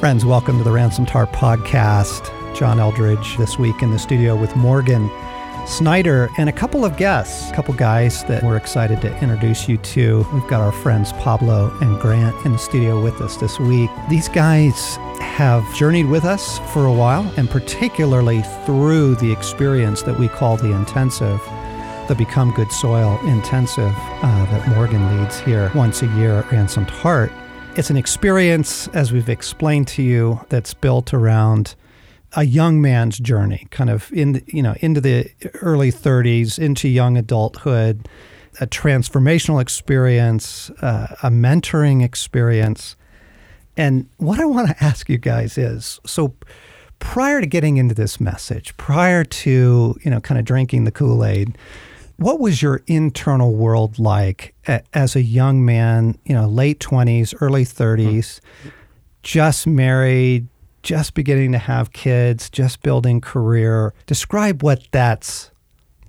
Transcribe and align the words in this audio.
Friends, 0.00 0.24
welcome 0.24 0.58
to 0.58 0.62
the 0.62 0.70
Ransomed 0.70 1.10
Heart 1.10 1.32
podcast. 1.32 2.32
John 2.54 2.78
Eldredge 2.78 3.36
this 3.36 3.58
week 3.58 3.82
in 3.82 3.90
the 3.90 3.98
studio 3.98 4.36
with 4.36 4.54
Morgan 4.54 5.10
Snyder 5.66 6.28
and 6.38 6.48
a 6.48 6.52
couple 6.52 6.84
of 6.84 6.96
guests, 6.96 7.50
a 7.50 7.54
couple 7.54 7.74
guys 7.74 8.22
that 8.26 8.44
we're 8.44 8.56
excited 8.56 9.00
to 9.00 9.18
introduce 9.18 9.68
you 9.68 9.76
to. 9.76 10.24
We've 10.32 10.46
got 10.46 10.60
our 10.60 10.70
friends 10.70 11.12
Pablo 11.14 11.76
and 11.80 11.98
Grant 11.98 12.36
in 12.46 12.52
the 12.52 12.58
studio 12.58 13.02
with 13.02 13.20
us 13.20 13.38
this 13.38 13.58
week. 13.58 13.90
These 14.08 14.28
guys 14.28 14.94
have 15.18 15.64
journeyed 15.74 16.06
with 16.06 16.24
us 16.24 16.60
for 16.72 16.86
a 16.86 16.92
while, 16.92 17.28
and 17.36 17.50
particularly 17.50 18.42
through 18.66 19.16
the 19.16 19.32
experience 19.32 20.02
that 20.02 20.16
we 20.16 20.28
call 20.28 20.56
the 20.56 20.70
intensive, 20.70 21.42
the 22.06 22.14
Become 22.16 22.52
Good 22.52 22.70
Soil 22.70 23.18
intensive 23.26 23.92
uh, 23.96 24.44
that 24.46 24.68
Morgan 24.68 25.18
leads 25.18 25.40
here 25.40 25.72
once 25.74 26.02
a 26.02 26.06
year 26.14 26.38
at 26.38 26.52
Ransomed 26.52 26.88
Heart. 26.88 27.32
It's 27.78 27.90
an 27.90 27.96
experience, 27.96 28.88
as 28.88 29.12
we've 29.12 29.28
explained 29.28 29.86
to 29.86 30.02
you, 30.02 30.44
that's 30.48 30.74
built 30.74 31.14
around 31.14 31.76
a 32.32 32.42
young 32.42 32.80
man's 32.80 33.20
journey, 33.20 33.68
kind 33.70 33.88
of 33.88 34.12
in 34.12 34.42
you 34.48 34.64
know 34.64 34.74
into 34.80 35.00
the 35.00 35.30
early 35.62 35.92
30s, 35.92 36.58
into 36.58 36.88
young 36.88 37.16
adulthood, 37.16 38.08
a 38.60 38.66
transformational 38.66 39.62
experience, 39.62 40.70
uh, 40.82 41.14
a 41.22 41.30
mentoring 41.30 42.02
experience. 42.02 42.96
And 43.76 44.08
what 44.16 44.40
I 44.40 44.44
want 44.44 44.70
to 44.70 44.84
ask 44.84 45.08
you 45.08 45.16
guys 45.16 45.56
is 45.56 46.00
so 46.04 46.34
prior 46.98 47.40
to 47.40 47.46
getting 47.46 47.76
into 47.76 47.94
this 47.94 48.18
message, 48.18 48.76
prior 48.76 49.22
to, 49.22 49.96
you 50.02 50.10
know, 50.10 50.20
kind 50.20 50.40
of 50.40 50.44
drinking 50.44 50.82
the 50.82 50.90
Kool-Aid, 50.90 51.56
what 52.18 52.40
was 52.40 52.60
your 52.60 52.82
internal 52.88 53.54
world 53.54 53.98
like 53.98 54.54
as 54.92 55.14
a 55.14 55.22
young 55.22 55.64
man, 55.64 56.18
you 56.24 56.34
know, 56.34 56.48
late 56.48 56.80
20s, 56.80 57.32
early 57.40 57.64
30s, 57.64 58.18
mm-hmm. 58.18 58.68
just 59.22 59.66
married, 59.68 60.48
just 60.82 61.14
beginning 61.14 61.52
to 61.52 61.58
have 61.58 61.92
kids, 61.92 62.50
just 62.50 62.82
building 62.82 63.20
career? 63.20 63.94
Describe 64.06 64.64
what 64.64 64.82
that's 64.90 65.52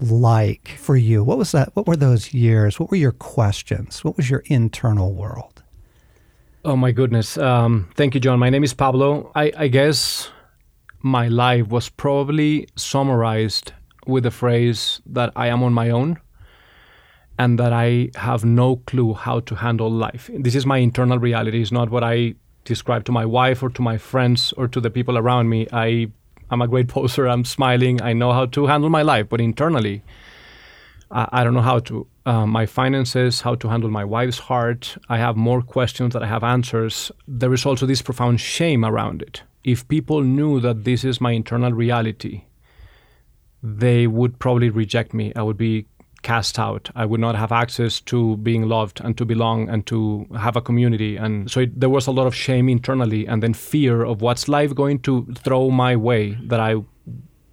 like 0.01 0.69
for 0.79 0.97
you. 0.97 1.23
What 1.23 1.37
was 1.37 1.51
that? 1.51 1.75
What 1.75 1.85
were 1.85 1.95
those 1.95 2.33
years? 2.33 2.79
What 2.79 2.89
were 2.89 2.97
your 2.97 3.11
questions? 3.11 4.03
What 4.03 4.17
was 4.17 4.31
your 4.31 4.41
internal 4.47 5.13
world? 5.13 5.61
Oh 6.65 6.75
my 6.75 6.91
goodness. 6.91 7.37
Um, 7.37 7.87
thank 7.95 8.15
you, 8.15 8.19
John. 8.19 8.39
My 8.39 8.49
name 8.49 8.63
is 8.63 8.73
Pablo. 8.73 9.31
I, 9.35 9.51
I 9.55 9.67
guess 9.67 10.31
my 11.01 11.27
life 11.27 11.67
was 11.67 11.87
probably 11.87 12.67
summarized 12.75 13.73
with 14.09 14.23
the 14.23 14.31
phrase 14.31 15.01
that 15.05 15.31
I 15.35 15.47
am 15.47 15.63
on 15.63 15.73
my 15.73 15.89
own 15.89 16.19
and 17.37 17.57
that 17.57 17.71
I 17.71 18.09
have 18.15 18.43
no 18.43 18.75
clue 18.75 19.13
how 19.13 19.39
to 19.39 19.55
handle 19.55 19.89
life. 19.89 20.29
This 20.33 20.55
is 20.55 20.65
my 20.65 20.77
internal 20.77 21.17
reality. 21.17 21.61
It's 21.61 21.71
not 21.71 21.89
what 21.89 22.03
I 22.03 22.35
describe 22.65 23.05
to 23.05 23.11
my 23.11 23.25
wife 23.25 23.63
or 23.63 23.69
to 23.69 23.81
my 23.81 23.97
friends 23.97 24.53
or 24.57 24.67
to 24.67 24.81
the 24.81 24.89
people 24.89 25.17
around 25.17 25.49
me. 25.49 25.67
I 25.71 26.11
I'm 26.51 26.61
a 26.61 26.67
great 26.67 26.87
poser. 26.95 27.27
I'm 27.27 27.45
smiling. 27.45 28.01
I 28.01 28.13
know 28.13 28.33
how 28.33 28.45
to 28.47 28.65
handle 28.67 28.89
my 28.89 29.01
life, 29.01 29.29
but 29.29 29.39
internally, 29.39 30.03
I, 31.11 31.27
I 31.31 31.43
don't 31.43 31.53
know 31.53 31.61
how 31.61 31.79
to. 31.79 32.07
Uh, 32.25 32.45
my 32.45 32.65
finances, 32.65 33.41
how 33.41 33.55
to 33.55 33.69
handle 33.69 33.89
my 33.89 34.03
wife's 34.03 34.39
heart. 34.39 34.97
I 35.07 35.17
have 35.17 35.35
more 35.35 35.61
questions 35.61 36.13
than 36.13 36.23
I 36.23 36.27
have 36.27 36.43
answers. 36.43 37.11
There 37.27 37.53
is 37.53 37.65
also 37.65 37.85
this 37.85 38.01
profound 38.01 38.39
shame 38.39 38.85
around 38.85 39.21
it. 39.21 39.43
If 39.63 39.87
people 39.87 40.21
knew 40.21 40.59
that 40.59 40.83
this 40.83 41.03
is 41.03 41.19
my 41.19 41.31
internal 41.31 41.73
reality, 41.73 42.43
they 43.61 44.07
would 44.07 44.39
probably 44.39 44.69
reject 44.69 45.13
me. 45.13 45.33
I 45.35 45.41
would 45.41 45.57
be 45.57 45.85
cast 46.21 46.59
out. 46.59 46.89
I 46.95 47.05
would 47.05 47.19
not 47.19 47.35
have 47.35 47.51
access 47.51 48.01
to 48.01 48.37
being 48.37 48.67
loved 48.67 48.99
and 49.01 49.17
to 49.17 49.25
belong 49.25 49.69
and 49.69 49.85
to 49.87 50.27
have 50.37 50.55
a 50.55 50.61
community. 50.61 51.15
And 51.15 51.49
so 51.49 51.61
it, 51.61 51.79
there 51.79 51.89
was 51.89 52.07
a 52.07 52.11
lot 52.11 52.27
of 52.27 52.35
shame 52.35 52.67
internally 52.67 53.25
and 53.25 53.41
then 53.41 53.53
fear 53.53 54.03
of 54.03 54.21
what's 54.21 54.47
life 54.47 54.75
going 54.75 54.99
to 54.99 55.25
throw 55.35 55.69
my 55.69 55.95
way 55.95 56.37
that 56.43 56.59
I 56.59 56.75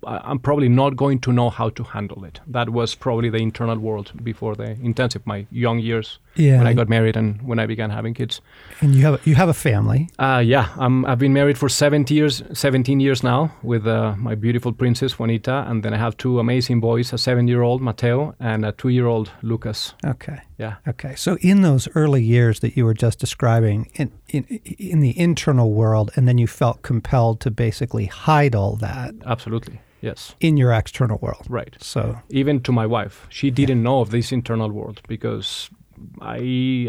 I'm 0.06 0.38
probably 0.38 0.68
not 0.68 0.94
going 0.94 1.18
to 1.20 1.32
know 1.32 1.50
how 1.50 1.70
to 1.70 1.82
handle 1.82 2.24
it. 2.24 2.40
That 2.46 2.70
was 2.70 2.94
probably 2.94 3.28
the 3.28 3.38
internal 3.38 3.76
world 3.76 4.12
before 4.22 4.54
the 4.54 4.70
intensive, 4.80 5.26
my 5.26 5.46
young 5.50 5.80
years 5.80 6.20
yeah. 6.36 6.58
when 6.58 6.66
I 6.66 6.72
got 6.72 6.88
married 6.88 7.16
and 7.16 7.40
when 7.42 7.58
I 7.58 7.66
began 7.66 7.90
having 7.90 8.14
kids. 8.14 8.40
And 8.80 8.94
you 8.94 9.02
have 9.04 9.26
you 9.26 9.34
have 9.34 9.48
a 9.48 9.54
family? 9.54 10.08
Uh, 10.18 10.42
yeah, 10.44 10.68
I'm, 10.76 11.04
I've 11.06 11.18
been 11.18 11.32
married 11.32 11.58
for 11.58 11.68
17 11.68 12.16
years, 12.16 12.42
17 12.52 13.00
years 13.00 13.22
now 13.22 13.52
with 13.62 13.86
uh, 13.86 14.14
my 14.16 14.34
beautiful 14.34 14.72
princess 14.72 15.18
Juanita, 15.18 15.64
and 15.68 15.82
then 15.82 15.94
I 15.94 15.98
have 15.98 16.16
two 16.16 16.38
amazing 16.38 16.80
boys: 16.80 17.12
a 17.12 17.18
seven-year-old 17.18 17.80
Mateo 17.82 18.34
and 18.40 18.64
a 18.64 18.72
two-year-old 18.72 19.30
Lucas. 19.42 19.94
Okay. 20.04 20.40
Yeah. 20.58 20.76
Okay. 20.88 21.14
So 21.14 21.36
in 21.40 21.62
those 21.62 21.88
early 21.94 22.22
years 22.22 22.60
that 22.60 22.76
you 22.76 22.84
were 22.84 22.94
just 22.94 23.18
describing, 23.18 23.90
in 23.94 24.10
in 24.28 24.44
in 24.78 25.00
the 25.00 25.18
internal 25.18 25.72
world, 25.72 26.10
and 26.16 26.26
then 26.26 26.38
you 26.38 26.46
felt 26.46 26.82
compelled 26.82 27.40
to 27.40 27.50
basically 27.50 28.06
hide 28.06 28.54
all 28.54 28.76
that. 28.76 29.14
Absolutely. 29.26 29.80
Yes. 30.00 30.34
In 30.40 30.56
your 30.56 30.72
external 30.72 31.18
world. 31.18 31.46
Right. 31.48 31.76
So 31.80 32.18
even 32.28 32.60
to 32.62 32.72
my 32.72 32.86
wife, 32.86 33.26
she 33.28 33.50
didn't 33.50 33.78
yeah. 33.78 33.84
know 33.84 34.00
of 34.00 34.10
this 34.10 34.30
internal 34.30 34.70
world 34.70 35.00
because 35.08 35.70
my 36.16 36.38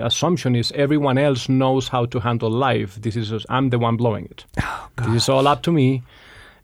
assumption 0.04 0.56
is 0.56 0.72
everyone 0.74 1.18
else 1.18 1.50
knows 1.50 1.88
how 1.88 2.06
to 2.08 2.20
handle 2.20 2.50
life. 2.50 2.96
This 3.02 3.16
is 3.16 3.30
just, 3.30 3.46
I'm 3.50 3.70
the 3.70 3.80
one 3.80 3.98
blowing 3.98 4.26
it. 4.26 4.46
Oh, 4.62 4.90
this 4.98 5.24
is 5.24 5.30
all 5.30 5.48
up 5.48 5.62
to 5.64 5.72
me. 5.72 6.04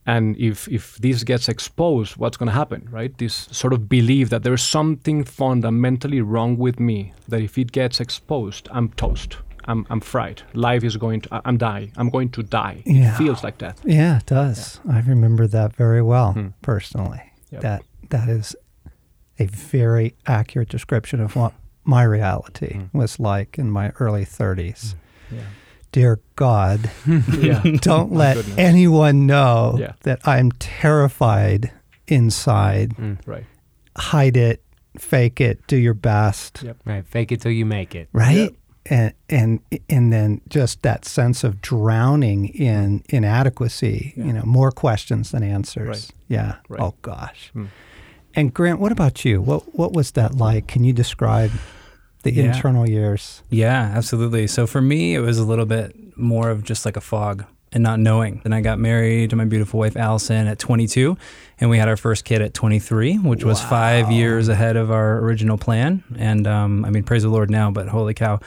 And 0.05 0.35
if 0.37 0.67
if 0.67 0.97
this 0.97 1.23
gets 1.23 1.47
exposed, 1.47 2.17
what's 2.17 2.35
going 2.35 2.47
to 2.47 2.53
happen, 2.53 2.87
right? 2.91 3.17
This 3.17 3.47
sort 3.51 3.71
of 3.71 3.87
belief 3.87 4.29
that 4.29 4.43
there's 4.43 4.61
something 4.61 5.23
fundamentally 5.23 6.19
wrong 6.19 6.57
with 6.57 6.77
me. 6.77 7.13
That 7.29 7.41
if 7.41 7.57
it 7.57 7.71
gets 7.71 8.01
exposed, 8.01 8.67
I'm 8.71 8.89
toast. 8.89 9.37
I'm, 9.65 9.85
I'm 9.89 10.01
fried. 10.01 10.41
Life 10.53 10.83
is 10.83 10.97
going 10.97 11.21
to, 11.21 11.41
I'm 11.45 11.57
dying. 11.57 11.93
I'm 11.95 12.09
going 12.09 12.31
to 12.31 12.43
die. 12.43 12.83
Yeah. 12.85 13.13
It 13.13 13.17
feels 13.17 13.45
like 13.45 13.59
that. 13.59 13.79
Yeah, 13.85 14.17
it 14.17 14.25
does. 14.25 14.81
Yeah. 14.85 14.97
I 14.97 14.99
remember 14.99 15.47
that 15.47 15.73
very 15.73 16.01
well 16.01 16.33
mm. 16.33 16.53
personally. 16.61 17.21
Yep. 17.51 17.61
That 17.61 17.83
That 18.09 18.27
is 18.27 18.57
a 19.39 19.45
very 19.45 20.15
accurate 20.25 20.69
description 20.69 21.21
of 21.21 21.35
what 21.35 21.53
my 21.85 22.03
reality 22.03 22.73
mm. 22.73 22.94
was 22.94 23.19
like 23.19 23.57
in 23.57 23.69
my 23.69 23.91
early 23.99 24.25
30s. 24.25 24.95
Hmm. 25.29 25.35
Yeah. 25.35 25.41
Dear 25.91 26.19
God, 26.35 26.89
don't 27.81 28.11
let 28.11 28.35
goodness. 28.35 28.57
anyone 28.57 29.27
know 29.27 29.77
yeah. 29.79 29.94
that 30.01 30.27
I'm 30.27 30.51
terrified 30.53 31.71
inside. 32.07 32.95
Mm, 32.95 33.19
right. 33.27 33.45
Hide 33.95 34.35
it, 34.35 34.63
fake 34.97 35.39
it, 35.39 35.67
do 35.67 35.77
your 35.77 35.94
best. 35.94 36.63
Yep. 36.63 36.77
Right. 36.83 37.05
Fake 37.05 37.31
it 37.31 37.41
till 37.41 37.51
you 37.51 37.66
make 37.67 37.94
it. 37.94 38.09
Right? 38.11 38.35
Yep 38.35 38.53
and 38.85 39.13
and 39.29 39.59
and 39.89 40.11
then 40.11 40.41
just 40.50 40.81
that 40.81 41.05
sense 41.05 41.44
of 41.44 41.61
drowning 41.61 42.50
in 42.50 43.03
inadequacy 43.09 44.13
yeah. 44.15 44.25
you 44.25 44.33
know 44.33 44.44
more 44.44 44.71
questions 44.71 45.31
than 45.31 45.44
answers 45.44 45.88
right. 45.88 46.11
yeah 46.27 46.55
right. 46.67 46.81
oh 46.81 46.94
gosh 47.01 47.50
hmm. 47.53 47.65
And 48.35 48.53
grant 48.53 48.79
what 48.79 48.91
about 48.91 49.25
you 49.25 49.41
what 49.41 49.75
what 49.75 49.94
was 49.94 50.11
that 50.11 50.35
like 50.35 50.67
can 50.67 50.83
you 50.83 50.94
describe 50.94 51.51
the 52.23 52.31
yeah. 52.31 52.44
internal 52.44 52.88
years 52.88 53.44
yeah 53.49 53.91
absolutely 53.95 54.47
so 54.47 54.66
for 54.66 54.81
me 54.81 55.16
it 55.16 55.19
was 55.19 55.38
a 55.38 55.44
little 55.44 55.66
bit 55.66 55.95
more 56.17 56.49
of 56.49 56.63
just 56.63 56.85
like 56.85 56.95
a 56.95 57.01
fog 57.01 57.45
and 57.73 57.83
not 57.83 57.99
knowing. 57.99 58.39
Then 58.44 58.53
I 58.53 58.61
got 58.61 58.79
married 58.79 59.31
to 59.31 59.35
my 59.35 59.45
beautiful 59.45 59.79
wife 59.79 59.97
Allison 59.97 60.47
at 60.47 60.59
22, 60.59 61.17
and 61.59 61.69
we 61.69 61.77
had 61.77 61.89
our 61.89 61.97
first 61.97 62.23
kid 62.23 62.41
at 62.41 62.53
23, 62.53 63.17
which 63.17 63.44
was 63.44 63.61
five 63.61 64.11
years 64.11 64.47
ahead 64.47 64.77
of 64.77 64.91
our 64.91 65.17
original 65.19 65.57
plan. 65.57 66.03
And 66.17 66.47
um, 66.47 66.85
I 66.85 66.91
mean, 66.91 67.03
praise 67.03 67.23
the 67.23 67.29
Lord 67.29 67.50
now, 67.50 67.71
but 67.71 67.88
holy 67.88 68.13
cow, 68.13 68.39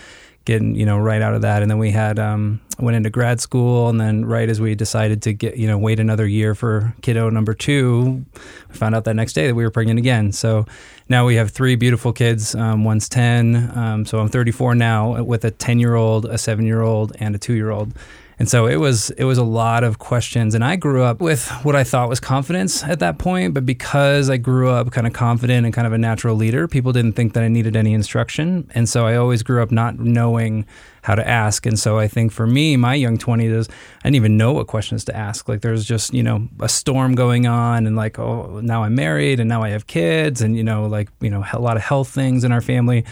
getting 0.47 0.75
you 0.75 0.87
know 0.87 0.99
right 0.99 1.21
out 1.21 1.35
of 1.35 1.43
that. 1.43 1.61
And 1.61 1.71
then 1.71 1.77
we 1.77 1.91
had 1.91 2.19
um, 2.19 2.61
went 2.79 2.97
into 2.97 3.11
grad 3.11 3.41
school 3.41 3.91
and 3.91 4.01
then 4.01 4.25
right 4.25 4.49
as 4.49 4.59
we 4.59 4.75
decided 4.75 5.21
to 5.23 5.35
get 5.35 5.59
you 5.59 5.67
know 5.67 5.77
wait 5.77 6.01
another 6.01 6.27
year 6.27 6.55
for 6.55 6.95
kiddo 7.03 7.29
number 7.29 7.53
two 7.53 8.25
we 8.71 8.75
found 8.75 8.95
out 8.95 9.05
that 9.05 9.15
next 9.15 9.35
day 9.35 9.47
that 9.47 9.55
we 9.55 9.63
were 9.63 9.71
pregnant 9.71 9.99
again. 9.99 10.33
So 10.33 10.65
now 11.11 11.27
we 11.27 11.35
have 11.35 11.51
three 11.51 11.77
beautiful 11.77 12.15
kids. 12.15 12.55
Um, 12.55 12.85
one's 12.85 13.09
10 13.09 13.77
um, 13.77 14.05
so 14.05 14.19
i'm 14.21 14.29
34 14.29 14.75
now 14.75 15.23
with 15.23 15.45
a 15.45 15.51
10 15.51 15.79
year 15.79 15.95
old 15.95 16.25
a 16.25 16.39
7 16.39 16.65
year 16.65 16.83
old 16.83 17.15
and 17.19 17.35
a 17.35 17.39
2 17.39 17.55
year 17.55 17.71
old 17.71 17.93
and 18.39 18.49
so 18.49 18.67
it 18.67 18.77
was 18.77 19.11
it 19.11 19.25
was 19.25 19.39
a 19.39 19.45
lot 19.45 19.83
of 19.83 19.99
questions 19.99 20.55
and 20.55 20.63
I 20.63 20.77
grew 20.77 21.03
up 21.03 21.21
with 21.21 21.49
what 21.63 21.75
I 21.75 21.85
thought 21.85 22.09
was 22.09 22.21
confidence 22.21 22.85
at 22.85 22.99
that 22.99 23.19
point, 23.19 23.55
but 23.55 23.65
because 23.65 24.29
I 24.29 24.37
grew 24.37 24.69
up 24.69 24.91
kind 24.91 25.07
of 25.07 25.15
confident 25.15 25.65
and 25.65 25.75
kind 25.75 25.87
of 25.87 25.93
a 25.93 25.99
natural 25.99 26.37
leader, 26.37 26.69
people 26.69 26.93
didn't 26.93 27.13
think 27.13 27.33
that 27.33 27.43
I 27.43 27.49
needed 27.49 27.77
any 27.77 27.95
instruction. 27.95 28.71
And 28.75 28.89
so 28.89 29.07
I 29.07 29.17
always 29.17 29.43
grew 29.43 29.63
up 29.63 29.71
not 29.71 29.99
knowing 29.99 30.67
how 31.03 31.15
to 31.15 31.27
ask. 31.27 31.67
And 31.67 31.79
so 31.79 31.99
I 31.99 32.09
think 32.09 32.33
for 32.33 32.47
me, 32.47 32.77
my 32.77 32.95
young 32.95 33.17
20s, 33.17 33.71
I 33.71 34.03
didn't 34.03 34.17
even 34.17 34.37
know 34.37 34.53
what 34.53 34.67
questions 34.67 35.05
to 35.05 35.17
ask. 35.17 35.49
Like 35.49 35.61
there's 35.61 35.85
just, 35.85 36.13
you 36.13 36.23
know, 36.23 36.49
a 36.61 36.69
storm 36.69 37.15
going 37.15 37.47
on 37.47 37.87
and 37.87 37.97
like, 37.97 38.19
oh, 38.19 38.61
now 38.61 38.83
I'm 38.83 38.97
married 38.97 39.39
and 39.39 39.49
now 39.49 39.63
I 39.63 39.69
have 39.69 39.87
kids 39.87 40.43
and, 40.43 40.57
you 40.57 40.65
know, 40.65 40.87
like, 40.87 41.09
you 41.21 41.31
know, 41.31 41.45
a 41.53 41.61
lot 41.61 41.77
of 41.77 41.85
health 41.85 42.09
things 42.09 42.43
in 42.43 42.51
our 42.51 42.61
family 42.61 43.05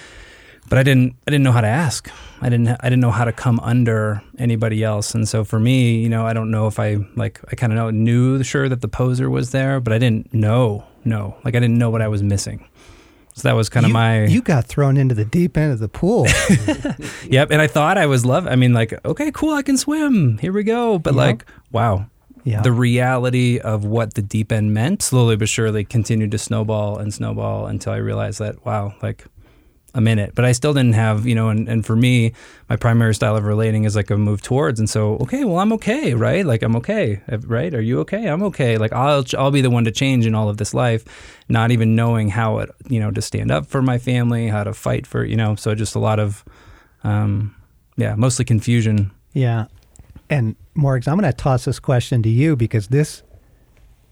but 0.68 0.78
I 0.78 0.82
didn't 0.82 1.16
I 1.26 1.30
didn't 1.30 1.44
know 1.44 1.52
how 1.52 1.60
to 1.60 1.66
ask. 1.68 2.10
I 2.40 2.48
didn't 2.48 2.68
I 2.68 2.84
didn't 2.84 3.00
know 3.00 3.10
how 3.10 3.24
to 3.24 3.32
come 3.32 3.60
under 3.60 4.22
anybody 4.38 4.82
else. 4.82 5.14
And 5.14 5.28
so 5.28 5.44
for 5.44 5.58
me, 5.60 5.98
you 5.98 6.08
know, 6.08 6.26
I 6.26 6.32
don't 6.32 6.50
know 6.50 6.66
if 6.66 6.78
I 6.78 6.98
like 7.16 7.40
I 7.50 7.56
kind 7.56 7.72
of 7.72 7.94
knew 7.94 8.42
sure 8.42 8.68
that 8.68 8.80
the 8.80 8.88
poser 8.88 9.30
was 9.30 9.50
there, 9.50 9.80
but 9.80 9.92
I 9.92 9.98
didn't 9.98 10.32
know 10.32 10.84
no 11.04 11.36
like 11.44 11.54
I 11.54 11.60
didn't 11.60 11.78
know 11.78 11.90
what 11.90 12.02
I 12.02 12.08
was 12.08 12.22
missing. 12.22 12.66
So 13.36 13.48
that 13.48 13.54
was 13.56 13.68
kind 13.68 13.84
of 13.84 13.88
you, 13.90 13.94
my. 13.94 14.24
You 14.26 14.42
got 14.42 14.64
thrown 14.66 14.96
into 14.96 15.14
the 15.14 15.24
deep 15.24 15.56
end 15.56 15.72
of 15.72 15.80
the 15.80 15.88
pool. 15.88 16.26
yep. 17.28 17.50
And 17.50 17.60
I 17.60 17.66
thought 17.66 17.98
I 17.98 18.06
was 18.06 18.24
love. 18.24 18.46
I 18.46 18.54
mean, 18.54 18.72
like, 18.72 18.94
okay, 19.04 19.32
cool, 19.32 19.54
I 19.54 19.62
can 19.62 19.76
swim. 19.76 20.38
Here 20.38 20.52
we 20.52 20.62
go. 20.62 21.00
But 21.00 21.14
Yep. 21.14 21.18
like, 21.18 21.46
wow. 21.72 22.06
Yeah. 22.44 22.60
The 22.62 22.70
reality 22.70 23.58
of 23.58 23.84
what 23.84 24.14
the 24.14 24.22
deep 24.22 24.52
end 24.52 24.72
meant 24.72 25.02
slowly 25.02 25.34
but 25.34 25.48
surely 25.48 25.82
continued 25.82 26.30
to 26.30 26.38
snowball 26.38 26.98
and 26.98 27.12
snowball 27.12 27.66
until 27.66 27.92
I 27.92 27.96
realized 27.96 28.38
that, 28.38 28.64
wow, 28.64 28.94
like 29.02 29.24
I'm 29.94 30.08
in 30.08 30.18
it. 30.18 30.34
But 30.34 30.44
I 30.44 30.52
still 30.52 30.74
didn't 30.74 30.94
have, 30.94 31.26
you 31.26 31.34
know, 31.34 31.48
and, 31.48 31.68
and 31.68 31.86
for 31.86 31.94
me, 31.94 32.32
my 32.68 32.76
primary 32.76 33.14
style 33.14 33.36
of 33.36 33.44
relating 33.44 33.84
is 33.84 33.94
like 33.94 34.10
a 34.10 34.16
move 34.16 34.42
towards. 34.42 34.80
And 34.80 34.90
so, 34.90 35.14
okay, 35.18 35.44
well, 35.44 35.58
I'm 35.58 35.72
okay, 35.74 36.14
right? 36.14 36.44
Like, 36.44 36.62
I'm 36.62 36.76
okay, 36.76 37.20
right? 37.46 37.72
Are 37.74 37.80
you 37.80 38.00
okay? 38.00 38.28
I'm 38.28 38.42
okay. 38.44 38.76
Like, 38.76 38.92
I'll, 38.92 39.24
I'll 39.38 39.50
be 39.50 39.60
the 39.60 39.70
one 39.70 39.84
to 39.84 39.92
change 39.92 40.26
in 40.26 40.34
all 40.34 40.48
of 40.48 40.56
this 40.56 40.74
life, 40.74 41.04
not 41.48 41.70
even 41.70 41.94
knowing 41.94 42.28
how 42.28 42.58
it, 42.58 42.70
you 42.88 42.98
know, 43.00 43.10
to 43.10 43.22
stand 43.22 43.50
up 43.50 43.66
for 43.66 43.82
my 43.82 43.98
family, 43.98 44.48
how 44.48 44.64
to 44.64 44.74
fight 44.74 45.06
for, 45.06 45.24
you 45.24 45.36
know, 45.36 45.54
so 45.54 45.74
just 45.74 45.94
a 45.94 46.00
lot 46.00 46.18
of, 46.18 46.44
um, 47.04 47.54
yeah, 47.96 48.14
mostly 48.14 48.44
confusion. 48.44 49.12
Yeah. 49.32 49.66
And 50.30 50.56
Morgs, 50.76 51.06
I'm 51.06 51.18
going 51.18 51.30
to 51.30 51.36
toss 51.36 51.66
this 51.66 51.78
question 51.78 52.22
to 52.22 52.28
you 52.28 52.56
because 52.56 52.88
this 52.88 53.22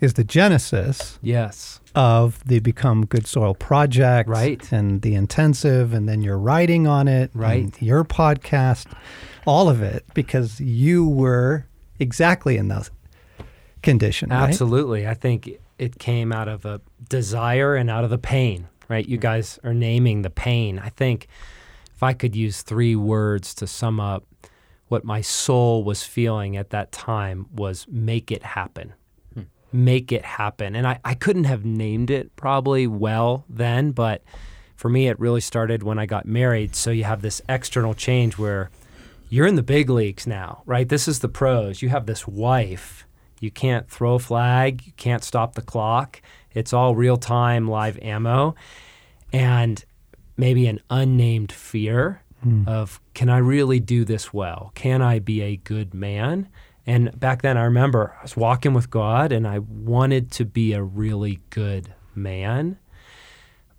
is 0.02 0.14
the 0.14 0.25
genesis 0.25 1.19
Yes. 1.22 1.81
of 1.94 2.43
the 2.44 2.58
Become 2.58 3.06
Good 3.06 3.26
Soil 3.26 3.54
project. 3.54 4.28
Right. 4.28 4.70
And 4.72 5.02
the 5.02 5.14
intensive, 5.14 5.93
and 5.94 6.08
then 6.08 6.22
your 6.22 6.38
writing 6.38 6.87
on 6.87 7.08
it. 7.08 7.31
Right. 7.34 7.70
your 7.81 8.04
podcast, 8.04 8.87
all 9.46 9.69
of 9.69 9.81
it, 9.82 10.04
because 10.14 10.60
you 10.60 11.06
were 11.08 11.66
exactly 11.99 12.56
in 12.56 12.69
that 12.69 12.90
condition. 13.82 14.31
right? 14.31 14.49
Absolutely. 14.49 15.06
I 15.06 15.14
think 15.14 15.50
it 15.78 15.99
came 15.99 16.32
out 16.32 16.49
of 16.49 16.64
a 16.64 16.81
desire 17.08 17.75
and 17.75 17.90
out 17.90 18.04
of 18.04 18.10
the 18.10 18.19
pain, 18.19 18.69
right? 18.88 19.06
You 19.08 19.19
guys 19.19 19.58
are 19.64 19.75
naming 19.75 20.22
the 20.22 20.31
pain. 20.31 20.78
I 20.78 20.88
think 20.88 21.26
if 21.94 22.02
I 22.02 22.12
could 22.12 22.34
use 22.37 22.62
three 22.62 22.94
words 22.96 23.54
to 23.56 23.66
sum 23.66 23.99
up 24.00 24.25
what 24.88 25.04
my 25.04 25.20
soul 25.20 25.84
was 25.84 26.02
feeling 26.04 26.56
at 26.56 26.70
that 26.70 26.93
time 26.93 27.46
was 27.54 27.87
make 27.88 28.31
it 28.31 28.43
happen. 28.43 28.93
Make 29.73 30.13
it 30.13 30.25
happen. 30.25 30.77
And 30.77 30.87
I, 30.87 31.01
I 31.05 31.15
couldn't 31.15 31.45
have 31.45 31.65
named 31.65 32.11
it 32.11 32.35
probably 32.37 32.87
well 32.87 33.45
then, 33.49 33.93
but 33.93 34.23
for 34.77 34.89
me, 34.89 35.09
it 35.09 35.19
really 35.21 35.41
started 35.41 35.83
when 35.83 35.99
I 35.99 36.07
got 36.07 36.27
married. 36.27 36.75
So 36.75 36.91
you 36.91 37.05
have 37.05 37.23
this 37.23 37.41
external 37.49 37.95
change 37.95 38.37
where 38.37 38.71
you're 39.29 39.47
in 39.47 39.55
the 39.55 39.63
big 39.63 39.89
leagues 39.89 40.27
now, 40.27 40.63
right? 40.67 40.89
This 40.89 41.09
is 41.09 41.21
the 41.21 41.29
pros. 41.29 41.81
You 41.81 41.89
have 41.89 42.07
this 42.07 42.27
wife. 42.27 43.07
You 43.41 43.51
can't 43.51 43.89
throw 43.89 44.15
a 44.15 44.19
flag. 44.19 44.85
You 44.85 44.93
can't 44.93 45.25
stop 45.25 45.55
the 45.55 45.63
clock. 45.63 46.21
It's 46.53 46.73
all 46.73 46.95
real 46.95 47.17
time 47.17 47.67
live 47.67 47.99
ammo. 48.03 48.55
And 49.33 49.85
maybe 50.37 50.67
an 50.67 50.81
unnamed 50.91 51.51
fear 51.51 52.23
hmm. 52.43 52.65
of 52.67 53.01
can 53.15 53.29
I 53.29 53.39
really 53.39 53.81
do 53.81 54.05
this 54.05 54.35
well? 54.35 54.73
Can 54.75 55.01
I 55.01 55.19
be 55.19 55.41
a 55.43 55.57
good 55.57 55.95
man? 55.95 56.49
And 56.87 57.19
back 57.19 57.43
then, 57.43 57.56
I 57.56 57.64
remember 57.64 58.14
I 58.19 58.23
was 58.23 58.37
walking 58.37 58.75
with 58.75 58.90
God 58.90 59.32
and 59.32 59.46
I 59.46 59.61
wanted 59.61 60.31
to 60.32 60.44
be 60.44 60.73
a 60.73 60.82
really 60.82 61.40
good 61.50 61.94
man. 62.14 62.79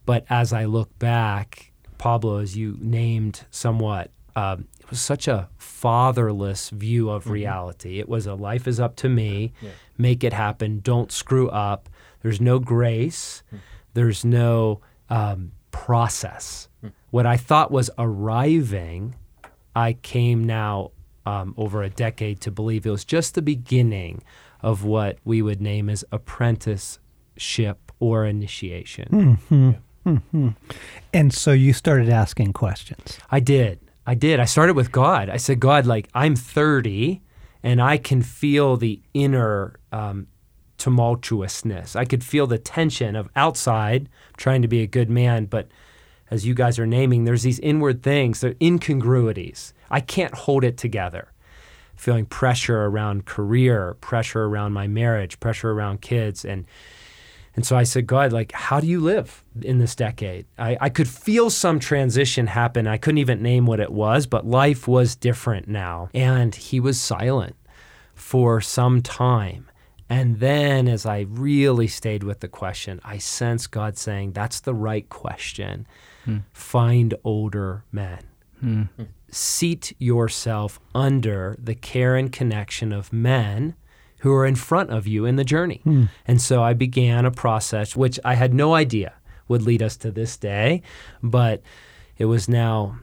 But 0.06 0.26
as 0.30 0.54
I 0.54 0.66
look 0.66 0.98
back, 1.00 1.72
Pablo, 1.98 2.38
as 2.38 2.58
you 2.58 2.78
named 2.80 3.46
somewhat, 3.52 4.12
um, 4.36 4.68
it 4.80 4.90
was 4.90 5.00
such 5.00 5.28
a 5.28 5.50
fatherless 5.58 6.70
view 6.70 7.10
of 7.10 7.30
reality. 7.30 8.00
It 8.00 8.10
was 8.10 8.26
a 8.26 8.36
life 8.36 8.68
is 8.68 8.80
up 8.80 8.96
to 8.98 9.10
me, 9.10 9.54
make 9.98 10.24
it 10.24 10.34
happen, 10.34 10.80
don't 10.80 11.12
screw 11.12 11.50
up. 11.50 11.90
There's 12.22 12.42
no 12.42 12.60
grace, 12.60 13.44
there's 13.94 14.26
no 14.26 14.82
um, 15.10 15.52
process. 15.72 16.68
What 17.12 17.26
I 17.26 17.38
thought 17.38 17.70
was 17.70 17.90
arriving, 17.98 19.16
I 19.76 19.94
came 19.94 20.46
now 20.46 20.92
um, 21.26 21.54
over 21.58 21.84
a 21.84 21.90
decade 21.90 22.42
to 22.42 22.52
believe 22.52 22.86
it 22.86 22.90
was 22.92 23.06
just 23.06 23.36
the 23.36 23.42
beginning 23.42 24.24
of 24.62 24.84
what 24.84 25.18
we 25.24 25.42
would 25.42 25.62
name 25.62 25.90
as 25.90 26.04
apprenticeship 26.12 27.92
or 28.00 28.26
initiation. 28.26 29.78
And 31.14 31.34
so 31.34 31.52
you 31.52 31.74
started 31.74 32.10
asking 32.10 32.54
questions. 32.54 33.20
I 33.32 33.40
did. 33.40 33.80
I 34.06 34.16
did. 34.16 34.40
I 34.40 34.46
started 34.46 34.76
with 34.76 34.92
God. 34.92 35.30
I 35.30 35.38
said, 35.38 35.60
God, 35.60 35.86
like, 35.86 36.10
I'm 36.14 36.36
30 36.36 37.22
and 37.64 37.82
I 37.82 37.98
can 37.98 38.22
feel 38.22 38.76
the 38.76 39.02
inner 39.14 39.80
um, 39.94 40.28
tumultuousness. 40.78 41.96
I 41.96 42.04
could 42.04 42.24
feel 42.24 42.46
the 42.48 42.58
tension 42.58 43.16
of 43.16 43.30
outside 43.36 44.10
trying 44.36 44.62
to 44.62 44.68
be 44.68 44.82
a 44.82 44.88
good 44.88 45.10
man, 45.10 45.46
but 45.46 45.70
as 46.30 46.46
you 46.46 46.54
guys 46.54 46.80
are 46.80 46.88
naming, 46.88 47.24
there's 47.24 47.44
these 47.44 47.60
inward 47.60 48.04
things, 48.04 48.42
they're 48.42 48.56
incongruities. 48.62 49.74
I 49.94 50.02
can't 50.02 50.34
hold 50.34 50.64
it 50.64 50.76
together. 50.78 51.32
Feeling 51.96 52.26
pressure 52.26 52.86
around 52.86 53.26
career, 53.26 53.94
pressure 54.02 54.44
around 54.44 54.74
my 54.74 54.88
marriage, 54.88 55.40
pressure 55.40 55.72
around 55.72 56.02
kids, 56.02 56.44
and 56.44 56.66
and 57.56 57.66
so 57.66 57.78
I 57.78 57.84
said, 57.84 58.08
God, 58.08 58.34
like, 58.34 58.52
how 58.52 58.80
do 58.80 58.88
you 58.88 59.00
live 59.00 59.44
in 59.62 59.78
this 59.78 59.96
decade? 59.96 60.48
I, 60.58 60.76
I 60.82 60.90
could 60.90 61.08
feel 61.08 61.52
some 61.52 61.80
transition 61.80 62.48
happen. 62.48 62.88
I 62.88 62.98
couldn't 62.98 63.20
even 63.20 63.44
name 63.44 63.68
what 63.68 63.80
it 63.80 63.92
was, 63.92 64.26
but 64.26 64.48
life 64.48 64.88
was 64.88 65.16
different 65.16 65.68
now. 65.68 66.10
And 66.16 66.56
he 66.56 66.80
was 66.80 67.00
silent 67.00 67.56
for 68.16 68.60
some 68.60 69.04
time. 69.04 69.70
And 70.10 70.40
then, 70.40 70.88
as 70.88 71.06
I 71.06 71.28
really 71.30 71.88
stayed 71.88 72.24
with 72.24 72.40
the 72.40 72.48
question, 72.48 73.00
I 73.04 73.20
sensed 73.20 73.72
God 73.72 73.98
saying, 73.98 74.34
That's 74.34 74.60
the 74.60 74.74
right 74.74 75.08
question. 75.10 75.88
Hmm. 76.26 76.40
Find 76.54 77.14
older 77.24 77.84
men. 77.92 78.24
Hmm. 78.60 78.82
Hmm. 78.84 79.04
Seat 79.34 79.96
yourself 80.00 80.80
under 80.94 81.56
the 81.62 81.76
care 81.76 82.16
and 82.16 82.32
connection 82.32 82.94
of 82.94 83.12
men 83.12 83.76
who 84.20 84.34
are 84.34 84.46
in 84.46 84.56
front 84.56 84.90
of 84.90 85.06
you 85.06 85.26
in 85.26 85.36
the 85.36 85.44
journey. 85.44 85.82
Hmm. 85.84 86.06
And 86.26 86.42
so 86.42 86.64
I 86.64 86.74
began 86.74 87.26
a 87.26 87.32
process 87.32 87.96
which 87.96 88.20
I 88.24 88.36
had 88.36 88.54
no 88.54 88.74
idea 88.74 89.14
would 89.50 89.62
lead 89.62 89.84
us 89.84 89.98
to 89.98 90.12
this 90.12 90.38
day, 90.38 90.82
but 91.22 91.62
it 92.18 92.26
was 92.26 92.48
now 92.48 93.00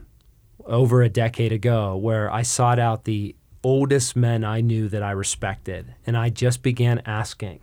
over 0.65 1.01
a 1.01 1.09
decade 1.09 1.51
ago 1.51 1.95
where 1.95 2.31
I 2.31 2.41
sought 2.41 2.79
out 2.79 3.03
the 3.03 3.35
oldest 3.63 4.15
men 4.15 4.43
I 4.43 4.61
knew 4.61 4.89
that 4.89 5.03
I 5.03 5.11
respected. 5.11 5.93
And 6.07 6.17
I 6.17 6.29
just 6.29 6.63
began 6.63 7.01
asking, 7.05 7.59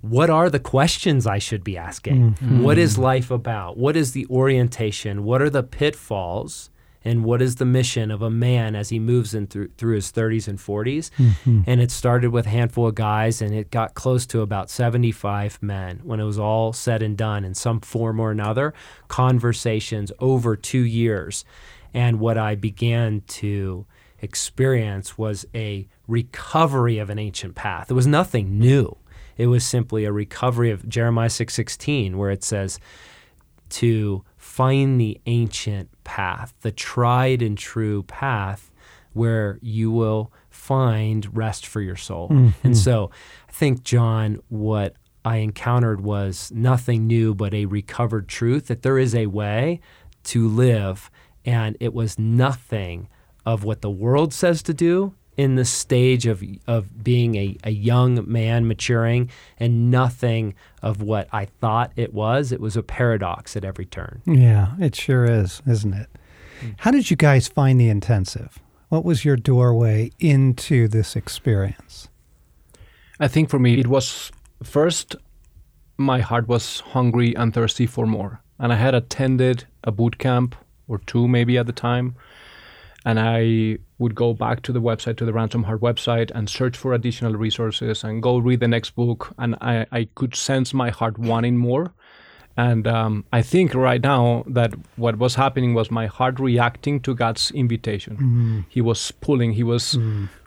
what 0.00 0.30
are 0.30 0.50
the 0.50 0.58
questions 0.58 1.26
I 1.26 1.38
should 1.38 1.62
be 1.62 1.76
asking? 1.76 2.32
Hmm. 2.32 2.62
What 2.62 2.78
is 2.78 2.96
hmm. 2.96 3.02
life 3.02 3.30
about? 3.30 3.76
What 3.76 3.96
is 3.96 4.12
the 4.12 4.26
orientation? 4.26 5.24
What 5.24 5.42
are 5.42 5.50
the 5.50 5.62
pitfalls? 5.62 6.70
And 7.04 7.24
what 7.24 7.42
is 7.42 7.56
the 7.56 7.64
mission 7.64 8.10
of 8.10 8.22
a 8.22 8.30
man 8.30 8.74
as 8.74 8.90
he 8.90 8.98
moves 8.98 9.34
in 9.34 9.46
through, 9.46 9.68
through 9.76 9.96
his 9.96 10.12
30s 10.12 10.48
and 10.48 10.58
40s? 10.58 11.10
Mm-hmm. 11.18 11.62
And 11.66 11.80
it 11.80 11.90
started 11.90 12.30
with 12.30 12.46
a 12.46 12.50
handful 12.50 12.86
of 12.86 12.94
guys, 12.94 13.42
and 13.42 13.54
it 13.54 13.70
got 13.70 13.94
close 13.94 14.26
to 14.26 14.40
about 14.40 14.70
75 14.70 15.58
men 15.62 16.00
when 16.04 16.20
it 16.20 16.24
was 16.24 16.38
all 16.38 16.72
said 16.72 17.02
and 17.02 17.16
done 17.16 17.44
in 17.44 17.54
some 17.54 17.80
form 17.80 18.20
or 18.20 18.30
another. 18.30 18.72
Conversations 19.08 20.12
over 20.18 20.56
two 20.56 20.82
years. 20.82 21.44
And 21.94 22.20
what 22.20 22.38
I 22.38 22.54
began 22.54 23.22
to 23.28 23.86
experience 24.20 25.18
was 25.18 25.44
a 25.54 25.88
recovery 26.06 26.98
of 26.98 27.10
an 27.10 27.18
ancient 27.18 27.54
path. 27.54 27.90
It 27.90 27.94
was 27.94 28.06
nothing 28.06 28.58
new. 28.58 28.96
It 29.36 29.46
was 29.48 29.64
simply 29.64 30.04
a 30.04 30.12
recovery 30.12 30.70
of 30.70 30.88
Jeremiah 30.88 31.28
6:16 31.28 32.16
where 32.16 32.30
it 32.30 32.44
says 32.44 32.78
to 33.70 34.24
find 34.42 35.00
the 35.00 35.20
ancient 35.26 35.88
path, 36.02 36.52
the 36.62 36.72
tried 36.72 37.40
and 37.40 37.56
true 37.56 38.02
path 38.02 38.72
where 39.12 39.56
you 39.62 39.88
will 39.88 40.32
find 40.50 41.34
rest 41.36 41.64
for 41.64 41.80
your 41.80 41.94
soul. 41.94 42.28
Mm-hmm. 42.28 42.66
And 42.66 42.76
so 42.76 43.12
I 43.48 43.52
think 43.52 43.84
John 43.84 44.40
what 44.48 44.96
I 45.24 45.36
encountered 45.36 46.00
was 46.00 46.50
nothing 46.52 47.06
new 47.06 47.36
but 47.36 47.54
a 47.54 47.66
recovered 47.66 48.28
truth 48.28 48.66
that 48.66 48.82
there 48.82 48.98
is 48.98 49.14
a 49.14 49.26
way 49.26 49.80
to 50.24 50.48
live 50.48 51.08
and 51.44 51.76
it 51.78 51.94
was 51.94 52.18
nothing 52.18 53.08
of 53.46 53.62
what 53.62 53.80
the 53.80 53.90
world 53.90 54.34
says 54.34 54.60
to 54.64 54.74
do 54.74 55.14
in 55.36 55.54
the 55.54 55.64
stage 55.64 56.26
of 56.26 56.42
of 56.66 57.02
being 57.02 57.34
a, 57.36 57.56
a 57.64 57.70
young 57.70 58.30
man 58.30 58.66
maturing 58.66 59.30
and 59.58 59.90
nothing 59.90 60.54
of 60.82 61.02
what 61.02 61.28
I 61.32 61.46
thought 61.46 61.92
it 61.96 62.12
was. 62.12 62.52
It 62.52 62.60
was 62.60 62.76
a 62.76 62.82
paradox 62.82 63.56
at 63.56 63.64
every 63.64 63.86
turn. 63.86 64.20
Yeah, 64.26 64.74
it 64.78 64.94
sure 64.94 65.24
is, 65.24 65.62
isn't 65.66 65.94
it? 65.94 66.08
Mm. 66.60 66.74
How 66.78 66.90
did 66.90 67.10
you 67.10 67.16
guys 67.16 67.48
find 67.48 67.80
the 67.80 67.88
intensive? 67.88 68.58
What 68.88 69.04
was 69.04 69.24
your 69.24 69.36
doorway 69.36 70.10
into 70.18 70.86
this 70.86 71.16
experience? 71.16 72.08
I 73.18 73.28
think 73.28 73.48
for 73.48 73.58
me, 73.58 73.78
it 73.78 73.86
was 73.86 74.30
first, 74.62 75.16
my 75.96 76.20
heart 76.20 76.48
was 76.48 76.80
hungry 76.80 77.34
and 77.36 77.54
thirsty 77.54 77.86
for 77.86 78.06
more. 78.06 78.42
And 78.58 78.72
I 78.72 78.76
had 78.76 78.94
attended 78.94 79.64
a 79.84 79.92
boot 79.92 80.18
camp 80.18 80.54
or 80.88 80.98
two 80.98 81.26
maybe 81.26 81.56
at 81.56 81.66
the 81.66 81.72
time. 81.72 82.16
And 83.04 83.18
I 83.18 83.78
would 84.02 84.14
go 84.14 84.34
back 84.34 84.62
to 84.62 84.72
the 84.72 84.80
website, 84.80 85.16
to 85.18 85.24
the 85.24 85.32
Ransomed 85.32 85.66
Heart 85.66 85.80
website, 85.80 86.30
and 86.34 86.50
search 86.50 86.76
for 86.76 86.92
additional 86.92 87.34
resources 87.34 88.04
and 88.04 88.22
go 88.22 88.36
read 88.38 88.60
the 88.60 88.68
next 88.68 88.90
book. 88.90 89.32
And 89.38 89.56
I, 89.60 89.86
I 89.92 90.08
could 90.14 90.34
sense 90.34 90.74
my 90.74 90.90
heart 90.90 91.18
wanting 91.18 91.56
more. 91.56 91.92
And 92.56 92.86
um, 92.86 93.24
I 93.32 93.40
think 93.40 93.74
right 93.74 94.02
now 94.02 94.44
that 94.46 94.74
what 94.96 95.16
was 95.16 95.36
happening 95.36 95.72
was 95.72 95.90
my 95.90 96.06
heart 96.06 96.38
reacting 96.38 97.00
to 97.00 97.14
God's 97.14 97.50
invitation. 97.52 98.16
Mm. 98.16 98.64
He 98.68 98.82
was 98.82 99.10
pulling, 99.10 99.52
he 99.52 99.62
was 99.62 99.96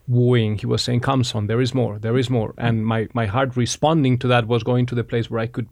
wooing, 0.07 0.57
he 0.57 0.67
was 0.67 0.83
saying, 0.83 0.99
Come, 0.99 1.23
son, 1.23 1.47
there 1.47 1.61
is 1.61 1.73
more, 1.73 1.97
there 1.97 2.17
is 2.17 2.29
more. 2.29 2.53
And 2.57 2.85
my, 2.85 3.07
my 3.13 3.25
heart 3.25 3.57
responding 3.57 4.19
to 4.19 4.27
that 4.27 4.47
was 4.47 4.63
going 4.63 4.85
to 4.87 4.95
the 4.95 5.03
place 5.03 5.31
where 5.31 5.39
I 5.39 5.47
could 5.47 5.67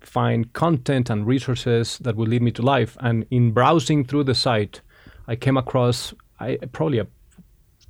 find 0.00 0.52
content 0.54 1.10
and 1.10 1.26
resources 1.26 1.98
that 1.98 2.16
would 2.16 2.28
lead 2.28 2.42
me 2.42 2.50
to 2.52 2.62
life. 2.62 2.96
And 3.00 3.26
in 3.30 3.52
browsing 3.52 4.04
through 4.04 4.24
the 4.24 4.34
site, 4.34 4.80
I 5.28 5.36
came 5.36 5.56
across 5.56 6.12
I, 6.40 6.56
probably 6.72 6.98
a 6.98 7.06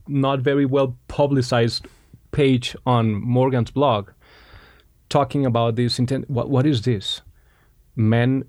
not 0.09 0.41
very 0.41 0.67
well 0.67 0.97
publicized 1.09 1.87
page 2.33 2.77
on 2.85 3.15
Morgan's 3.15 3.71
blog 3.71 4.11
talking 5.09 5.47
about 5.47 5.77
this 5.77 5.99
intent. 5.99 6.29
What, 6.31 6.51
what 6.51 6.67
is 6.67 6.83
this? 6.83 7.23
Men 7.97 8.45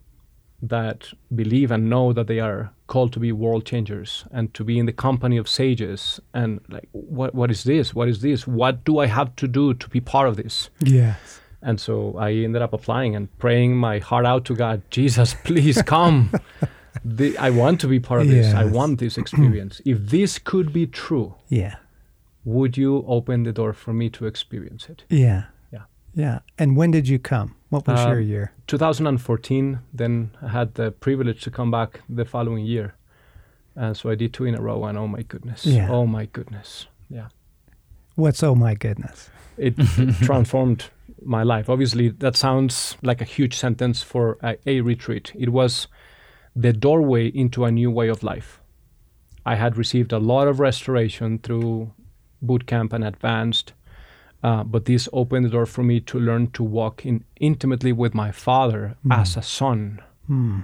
that 0.61 1.09
believe 1.33 1.71
and 1.71 1.89
know 1.89 2.13
that 2.13 2.27
they 2.27 2.39
are 2.39 2.71
called 2.85 3.11
to 3.13 3.19
be 3.19 3.31
world 3.31 3.65
changers 3.65 4.25
and 4.31 4.53
to 4.53 4.63
be 4.63 4.77
in 4.77 4.85
the 4.85 4.93
company 4.93 5.37
of 5.37 5.47
sages 5.49 6.19
and 6.35 6.59
like 6.69 6.87
what 6.91 7.33
what 7.33 7.49
is 7.49 7.63
this 7.63 7.95
what 7.95 8.07
is 8.07 8.21
this 8.21 8.45
what 8.45 8.83
do 8.83 8.99
i 8.99 9.07
have 9.07 9.35
to 9.35 9.47
do 9.47 9.73
to 9.73 9.89
be 9.89 9.99
part 9.99 10.27
of 10.27 10.35
this 10.35 10.69
Yes. 10.81 11.39
and 11.63 11.79
so 11.79 12.15
I 12.19 12.31
ended 12.33 12.61
up 12.61 12.73
applying 12.73 13.15
and 13.15 13.35
praying 13.39 13.75
my 13.75 13.97
heart 13.99 14.25
out 14.25 14.45
to 14.45 14.55
God. 14.55 14.81
Jesus, 14.91 15.35
please 15.43 15.81
come. 15.81 16.31
the, 17.05 17.37
I 17.37 17.49
want 17.49 17.79
to 17.81 17.87
be 17.87 17.99
part 17.99 18.21
of 18.21 18.27
this. 18.27 18.53
I 18.53 18.65
want 18.65 18.99
this 18.99 19.17
experience. 19.17 19.81
if 19.85 19.97
this 20.09 20.39
could 20.39 20.71
be 20.73 20.87
true, 20.87 21.35
Yeah. 21.49 21.75
would 22.45 22.77
you 22.77 23.03
open 23.07 23.43
the 23.43 23.51
door 23.53 23.73
for 23.73 23.93
me 23.93 24.09
to 24.09 24.25
experience 24.25 24.89
it? 24.89 25.03
Yeah. 25.09 25.43
Yeah. 25.71 25.83
Yeah. 26.13 26.39
And 26.57 26.75
when 26.77 26.91
did 26.91 27.07
you 27.07 27.19
come? 27.19 27.55
What 27.69 27.87
was 27.87 27.99
Um, 28.01 28.11
your 28.11 28.19
year? 28.19 28.51
2014, 28.67 29.79
then 29.93 30.31
I 30.41 30.49
had 30.49 30.73
the 30.75 30.91
privilege 30.91 31.41
to 31.43 31.51
come 31.51 31.71
back 31.71 32.01
the 32.09 32.25
following 32.25 32.65
year. 32.65 32.95
And 33.75 33.95
so 33.95 34.09
I 34.09 34.15
did 34.15 34.33
two 34.33 34.43
in 34.45 34.55
a 34.55 34.61
row, 34.61 34.83
and 34.83 34.97
oh 34.97 35.07
my 35.07 35.21
goodness. 35.23 35.65
Yeah. 35.65 35.89
Oh 35.89 36.05
my 36.05 36.25
goodness. 36.25 36.87
Yeah. 37.09 37.27
What's 38.15 38.43
oh 38.43 38.55
my 38.55 38.75
goodness? 38.75 39.29
it 39.57 39.75
transformed 40.23 40.85
my 41.23 41.43
life. 41.43 41.69
Obviously, 41.69 42.09
that 42.09 42.35
sounds 42.35 42.97
like 43.03 43.21
a 43.21 43.25
huge 43.25 43.55
sentence 43.55 44.01
for 44.01 44.37
a, 44.41 44.57
a 44.65 44.81
retreat. 44.81 45.31
It 45.35 45.49
was 45.49 45.87
the 46.55 46.73
doorway 46.73 47.27
into 47.27 47.65
a 47.65 47.71
new 47.71 47.89
way 47.89 48.09
of 48.09 48.23
life. 48.23 48.59
I 49.45 49.55
had 49.55 49.77
received 49.77 50.11
a 50.11 50.19
lot 50.19 50.47
of 50.47 50.59
restoration 50.59 51.39
through 51.39 51.91
boot 52.41 52.65
camp 52.67 52.93
and 52.93 53.03
advanced, 53.03 53.73
uh, 54.43 54.63
but 54.63 54.85
this 54.85 55.07
opened 55.13 55.45
the 55.45 55.49
door 55.49 55.65
for 55.65 55.83
me 55.83 55.99
to 56.01 56.19
learn 56.19 56.51
to 56.51 56.63
walk 56.63 57.05
in 57.05 57.23
intimately 57.39 57.91
with 57.91 58.13
my 58.13 58.31
father 58.31 58.95
as 59.09 59.37
a 59.37 59.41
son 59.41 60.01
Hmm. 60.27 60.59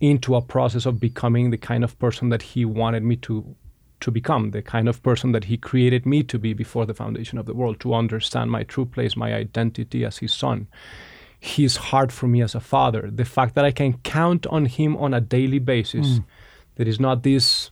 into 0.00 0.34
a 0.34 0.42
process 0.42 0.84
of 0.84 1.00
becoming 1.00 1.50
the 1.50 1.56
kind 1.56 1.82
of 1.84 1.98
person 1.98 2.28
that 2.28 2.42
he 2.42 2.64
wanted 2.64 3.02
me 3.02 3.16
to 3.16 3.54
to 4.00 4.10
become 4.10 4.50
the 4.50 4.60
kind 4.60 4.88
of 4.88 5.02
person 5.02 5.32
that 5.32 5.44
he 5.44 5.56
created 5.56 6.04
me 6.04 6.22
to 6.22 6.38
be 6.38 6.52
before 6.52 6.84
the 6.86 6.92
foundation 6.92 7.38
of 7.38 7.46
the 7.46 7.54
world 7.54 7.80
to 7.80 7.94
understand 7.94 8.50
my 8.50 8.62
true 8.62 8.84
place 8.84 9.16
my 9.16 9.32
identity 9.32 10.04
as 10.04 10.18
his 10.18 10.34
son 10.34 10.66
his 11.40 11.76
heart 11.76 12.10
for 12.12 12.26
me 12.26 12.42
as 12.42 12.54
a 12.54 12.60
father 12.60 13.10
the 13.10 13.24
fact 13.24 13.54
that 13.54 13.64
i 13.64 13.70
can 13.70 13.92
count 13.98 14.46
on 14.48 14.66
him 14.66 14.96
on 14.96 15.14
a 15.14 15.20
daily 15.20 15.58
basis 15.58 16.06
mm. 16.18 16.24
that 16.76 16.88
is 16.88 16.98
not 16.98 17.22
this 17.22 17.70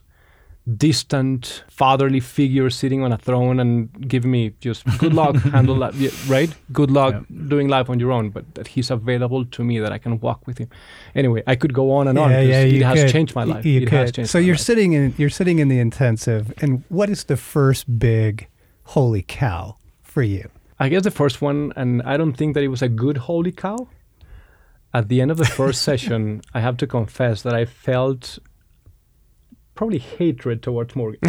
distant 0.77 1.63
fatherly 1.69 2.19
figure 2.19 2.71
sitting 2.71 3.03
on 3.03 3.11
a 3.11 3.17
throne 3.17 3.59
and 3.59 4.09
giving 4.09 4.31
me 4.31 4.51
just 4.61 4.83
good 4.97 5.13
luck 5.13 5.35
handle 5.53 5.77
that 5.77 5.93
yeah, 5.93 6.09
right 6.27 6.49
good 6.73 6.89
luck 6.89 7.23
doing 7.47 7.67
life 7.67 7.87
on 7.87 7.99
your 7.99 8.11
own 8.11 8.31
but 8.31 8.55
that 8.55 8.67
he's 8.69 8.89
available 8.89 9.45
to 9.45 9.63
me 9.63 9.77
that 9.79 9.91
i 9.91 9.99
can 9.99 10.19
walk 10.21 10.47
with 10.47 10.57
him 10.57 10.67
anyway 11.13 11.43
i 11.45 11.55
could 11.55 11.71
go 11.71 11.91
on 11.91 12.07
and 12.07 12.17
on 12.17 12.31
'cause 12.31 12.47
it 12.47 12.81
has 12.81 12.99
could. 12.99 13.11
changed 13.11 13.35
my 13.35 13.43
life 13.43 13.63
You 13.63 13.81
it 13.81 13.89
could. 13.89 13.99
has 13.99 14.11
changed 14.11 14.31
so 14.31 14.39
you're 14.39 14.55
life. 14.55 14.61
sitting 14.61 14.93
in 14.93 15.13
you're 15.17 15.29
sitting 15.29 15.59
in 15.59 15.67
the 15.67 15.79
intensive, 15.79 16.51
and 16.57 16.83
what 16.89 17.09
is 17.11 17.25
the 17.25 17.37
first 17.37 17.99
big 17.99 18.47
holy 18.85 19.21
cow 19.21 19.75
for 20.01 20.23
you? 20.23 20.49
I 20.79 20.89
guess 20.89 21.03
the 21.03 21.11
first 21.11 21.41
one, 21.41 21.71
and 21.75 22.01
I 22.03 22.17
don't 22.17 22.33
think 22.33 22.53
that 22.53 22.63
it 22.63 22.67
was 22.69 22.81
a 22.81 22.89
good 22.89 23.17
holy 23.17 23.51
cow. 23.51 23.87
At 24.93 25.09
the 25.09 25.21
end 25.21 25.31
of 25.31 25.37
the 25.37 25.45
first 25.45 25.81
session, 25.89 26.41
I 26.53 26.59
have 26.61 26.77
to 26.77 26.87
confess 26.87 27.41
that 27.43 27.53
I 27.53 27.65
felt 27.65 28.39
probably 29.75 29.99
hatred 29.99 30.63
towards 30.63 30.95
Morgan 30.95 31.19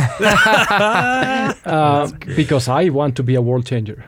uh, 1.64 2.12
because 2.36 2.68
I 2.68 2.88
want 2.90 3.16
to 3.16 3.24
be 3.24 3.34
a 3.34 3.42
world 3.42 3.66
changer. 3.66 4.04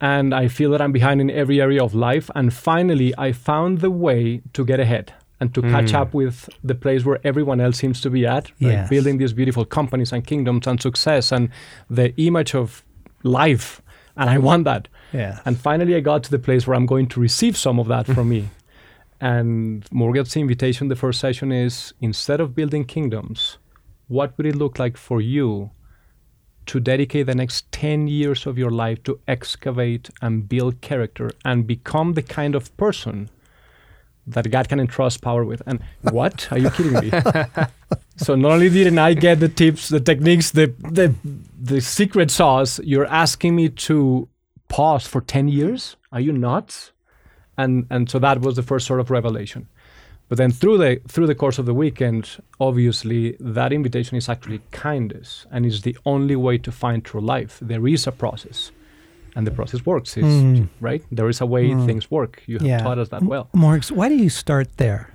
And 0.00 0.32
I 0.34 0.48
feel 0.48 0.70
that 0.70 0.80
I'm 0.80 0.92
behind 0.92 1.20
in 1.20 1.30
every 1.30 1.60
area 1.60 1.82
of 1.82 1.94
life. 1.94 2.30
And 2.34 2.52
finally, 2.52 3.12
I 3.18 3.32
found 3.32 3.80
the 3.80 3.90
way 3.90 4.42
to 4.52 4.64
get 4.64 4.80
ahead 4.80 5.12
and 5.42 5.52
to 5.54 5.62
catch 5.62 5.92
up 5.92 6.14
with 6.14 6.48
the 6.62 6.74
place 6.74 7.04
where 7.04 7.18
everyone 7.24 7.60
else 7.60 7.78
seems 7.78 8.00
to 8.00 8.10
be 8.10 8.24
at? 8.24 8.52
Yes. 8.60 8.88
building 8.88 9.18
these 9.18 9.32
beautiful 9.32 9.64
companies 9.64 10.12
and 10.12 10.24
kingdoms 10.24 10.68
and 10.68 10.80
success 10.80 11.32
and 11.32 11.48
the 11.90 12.14
image 12.16 12.54
of 12.54 12.84
life. 13.24 13.81
And 14.16 14.28
I 14.28 14.38
want 14.38 14.64
that. 14.64 14.88
Yeah. 15.12 15.40
And 15.44 15.58
finally, 15.58 15.94
I 15.94 16.00
got 16.00 16.22
to 16.24 16.30
the 16.30 16.38
place 16.38 16.66
where 16.66 16.76
I'm 16.76 16.86
going 16.86 17.06
to 17.08 17.20
receive 17.20 17.56
some 17.56 17.78
of 17.78 17.88
that 17.88 18.06
from 18.06 18.28
me. 18.36 18.48
And 19.20 19.86
Morgan's 19.92 20.36
invitation, 20.36 20.88
the 20.88 20.96
first 20.96 21.20
session 21.20 21.52
is 21.52 21.94
instead 22.00 22.40
of 22.40 22.54
building 22.54 22.84
kingdoms, 22.84 23.58
what 24.08 24.36
would 24.36 24.46
it 24.46 24.56
look 24.56 24.78
like 24.78 24.96
for 24.96 25.20
you 25.20 25.70
to 26.66 26.80
dedicate 26.80 27.26
the 27.26 27.34
next 27.34 27.70
10 27.72 28.08
years 28.08 28.46
of 28.46 28.58
your 28.58 28.70
life 28.70 29.02
to 29.04 29.18
excavate 29.26 30.10
and 30.20 30.48
build 30.48 30.80
character 30.80 31.30
and 31.44 31.66
become 31.66 32.14
the 32.14 32.22
kind 32.22 32.54
of 32.54 32.76
person 32.76 33.28
that 34.26 34.50
God 34.50 34.68
can 34.68 34.80
entrust 34.80 35.22
power 35.22 35.44
with? 35.44 35.62
And 35.66 35.80
what? 36.00 36.48
Are 36.52 36.58
you 36.58 36.70
kidding 36.70 36.92
me? 36.92 37.10
so 38.16 38.34
not 38.34 38.52
only 38.52 38.68
didn't 38.70 38.98
I 38.98 39.14
get 39.14 39.40
the 39.40 39.48
tips, 39.48 39.88
the 39.88 40.00
techniques, 40.00 40.50
the, 40.50 40.74
the, 40.90 41.14
the 41.60 41.80
secret 41.80 42.30
sauce, 42.30 42.78
you're 42.80 43.06
asking 43.06 43.56
me 43.56 43.68
to 43.68 44.28
pause 44.68 45.06
for 45.06 45.20
10 45.20 45.48
years? 45.48 45.96
Are 46.12 46.20
you 46.20 46.32
nuts? 46.32 46.92
And, 47.58 47.86
and 47.90 48.10
so 48.10 48.18
that 48.18 48.40
was 48.40 48.56
the 48.56 48.62
first 48.62 48.86
sort 48.86 49.00
of 49.00 49.10
revelation. 49.10 49.68
But 50.32 50.38
then 50.38 50.50
through 50.50 50.78
the 50.78 50.98
through 51.08 51.26
the 51.26 51.34
course 51.34 51.58
of 51.58 51.66
the 51.66 51.74
weekend, 51.74 52.42
obviously 52.58 53.36
that 53.38 53.70
invitation 53.70 54.16
is 54.16 54.30
actually 54.30 54.62
kindness 54.70 55.44
and 55.50 55.66
is 55.66 55.82
the 55.82 55.94
only 56.06 56.36
way 56.36 56.56
to 56.56 56.72
find 56.72 57.04
true 57.04 57.20
life. 57.20 57.58
There 57.60 57.86
is 57.86 58.06
a 58.06 58.12
process. 58.12 58.70
And 59.34 59.46
the 59.46 59.50
process 59.50 59.84
works, 59.86 60.16
is, 60.16 60.24
Mm. 60.24 60.68
right? 60.80 61.02
There 61.10 61.28
is 61.28 61.40
a 61.40 61.46
way 61.46 61.68
things 61.86 62.10
work. 62.10 62.42
You 62.46 62.58
have 62.58 62.66
Yeah. 62.66 62.78
taught 62.82 62.98
us 62.98 63.08
that 63.08 63.22
well. 63.22 63.48
Morgs, 63.54 63.90
why 63.90 64.08
do 64.08 64.14
you 64.16 64.28
start 64.28 64.76
there? 64.76 65.10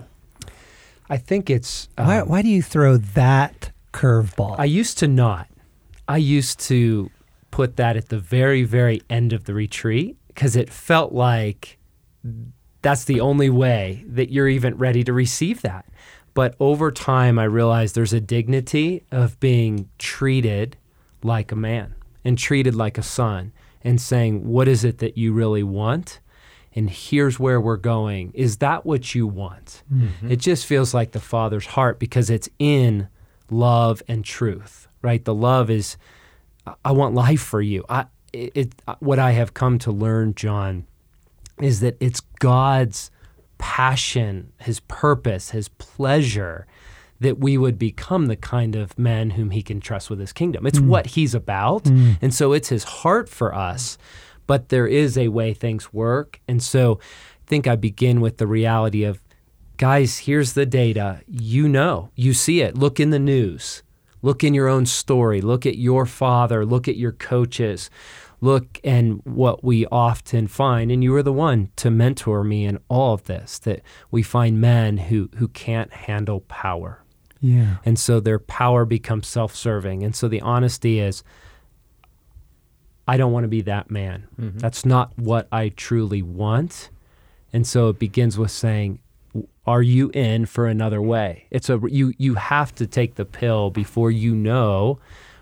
I 1.10 1.18
think 1.18 1.50
it's. 1.50 1.88
why, 1.96 2.20
um, 2.20 2.28
why 2.30 2.42
do 2.42 2.50
you 2.50 2.62
throw 2.62 2.98
that 2.98 3.72
curveball? 3.94 4.56
I 4.60 4.66
used 4.66 4.98
to 5.00 5.08
not. 5.08 5.48
I 6.08 6.18
used 6.18 6.60
to 6.68 7.10
put 7.52 7.76
that 7.78 7.96
at 7.96 8.10
the 8.10 8.20
very, 8.20 8.64
very 8.64 9.02
end 9.10 9.34
of 9.34 9.46
the 9.46 9.54
retreat 9.54 10.18
because 10.28 10.56
it 10.56 10.70
felt 10.70 11.14
like 11.14 11.78
that's 12.82 13.06
the 13.06 13.20
only 13.22 13.50
way 13.50 14.04
that 14.08 14.32
you're 14.32 14.48
even 14.50 14.76
ready 14.78 15.04
to 15.04 15.14
receive 15.14 15.62
that. 15.62 15.86
But 16.34 16.56
over 16.60 16.92
time, 16.92 17.40
I 17.40 17.46
realized 17.46 17.96
there's 17.96 18.14
a 18.14 18.22
dignity 18.22 19.04
of 19.12 19.40
being 19.40 19.90
treated 19.98 20.78
like 21.24 21.52
a 21.52 21.56
man 21.56 21.96
and 22.24 22.38
treated 22.38 22.76
like 22.76 22.98
a 22.98 23.04
son 23.04 23.52
and 23.84 24.00
saying, 24.02 24.48
What 24.48 24.68
is 24.68 24.84
it 24.84 24.98
that 25.00 25.18
you 25.18 25.34
really 25.34 25.64
want? 25.64 26.20
And 26.76 26.90
here's 26.90 27.40
where 27.40 27.60
we're 27.60 27.78
going. 27.78 28.32
Is 28.36 28.58
that 28.58 28.86
what 28.86 29.16
you 29.16 29.26
want? 29.26 29.82
Mm-hmm. 29.92 30.32
It 30.32 30.36
just 30.40 30.66
feels 30.68 30.94
like 30.94 31.12
the 31.12 31.20
Father's 31.20 31.66
heart 31.66 31.98
because 32.00 32.30
it's 32.30 32.50
in 32.60 33.08
love 33.50 34.04
and 34.08 34.24
truth, 34.24 34.88
right? 35.02 35.24
The 35.26 35.34
love 35.34 35.70
is, 35.72 35.98
I- 36.68 36.76
I 36.86 36.92
want 36.92 37.16
life 37.16 37.42
for 37.42 37.62
you. 37.62 37.84
I, 37.90 38.06
it, 38.34 38.52
it, 38.54 38.76
uh, 38.88 38.96
what 39.00 39.18
I 39.18 39.32
have 39.32 39.54
come 39.56 39.80
to 39.80 39.92
learn, 39.92 40.36
John, 40.36 40.86
is 41.60 41.80
that 41.80 41.98
it's 42.00 42.20
God's 42.20 43.10
passion, 43.58 44.52
His 44.60 44.80
purpose, 44.82 45.50
His 45.52 45.70
pleasure 45.70 46.68
that 47.20 47.40
we 47.40 47.58
would 47.58 47.80
become 47.80 48.28
the 48.28 48.36
kind 48.36 48.76
of 48.76 48.98
men 48.98 49.32
whom 49.32 49.52
He 49.52 49.62
can 49.62 49.80
trust 49.80 50.10
with 50.10 50.20
His 50.20 50.34
kingdom. 50.34 50.66
It's 50.66 50.80
mm. 50.80 50.88
what 50.88 51.08
He's 51.08 51.34
about. 51.34 51.86
Mm. 51.86 52.18
And 52.22 52.34
so 52.34 52.54
it's 52.54 52.70
His 52.70 52.84
heart 52.84 53.30
for 53.30 53.54
us, 53.54 53.98
but 54.46 54.70
there 54.70 54.88
is 54.88 55.18
a 55.18 55.30
way 55.30 55.54
things 55.54 55.94
work. 55.94 56.40
And 56.48 56.62
so 56.62 57.00
I 57.02 57.48
think 57.48 57.68
I 57.68 57.76
begin 57.76 58.22
with 58.22 58.38
the 58.38 58.48
reality 58.48 59.04
of 59.04 59.22
guys, 59.78 60.20
here's 60.20 60.54
the 60.54 60.66
data. 60.66 61.22
You 61.28 61.70
know, 61.70 62.10
you 62.16 62.34
see 62.34 62.62
it. 62.62 62.78
Look 62.78 63.00
in 63.00 63.12
the 63.12 63.20
news. 63.20 63.84
Look 64.22 64.44
in 64.44 64.54
your 64.54 64.68
own 64.68 64.86
story. 64.86 65.42
Look 65.42 65.66
at 65.66 65.78
your 65.78 66.06
father. 66.06 66.66
Look 66.66 66.88
at 66.88 66.98
your 66.98 67.12
coaches. 67.12 67.90
Look 68.42 68.80
and 68.84 69.22
what 69.24 69.64
we 69.64 69.88
often 69.88 70.48
find, 70.48 70.92
and 70.92 71.04
you 71.04 71.12
were 71.12 71.24
the 71.24 71.34
one 71.34 71.70
to 71.78 71.90
mentor 71.90 72.44
me 72.44 72.66
in 72.66 72.78
all 72.88 73.16
of 73.16 73.24
this, 73.24 73.58
that 73.60 73.82
we 74.12 74.22
find 74.22 74.62
men 74.62 74.98
who, 74.98 75.30
who 75.38 75.48
can't 75.48 75.92
handle 75.92 76.42
power. 76.42 77.04
Yeah. 77.42 77.78
And 77.86 77.98
so 77.98 78.20
their 78.20 78.40
power 78.40 78.86
becomes 78.86 79.28
self 79.28 79.56
serving. 79.56 80.04
And 80.04 80.16
so 80.16 80.28
the 80.28 80.42
honesty 80.42 81.00
is, 81.00 81.24
I 83.08 83.18
don't 83.18 83.32
want 83.32 83.46
to 83.46 83.50
be 83.50 83.62
that 83.62 83.90
man. 83.90 84.28
Mm-hmm. 84.40 84.60
That's 84.60 84.86
not 84.86 85.18
what 85.18 85.48
I 85.52 85.70
truly 85.70 86.22
want. 86.22 86.90
And 87.54 87.66
so 87.66 87.90
it 87.90 88.00
begins 88.00 88.38
with 88.38 88.52
saying, 88.52 89.00
are 89.66 89.82
you 89.82 90.10
in 90.14 90.46
for 90.46 90.66
another 90.66 91.02
way? 91.02 91.46
It's 91.52 91.70
a 91.70 91.80
you 91.88 92.14
you 92.18 92.36
have 92.36 92.74
to 92.76 92.88
take 92.88 93.16
the 93.16 93.26
pill 93.26 93.70
before 93.70 94.10
you 94.12 94.34
know 94.34 95.00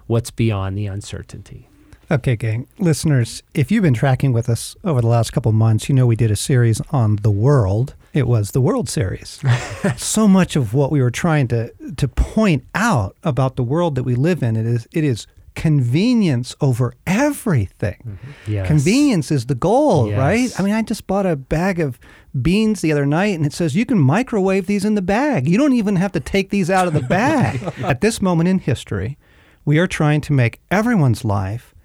what's 0.07 0.31
beyond 0.31 0.77
the 0.77 0.87
uncertainty. 0.87 1.69
Okay, 2.11 2.35
gang. 2.35 2.67
Listeners, 2.77 3.41
if 3.53 3.71
you've 3.71 3.81
been 3.81 3.93
tracking 3.93 4.31
with 4.31 4.49
us 4.49 4.75
over 4.83 5.01
the 5.01 5.07
last 5.07 5.31
couple 5.31 5.51
months, 5.51 5.89
you 5.89 5.95
know 5.95 6.05
we 6.05 6.15
did 6.15 6.29
a 6.29 6.35
series 6.35 6.81
on 6.91 7.17
the 7.17 7.31
world. 7.31 7.95
It 8.15 8.27
was 8.27 8.51
the 8.51 8.61
World 8.61 8.87
Series. 8.87 9.41
so 9.97 10.25
much 10.25 10.55
of 10.55 10.73
what 10.73 10.89
we 10.89 11.01
were 11.01 11.11
trying 11.11 11.49
to 11.49 11.71
to 11.97 12.07
point 12.07 12.63
out 12.73 13.17
about 13.23 13.57
the 13.57 13.63
world 13.63 13.95
that 13.95 14.03
we 14.03 14.15
live 14.15 14.41
in, 14.41 14.55
it 14.55 14.65
is 14.65 14.87
it 14.93 15.03
is 15.03 15.27
convenience 15.53 16.55
over 16.61 16.93
everything. 17.05 17.97
Mm-hmm. 18.07 18.51
Yes. 18.51 18.67
Convenience 18.67 19.31
is 19.31 19.47
the 19.47 19.55
goal, 19.55 20.07
Yes. 20.07 20.17
right? 20.17 20.59
I 20.59 20.63
mean, 20.63 20.73
I 20.73 20.81
just 20.81 21.07
bought 21.07 21.25
a 21.25 21.35
bag 21.35 21.81
of 21.81 21.99
beans 22.41 22.79
the 22.79 22.93
other 22.93 23.05
night 23.05 23.35
and 23.35 23.45
it 23.45 23.51
says 23.51 23.75
you 23.75 23.85
can 23.85 23.99
microwave 23.99 24.65
these 24.65 24.85
in 24.85 24.95
the 24.95 25.01
bag. 25.01 25.47
You 25.47 25.57
don't 25.57 25.73
even 25.73 25.97
have 25.97 26.13
to 26.13 26.21
take 26.21 26.51
these 26.51 26.69
out 26.69 26.87
of 26.87 26.93
the 26.93 27.01
bag. 27.01 27.61
At 27.83 27.99
this 27.99 28.21
moment 28.21 28.47
in 28.47 28.59
history, 28.59 29.17
we 29.65 29.77
are 29.77 29.87
trying 29.87 30.21
to 30.21 30.33
make 30.33 30.61
everyone's 30.71 31.25
life 31.25 31.75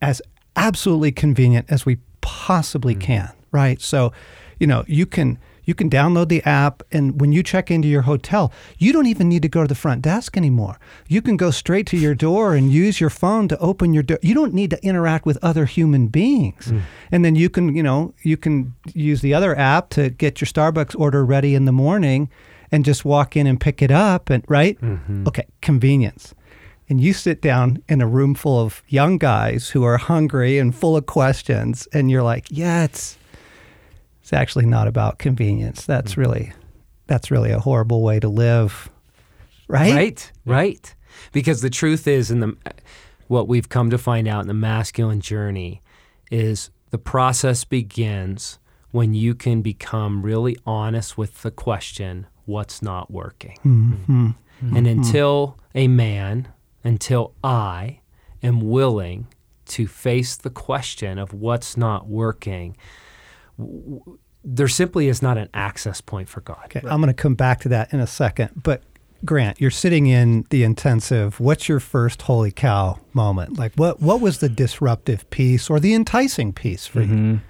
as 0.00 0.22
absolutely 0.54 1.10
convenient 1.10 1.66
as 1.68 1.84
we 1.84 1.98
possibly 2.20 2.94
mm. 2.94 3.00
can, 3.00 3.32
right? 3.50 3.80
So, 3.80 4.12
you 4.60 4.68
know, 4.68 4.84
you 4.86 5.06
can 5.06 5.38
you 5.64 5.74
can 5.74 5.90
download 5.90 6.28
the 6.28 6.42
app 6.44 6.82
and 6.92 7.20
when 7.20 7.32
you 7.32 7.42
check 7.42 7.70
into 7.70 7.88
your 7.88 8.02
hotel, 8.02 8.52
you 8.78 8.92
don't 8.92 9.06
even 9.06 9.28
need 9.28 9.42
to 9.42 9.48
go 9.48 9.62
to 9.62 9.68
the 9.68 9.74
front 9.74 10.02
desk 10.02 10.36
anymore. 10.36 10.78
You 11.08 11.22
can 11.22 11.36
go 11.36 11.50
straight 11.50 11.86
to 11.88 11.96
your 11.96 12.14
door 12.14 12.54
and 12.54 12.72
use 12.72 13.00
your 13.00 13.10
phone 13.10 13.48
to 13.48 13.58
open 13.58 13.94
your 13.94 14.02
door. 14.02 14.18
You 14.22 14.34
don't 14.34 14.54
need 14.54 14.70
to 14.70 14.84
interact 14.84 15.26
with 15.26 15.38
other 15.42 15.64
human 15.64 16.08
beings. 16.08 16.66
Mm. 16.66 16.82
And 17.10 17.24
then 17.24 17.34
you 17.34 17.48
can, 17.50 17.74
you 17.74 17.82
know, 17.82 18.14
you 18.22 18.36
can 18.36 18.74
use 18.92 19.20
the 19.20 19.34
other 19.34 19.56
app 19.58 19.90
to 19.90 20.10
get 20.10 20.40
your 20.40 20.46
Starbucks 20.46 20.98
order 20.98 21.24
ready 21.24 21.54
in 21.54 21.64
the 21.64 21.72
morning 21.72 22.30
and 22.70 22.84
just 22.84 23.04
walk 23.04 23.36
in 23.36 23.46
and 23.46 23.60
pick 23.60 23.82
it 23.82 23.90
up 23.90 24.30
and 24.30 24.44
right? 24.48 24.80
Mm-hmm. 24.80 25.28
Okay, 25.28 25.46
convenience 25.60 26.34
and 26.88 27.00
you 27.00 27.12
sit 27.12 27.40
down 27.40 27.82
in 27.88 28.00
a 28.00 28.06
room 28.06 28.34
full 28.34 28.60
of 28.60 28.82
young 28.88 29.18
guys 29.18 29.70
who 29.70 29.84
are 29.84 29.96
hungry 29.96 30.58
and 30.58 30.74
full 30.74 30.96
of 30.96 31.06
questions 31.06 31.88
and 31.92 32.10
you're 32.10 32.22
like 32.22 32.46
yeah 32.50 32.84
it's 32.84 33.16
it's 34.24 34.32
actually 34.32 34.64
not 34.64 34.88
about 34.88 35.18
convenience 35.18 35.84
that's 35.84 36.16
really 36.16 36.50
that's 37.06 37.30
really 37.30 37.50
a 37.50 37.58
horrible 37.58 38.02
way 38.02 38.18
to 38.18 38.28
live 38.28 38.88
right 39.68 39.94
Right, 39.94 40.32
right. 40.46 40.94
Because 41.32 41.60
the 41.60 41.68
truth 41.70 42.08
is, 42.08 42.30
in 42.30 42.40
the 42.40 42.56
what 43.28 43.46
we've 43.48 43.68
come 43.68 43.90
to 43.90 43.98
find 43.98 44.26
out 44.26 44.40
in 44.40 44.48
the 44.48 44.54
masculine 44.54 45.20
journey 45.20 45.82
is 46.30 46.70
the 46.90 46.98
process 46.98 47.64
begins 47.64 48.58
when 48.92 49.12
you 49.12 49.34
can 49.34 49.60
become 49.62 50.22
really 50.22 50.56
honest 50.66 51.18
with 51.18 51.42
the 51.42 51.50
question, 51.50 52.26
"What's 52.46 52.80
not 52.82 53.10
working?" 53.10 53.58
Mhm. 53.64 54.34
And 54.74 54.86
until 54.86 55.56
a 55.74 55.86
man, 55.86 56.48
until 56.82 57.34
I 57.44 58.00
am 58.42 58.60
willing 58.60 59.26
to 59.66 59.86
face 59.86 60.34
the 60.36 60.50
question 60.50 61.18
of 61.18 61.32
what's 61.34 61.76
not 61.76 62.08
working, 62.08 62.76
there 64.44 64.68
simply 64.68 65.08
is 65.08 65.22
not 65.22 65.38
an 65.38 65.48
access 65.54 66.00
point 66.00 66.28
for 66.28 66.40
God. 66.42 66.62
okay 66.66 66.80
i'm 66.88 67.00
going 67.00 67.06
to 67.06 67.14
come 67.14 67.34
back 67.34 67.60
to 67.60 67.68
that 67.70 67.92
in 67.92 68.00
a 68.00 68.06
second 68.06 68.50
but 68.62 68.82
grant 69.24 69.60
you're 69.60 69.70
sitting 69.70 70.06
in 70.06 70.44
the 70.50 70.62
intensive 70.64 71.40
what's 71.40 71.66
your 71.68 71.80
first 71.80 72.22
holy 72.22 72.50
cow 72.50 72.98
moment 73.14 73.58
like 73.58 73.72
what 73.76 74.00
what 74.02 74.20
was 74.20 74.38
the 74.38 74.48
disruptive 74.50 75.28
piece 75.30 75.70
or 75.70 75.80
the 75.80 75.94
enticing 75.94 76.52
piece 76.52 76.86
for 76.86 77.00
you 77.02 77.06
Mhm. 77.14 77.40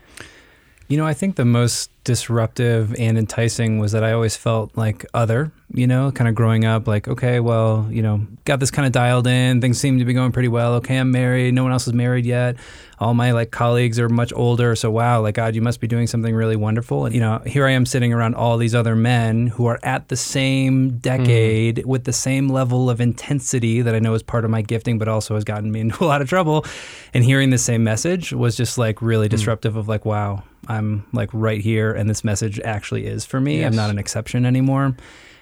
You 0.86 0.98
know, 0.98 1.06
I 1.06 1.14
think 1.14 1.36
the 1.36 1.46
most 1.46 1.90
disruptive 2.04 2.94
and 2.98 3.16
enticing 3.18 3.78
was 3.78 3.92
that 3.92 4.04
I 4.04 4.12
always 4.12 4.36
felt 4.36 4.76
like 4.76 5.06
other, 5.14 5.50
you 5.72 5.86
know, 5.86 6.12
kind 6.12 6.28
of 6.28 6.34
growing 6.34 6.64
up, 6.64 6.86
like, 6.86 7.08
okay, 7.08 7.40
well, 7.40 7.88
you 7.90 8.02
know, 8.02 8.26
got 8.44 8.60
this 8.60 8.70
kind 8.70 8.86
of 8.86 8.92
dialed 8.92 9.26
in. 9.26 9.60
Things 9.60 9.80
seem 9.80 9.98
to 9.98 10.04
be 10.04 10.12
going 10.12 10.30
pretty 10.30 10.48
well. 10.48 10.74
Okay, 10.74 10.98
I'm 10.98 11.10
married. 11.10 11.54
No 11.54 11.62
one 11.62 11.72
else 11.72 11.88
is 11.88 11.94
married 11.94 12.26
yet. 12.26 12.56
All 12.98 13.14
my 13.14 13.32
like 13.32 13.50
colleagues 13.50 13.98
are 13.98 14.08
much 14.08 14.32
older. 14.34 14.76
So, 14.76 14.90
wow, 14.90 15.20
like, 15.20 15.34
God, 15.34 15.54
you 15.54 15.62
must 15.62 15.80
be 15.80 15.88
doing 15.88 16.06
something 16.06 16.34
really 16.34 16.56
wonderful. 16.56 17.06
And, 17.06 17.14
you 17.14 17.20
know, 17.20 17.40
here 17.46 17.66
I 17.66 17.70
am 17.70 17.86
sitting 17.86 18.12
around 18.12 18.34
all 18.34 18.56
these 18.56 18.74
other 18.74 18.94
men 18.94 19.48
who 19.48 19.66
are 19.66 19.80
at 19.82 20.08
the 20.08 20.16
same 20.16 20.98
decade 20.98 21.76
mm. 21.76 21.84
with 21.86 22.04
the 22.04 22.12
same 22.12 22.48
level 22.48 22.88
of 22.88 23.00
intensity 23.00 23.80
that 23.80 23.94
I 23.94 23.98
know 23.98 24.14
is 24.14 24.22
part 24.22 24.44
of 24.44 24.50
my 24.50 24.62
gifting, 24.62 24.98
but 24.98 25.08
also 25.08 25.34
has 25.34 25.44
gotten 25.44 25.72
me 25.72 25.80
into 25.80 26.04
a 26.04 26.06
lot 26.06 26.22
of 26.22 26.28
trouble. 26.28 26.66
And 27.14 27.24
hearing 27.24 27.50
the 27.50 27.58
same 27.58 27.82
message 27.82 28.32
was 28.32 28.56
just 28.56 28.78
like 28.78 29.02
really 29.02 29.26
mm. 29.26 29.30
disruptive 29.30 29.76
of 29.76 29.88
like, 29.88 30.04
wow, 30.04 30.44
I'm 30.68 31.04
like 31.12 31.30
right 31.32 31.60
here 31.60 31.92
and 31.94 32.08
this 32.08 32.24
message 32.24 32.60
actually 32.60 33.06
is 33.06 33.24
for 33.24 33.40
me. 33.40 33.64
I'm 33.64 33.76
not 33.76 33.90
an 33.90 33.98
exception 33.98 34.44
anymore. 34.46 34.96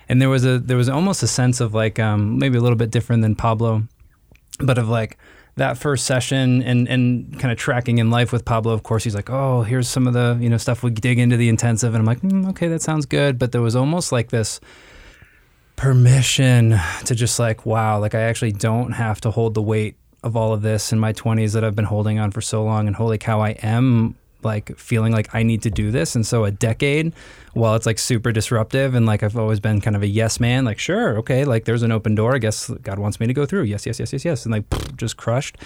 And 0.09 0.21
there 0.21 0.29
was 0.29 0.45
a 0.45 0.59
there 0.59 0.77
was 0.77 0.89
almost 0.89 1.23
a 1.23 1.27
sense 1.27 1.61
of 1.61 1.75
like 1.75 1.99
um, 1.99 2.39
maybe 2.39 2.59
a 2.59 2.61
little 2.61 2.77
bit 2.77 2.91
different 2.91 3.23
than 3.23 3.35
Pablo, 3.35 3.85
but 4.61 4.79
of 4.79 4.89
like 4.89 5.19
that 5.57 5.79
first 5.79 6.07
session 6.07 6.63
and 6.63 6.89
and 6.89 7.39
kind 7.39 7.53
of 7.53 7.59
tracking 7.59 7.99
in 7.99 8.11
life 8.11 8.33
with 8.33 8.45
Pablo. 8.45 8.73
Of 8.73 8.83
course, 8.83 9.05
he's 9.05 9.15
like, 9.15 9.31
oh, 9.31 9.63
here's 9.63 9.89
some 9.89 10.07
of 10.07 10.13
the 10.15 10.39
you 10.41 10.49
know 10.49 10.57
stuff 10.57 10.83
we 10.83 10.91
dig 10.91 11.19
into 11.19 11.37
the 11.37 11.49
intensive, 11.49 11.95
and 11.95 12.01
I'm 12.01 12.07
like, 12.07 12.21
mm, 12.21 12.49
okay, 12.51 12.69
that 12.69 12.83
sounds 12.83 13.07
good. 13.07 13.39
But 13.39 13.53
there 13.53 13.63
was 13.63 13.77
almost 13.77 14.13
like 14.13 14.31
this 14.31 14.61
permission 15.77 16.79
to 17.05 17.15
just 17.15 17.39
like, 17.39 17.67
wow, 17.67 17.99
like 17.99 18.15
I 18.15 18.21
actually 18.23 18.53
don't 18.53 18.93
have 18.93 19.21
to 19.23 19.31
hold 19.31 19.55
the 19.55 19.63
weight 19.63 19.97
of 20.23 20.37
all 20.37 20.53
of 20.53 20.63
this 20.63 20.93
in 20.93 20.99
my 20.99 21.13
20s 21.13 21.53
that 21.55 21.65
I've 21.65 21.75
been 21.75 21.85
holding 21.85 22.19
on 22.19 22.31
for 22.31 22.41
so 22.41 22.63
long. 22.63 22.87
And 22.87 22.95
holy 22.95 23.19
cow, 23.19 23.41
I 23.41 23.51
am 23.63 24.15
like 24.45 24.77
feeling 24.79 25.13
like 25.13 25.35
I 25.35 25.43
need 25.43 25.63
to 25.63 25.71
do 25.71 25.91
this. 25.91 26.15
And 26.15 26.27
so 26.27 26.45
a 26.45 26.51
decade, 26.51 27.13
while 27.55 27.75
it's 27.75 27.87
like 27.87 27.99
super 27.99 28.33
disruptive 28.33 28.95
and 28.95 29.07
like 29.07 29.23
I've 29.23 29.37
always 29.37 29.61
been 29.61 29.81
kind 29.81 29.97
of 29.97 30.03
a 30.03 30.07
yes 30.07 30.41
man, 30.41 30.65
like, 30.65 30.79
sure, 30.79 31.19
okay, 31.19 31.45
like 31.45 31.65
there's 31.65 31.83
an 31.83 31.93
open 31.93 32.15
door. 32.15 32.35
I 32.35 32.39
guess 32.39 32.69
God 32.83 32.99
wants 32.99 33.21
me 33.21 33.27
to 33.27 33.35
go 33.35 33.47
through. 33.47 33.65
Yes, 33.65 33.87
yes, 33.87 33.99
yes, 33.99 34.13
yes, 34.13 34.25
yes. 34.25 34.45
And 34.45 34.53
like 34.53 34.97
just 34.97 35.17
crushed 35.17 35.57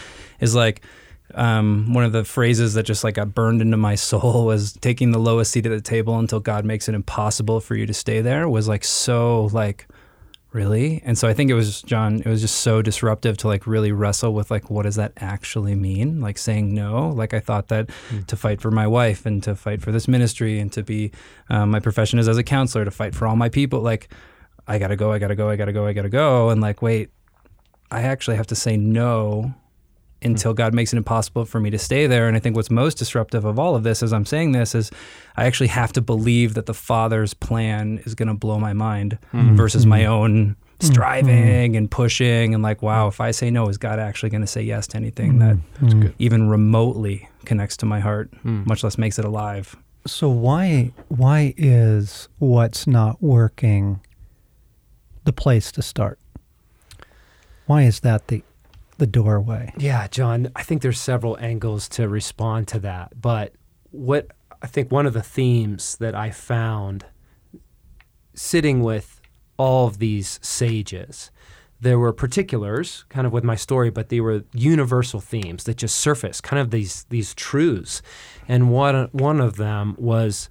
is 0.41 0.55
like, 0.55 0.83
um, 1.35 1.93
one 1.93 2.05
of 2.05 2.13
the 2.13 2.25
phrases 2.25 2.75
that 2.75 2.85
just 2.85 3.03
like 3.03 3.15
got 3.15 3.35
burned 3.35 3.61
into 3.61 3.77
my 3.77 3.95
soul 3.97 4.47
was 4.47 4.73
taking 4.75 5.13
the 5.13 5.19
lowest 5.19 5.51
seat 5.51 5.67
at 5.67 5.71
the 5.71 5.81
table 5.81 6.19
until 6.19 6.41
God 6.41 6.65
makes 6.65 6.89
it 6.89 6.95
impossible 6.95 7.61
for 7.61 7.75
you 7.75 7.87
to 7.87 7.95
stay 7.95 8.21
there 8.21 8.49
was 8.49 8.69
like 8.69 8.85
so 8.85 9.47
like 9.53 9.87
really? 10.53 11.03
And 11.05 11.19
so 11.19 11.29
i 11.29 11.35
think 11.35 11.51
it 11.51 11.55
was 11.55 11.83
john 11.83 12.21
it 12.21 12.27
was 12.27 12.41
just 12.41 12.57
so 12.57 12.81
disruptive 12.83 13.37
to 13.39 13.47
like 13.47 13.67
really 13.67 13.93
wrestle 13.93 14.33
with 14.33 14.51
like 14.51 14.71
what 14.71 14.85
does 14.85 14.97
that 14.97 15.13
actually 15.19 15.75
mean? 15.75 16.21
Like 16.21 16.39
saying 16.39 16.75
no. 16.75 17.09
Like 17.09 17.35
i 17.35 17.41
thought 17.41 17.69
that 17.69 17.91
to 18.27 18.37
fight 18.37 18.61
for 18.61 18.71
my 18.71 18.87
wife 18.87 19.27
and 19.27 19.43
to 19.43 19.55
fight 19.55 19.83
for 19.83 19.93
this 19.93 20.09
ministry 20.09 20.59
and 20.59 20.73
to 20.73 20.83
be 20.83 21.13
um, 21.51 21.71
my 21.71 21.81
profession 21.81 22.19
is 22.19 22.29
as 22.29 22.39
a 22.39 22.43
counselor 22.43 22.85
to 22.85 22.91
fight 22.91 23.15
for 23.15 23.27
all 23.27 23.37
my 23.37 23.49
people. 23.49 23.81
Like 23.81 24.09
i 24.67 24.79
gotta 24.79 24.97
go 24.97 25.13
i 25.13 25.19
gotta 25.19 25.35
go 25.35 25.49
i 25.51 25.57
gotta 25.57 25.73
go 25.73 25.87
i 25.87 25.93
gotta 25.93 26.09
go. 26.09 26.51
And 26.51 26.61
like 26.61 26.81
wait 26.83 27.11
i 27.91 28.03
actually 28.03 28.37
have 28.37 28.47
to 28.49 28.57
say 28.57 28.77
no 28.77 29.55
Mm-hmm. 30.27 30.35
until 30.35 30.55
God 30.55 30.75
makes 30.75 30.93
it 30.93 30.97
impossible 30.97 31.45
for 31.45 31.61
me 31.61 31.71
to 31.71 31.79
stay 31.79 32.07
there. 32.07 32.29
And 32.29 32.37
I 32.37 32.41
think 32.41 32.57
what's 32.57 32.71
most 32.71 32.99
disruptive 32.99 33.45
of 33.45 33.59
all 33.59 33.75
of 33.75 33.83
this, 33.83 34.03
as 34.03 34.13
I'm 34.13 34.27
saying 34.27 34.53
this, 34.53 34.75
is 34.75 34.91
I 35.37 35.47
actually 35.47 35.69
have 35.69 35.93
to 35.95 36.01
believe 36.01 36.55
that 36.55 36.67
the 36.67 36.75
Father's 36.75 37.35
plan 37.35 38.01
is 38.05 38.15
going 38.15 38.29
to 38.29 38.35
blow 38.35 38.59
my 38.59 38.73
mind 38.73 39.19
mm-hmm. 39.33 39.57
versus 39.57 39.87
my 39.87 40.01
mm-hmm. 40.01 40.13
own 40.13 40.57
striving 40.81 41.77
and 41.77 41.91
pushing 41.91 42.53
and 42.53 42.63
like, 42.63 42.83
wow, 42.83 43.09
if 43.09 43.21
I 43.21 43.31
say 43.31 43.51
no, 43.51 43.69
is 43.69 43.79
God 43.79 43.99
actually 43.99 44.31
going 44.31 44.43
to 44.43 44.47
say 44.47 44.63
yes 44.63 44.87
to 44.89 44.97
anything 44.97 45.39
that 45.39 45.57
even 46.19 46.49
remotely 46.49 47.29
connects 47.45 47.77
to 47.79 47.87
my 47.87 48.01
heart, 48.01 48.31
mm. 48.45 48.67
much 48.67 48.85
less 48.85 48.99
makes 48.99 49.19
it 49.19 49.25
alive? 49.25 49.75
So 50.07 50.29
why 50.29 50.93
why 51.09 51.55
is 51.57 52.29
what's 52.39 52.87
not 52.87 53.23
working 53.23 54.01
the 55.25 55.33
place 55.33 55.73
to 55.73 55.83
start? 55.83 56.19
Why 57.67 57.83
is 57.83 58.01
that 58.01 58.29
the 58.29 58.43
the 58.99 59.07
doorway? 59.07 59.73
Yeah, 59.79 60.07
John, 60.09 60.51
I 60.57 60.63
think 60.63 60.83
there's 60.83 61.01
several 61.01 61.39
angles 61.39 61.89
to 61.91 62.09
respond 62.09 62.69
to 62.69 62.79
that. 62.81 63.21
But 63.21 63.53
what 63.91 64.29
I 64.63 64.67
think 64.67 64.91
one 64.91 65.07
of 65.07 65.13
the 65.13 65.23
themes 65.23 65.97
that 65.99 66.15
I 66.15 66.31
found 66.31 67.05
sitting 68.35 68.83
with 68.83 69.21
all 69.59 69.87
of 69.87 69.99
these 69.99 70.39
sages, 70.43 71.31
there 71.81 71.99
were 71.99 72.13
particulars 72.13 73.05
kind 73.09 73.27
of 73.27 73.33
with 73.33 73.45
my 73.45 73.55
story, 73.55 73.91
but 73.91 74.09
they 74.09 74.21
were 74.21 74.45
universal 74.53 75.21
themes 75.21 75.65
that 75.65 75.77
just 75.77 75.97
surfaced, 75.97 76.43
kind 76.43 76.61
of 76.61 76.71
these 76.71 77.05
these 77.11 77.35
truths. 77.35 78.03
And 78.49 78.71
one 78.71 79.09
one 79.13 79.41
of 79.41 79.57
them 79.57 79.95
was 79.99 80.49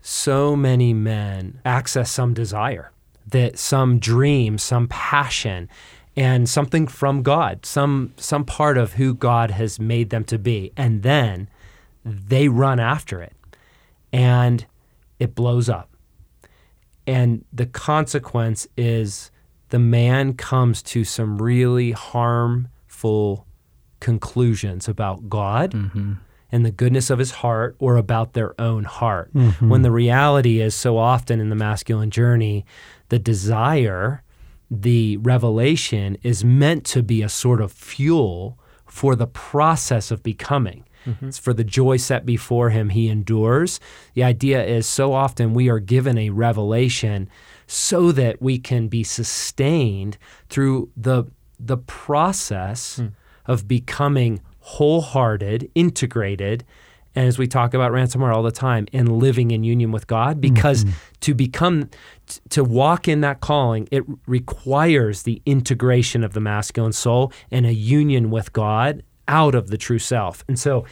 so 0.00 0.56
many 0.56 0.92
men 0.94 1.60
access 1.64 2.10
some 2.10 2.34
desire, 2.34 2.92
that 3.26 3.58
some 3.58 3.98
dream, 3.98 4.58
some 4.58 4.88
passion, 4.88 5.68
and 6.16 6.48
something 6.48 6.86
from 6.86 7.22
God, 7.22 7.64
some 7.64 8.12
some 8.16 8.44
part 8.44 8.76
of 8.76 8.94
who 8.94 9.14
God 9.14 9.50
has 9.50 9.80
made 9.80 10.10
them 10.10 10.24
to 10.24 10.38
be, 10.38 10.72
and 10.76 11.02
then 11.02 11.48
they 12.04 12.48
run 12.48 12.80
after 12.80 13.22
it, 13.22 13.34
and 14.12 14.66
it 15.18 15.34
blows 15.34 15.68
up. 15.68 15.88
And 17.06 17.44
the 17.52 17.66
consequence 17.66 18.66
is 18.76 19.30
the 19.70 19.78
man 19.78 20.34
comes 20.34 20.82
to 20.82 21.04
some 21.04 21.40
really 21.40 21.92
harmful 21.92 23.46
conclusions 24.00 24.88
about 24.88 25.28
God 25.28 25.74
and 26.52 26.66
the 26.66 26.70
goodness 26.70 27.08
of 27.08 27.18
his 27.18 27.30
heart 27.30 27.74
or 27.78 27.96
about 27.96 28.34
their 28.34 28.60
own 28.60 28.84
heart. 28.84 29.32
Mm-hmm. 29.32 29.68
When 29.68 29.82
the 29.82 29.90
reality 29.90 30.60
is 30.60 30.74
so 30.74 30.98
often 30.98 31.40
in 31.40 31.48
the 31.48 31.56
masculine 31.56 32.10
journey, 32.10 32.66
the 33.08 33.18
desire, 33.18 34.22
the 34.72 35.18
revelation 35.18 36.16
is 36.22 36.42
meant 36.42 36.84
to 36.86 37.02
be 37.02 37.22
a 37.22 37.28
sort 37.28 37.60
of 37.60 37.70
fuel 37.70 38.58
for 38.86 39.14
the 39.14 39.26
process 39.26 40.10
of 40.10 40.22
becoming. 40.22 40.84
Mm-hmm. 41.04 41.28
It's 41.28 41.38
for 41.38 41.52
the 41.52 41.64
joy 41.64 41.98
set 41.98 42.24
before 42.24 42.70
him, 42.70 42.88
he 42.88 43.08
endures. 43.08 43.80
The 44.14 44.24
idea 44.24 44.64
is 44.64 44.86
so 44.86 45.12
often 45.12 45.52
we 45.52 45.68
are 45.68 45.78
given 45.78 46.16
a 46.16 46.30
revelation 46.30 47.28
so 47.66 48.12
that 48.12 48.40
we 48.40 48.58
can 48.58 48.88
be 48.88 49.04
sustained 49.04 50.16
through 50.48 50.90
the, 50.96 51.24
the 51.60 51.76
process 51.76 52.96
hmm. 52.96 53.08
of 53.44 53.68
becoming 53.68 54.40
wholehearted, 54.60 55.70
integrated, 55.74 56.64
and 57.14 57.26
as 57.26 57.38
we 57.38 57.46
talk 57.46 57.74
about 57.74 57.92
ransomware 57.92 58.34
all 58.34 58.42
the 58.42 58.50
time, 58.50 58.86
and 58.92 59.18
living 59.18 59.50
in 59.50 59.64
union 59.64 59.92
with 59.92 60.06
God. 60.06 60.40
Because 60.40 60.84
mm-hmm. 60.84 60.96
to 61.20 61.34
become, 61.34 61.90
t- 62.34 62.40
to 62.50 62.64
walk 62.64 63.08
in 63.08 63.20
that 63.22 63.40
calling, 63.40 63.88
it 63.90 64.04
requires 64.26 65.22
the 65.22 65.42
integration 65.46 66.24
of 66.24 66.32
the 66.32 66.40
masculine 66.40 66.92
soul 66.92 67.32
and 67.50 67.66
a 67.66 67.74
union 67.74 68.30
with 68.30 68.52
God 68.52 69.02
out 69.28 69.54
of 69.54 69.68
the 69.68 69.78
true 69.78 69.98
self. 69.98 70.44
And 70.48 70.58
so 70.58 70.84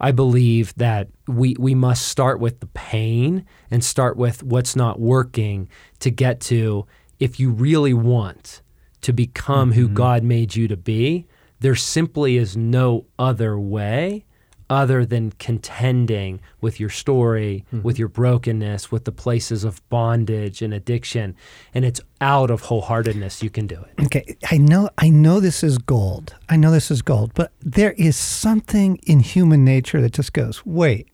I 0.00 0.12
believe 0.12 0.74
that 0.76 1.08
we, 1.26 1.56
we 1.58 1.74
must 1.74 2.08
start 2.08 2.38
with 2.38 2.60
the 2.60 2.66
pain 2.66 3.46
and 3.70 3.82
start 3.82 4.16
with 4.16 4.42
what's 4.42 4.76
not 4.76 5.00
working 5.00 5.68
to 6.00 6.10
get 6.10 6.40
to 6.42 6.86
if 7.18 7.40
you 7.40 7.50
really 7.50 7.94
want 7.94 8.60
to 9.00 9.12
become 9.12 9.72
who 9.72 9.86
mm-hmm. 9.86 9.94
God 9.94 10.22
made 10.22 10.54
you 10.54 10.68
to 10.68 10.76
be, 10.76 11.26
there 11.60 11.74
simply 11.74 12.36
is 12.36 12.56
no 12.56 13.06
other 13.18 13.58
way 13.58 14.25
other 14.68 15.06
than 15.06 15.30
contending 15.38 16.40
with 16.60 16.80
your 16.80 16.90
story, 16.90 17.64
with 17.82 17.98
your 17.98 18.08
brokenness, 18.08 18.90
with 18.90 19.04
the 19.04 19.12
places 19.12 19.62
of 19.62 19.86
bondage 19.88 20.60
and 20.62 20.74
addiction. 20.74 21.36
And 21.72 21.84
it's 21.84 22.00
out 22.20 22.50
of 22.50 22.62
wholeheartedness 22.62 23.42
you 23.42 23.50
can 23.50 23.66
do 23.66 23.80
it. 23.80 24.04
Okay, 24.06 24.36
I 24.50 24.58
know 24.58 24.90
I 24.98 25.08
know 25.08 25.38
this 25.40 25.62
is 25.62 25.78
gold. 25.78 26.34
I 26.48 26.56
know 26.56 26.70
this 26.72 26.90
is 26.90 27.00
gold, 27.02 27.32
but 27.34 27.52
there 27.60 27.92
is 27.92 28.16
something 28.16 28.98
in 29.06 29.20
human 29.20 29.64
nature 29.64 30.00
that 30.00 30.12
just 30.12 30.32
goes, 30.32 30.64
"Wait. 30.66 31.08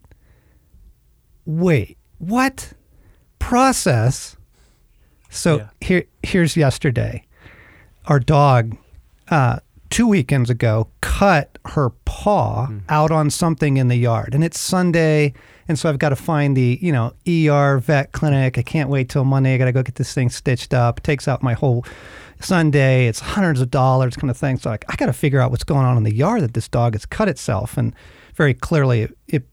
Wait. 1.45 1.99
What? 2.19 2.73
Process?" 3.39 4.37
So 5.29 5.57
Yeah. 5.59 5.69
here 5.81 6.05
here's 6.23 6.57
yesterday. 6.57 7.25
Our 8.07 8.21
dog 8.21 8.77
uh 9.29 9.59
2 9.93 10.09
weekends 10.09 10.49
ago 10.49 10.89
cut 11.03 11.59
her 11.67 11.91
paw 12.07 12.67
out 12.89 13.11
on 13.11 13.29
something 13.29 13.77
in 13.77 13.89
the 13.89 13.97
yard. 13.97 14.35
And 14.35 14.43
it's 14.43 14.59
Sunday, 14.59 15.35
and 15.69 15.79
so 15.79 15.91
I've 15.91 15.99
got 15.99 16.09
to 16.09 16.17
find 16.17 16.57
the, 16.57 16.79
you 16.81 16.91
know, 16.91 17.13
ER 17.29 17.79
vet 17.79 18.13
clinic. 18.13 18.57
I 18.57 18.63
can't 18.63 18.89
wait 18.89 19.11
till 19.11 19.25
Monday. 19.25 19.55
I 19.55 19.59
got 19.59 19.67
to 19.67 19.73
go 19.73 19.83
get 19.83 19.97
this 19.97 20.15
thing 20.15 20.31
stitched 20.31 20.73
up. 20.73 20.99
It 20.99 21.05
takes 21.05 21.29
out 21.29 21.43
my 21.43 21.53
whole 21.53 21.85
Sunday. 22.41 23.07
It's 23.07 23.21
hundreds 23.21 23.61
of 23.61 23.71
dollars 23.71 24.17
kind 24.17 24.31
of 24.31 24.37
thing. 24.39 24.57
So 24.57 24.71
like, 24.71 24.87
I 24.89 24.97
got 24.97 25.07
to 25.07 25.13
figure 25.13 25.41
out 25.41 25.51
what's 25.51 25.63
going 25.63 25.85
on 25.85 25.99
in 25.99 26.05
the 26.05 26.15
yard 26.15 26.41
that 26.41 26.55
this 26.55 26.69
dog 26.69 26.95
has 26.95 27.05
cut 27.05 27.29
itself. 27.29 27.77
And 27.77 27.95
very 28.35 28.55
clearly, 28.55 29.03
it, 29.03 29.19
it 29.29 29.45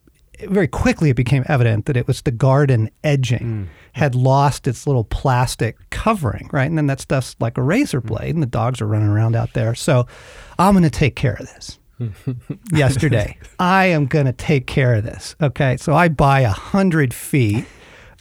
very 0.48 0.68
quickly 0.68 1.10
it 1.10 1.16
became 1.16 1.44
evident 1.48 1.86
that 1.86 1.98
it 1.98 2.08
was 2.08 2.22
the 2.22 2.32
garden 2.32 2.90
edging 3.04 3.40
mm. 3.40 3.68
had 3.94 4.16
lost 4.16 4.68
its 4.68 4.88
little 4.88 5.04
plastic 5.04 5.78
covering, 5.90 6.50
right? 6.52 6.66
And 6.66 6.78
then 6.78 6.88
that 6.88 7.00
stuff's 7.00 7.36
like 7.40 7.58
a 7.58 7.62
razor 7.62 8.02
mm. 8.02 8.08
blade, 8.08 8.36
and 8.36 8.44
the 8.44 8.48
dogs 8.48 8.82
are 8.82 8.88
running 8.88 9.10
around 9.10 9.36
out 9.36 9.54
there. 9.54 9.76
So 9.76 10.08
I'm 10.58 10.74
going 10.74 10.84
to 10.84 10.90
take 10.90 11.16
care 11.16 11.34
of 11.34 11.48
this. 11.48 11.80
Yesterday, 12.72 13.38
I 13.60 13.88
am 13.88 14.06
going 14.06 14.26
to 14.26 14.34
take 14.34 14.68
care 14.68 14.96
of 14.96 15.04
this. 15.04 15.36
Okay, 15.42 15.76
so 15.78 15.94
I 15.94 16.08
buy 16.08 16.42
a 16.42 16.50
hundred 16.50 17.14
feet 17.14 17.66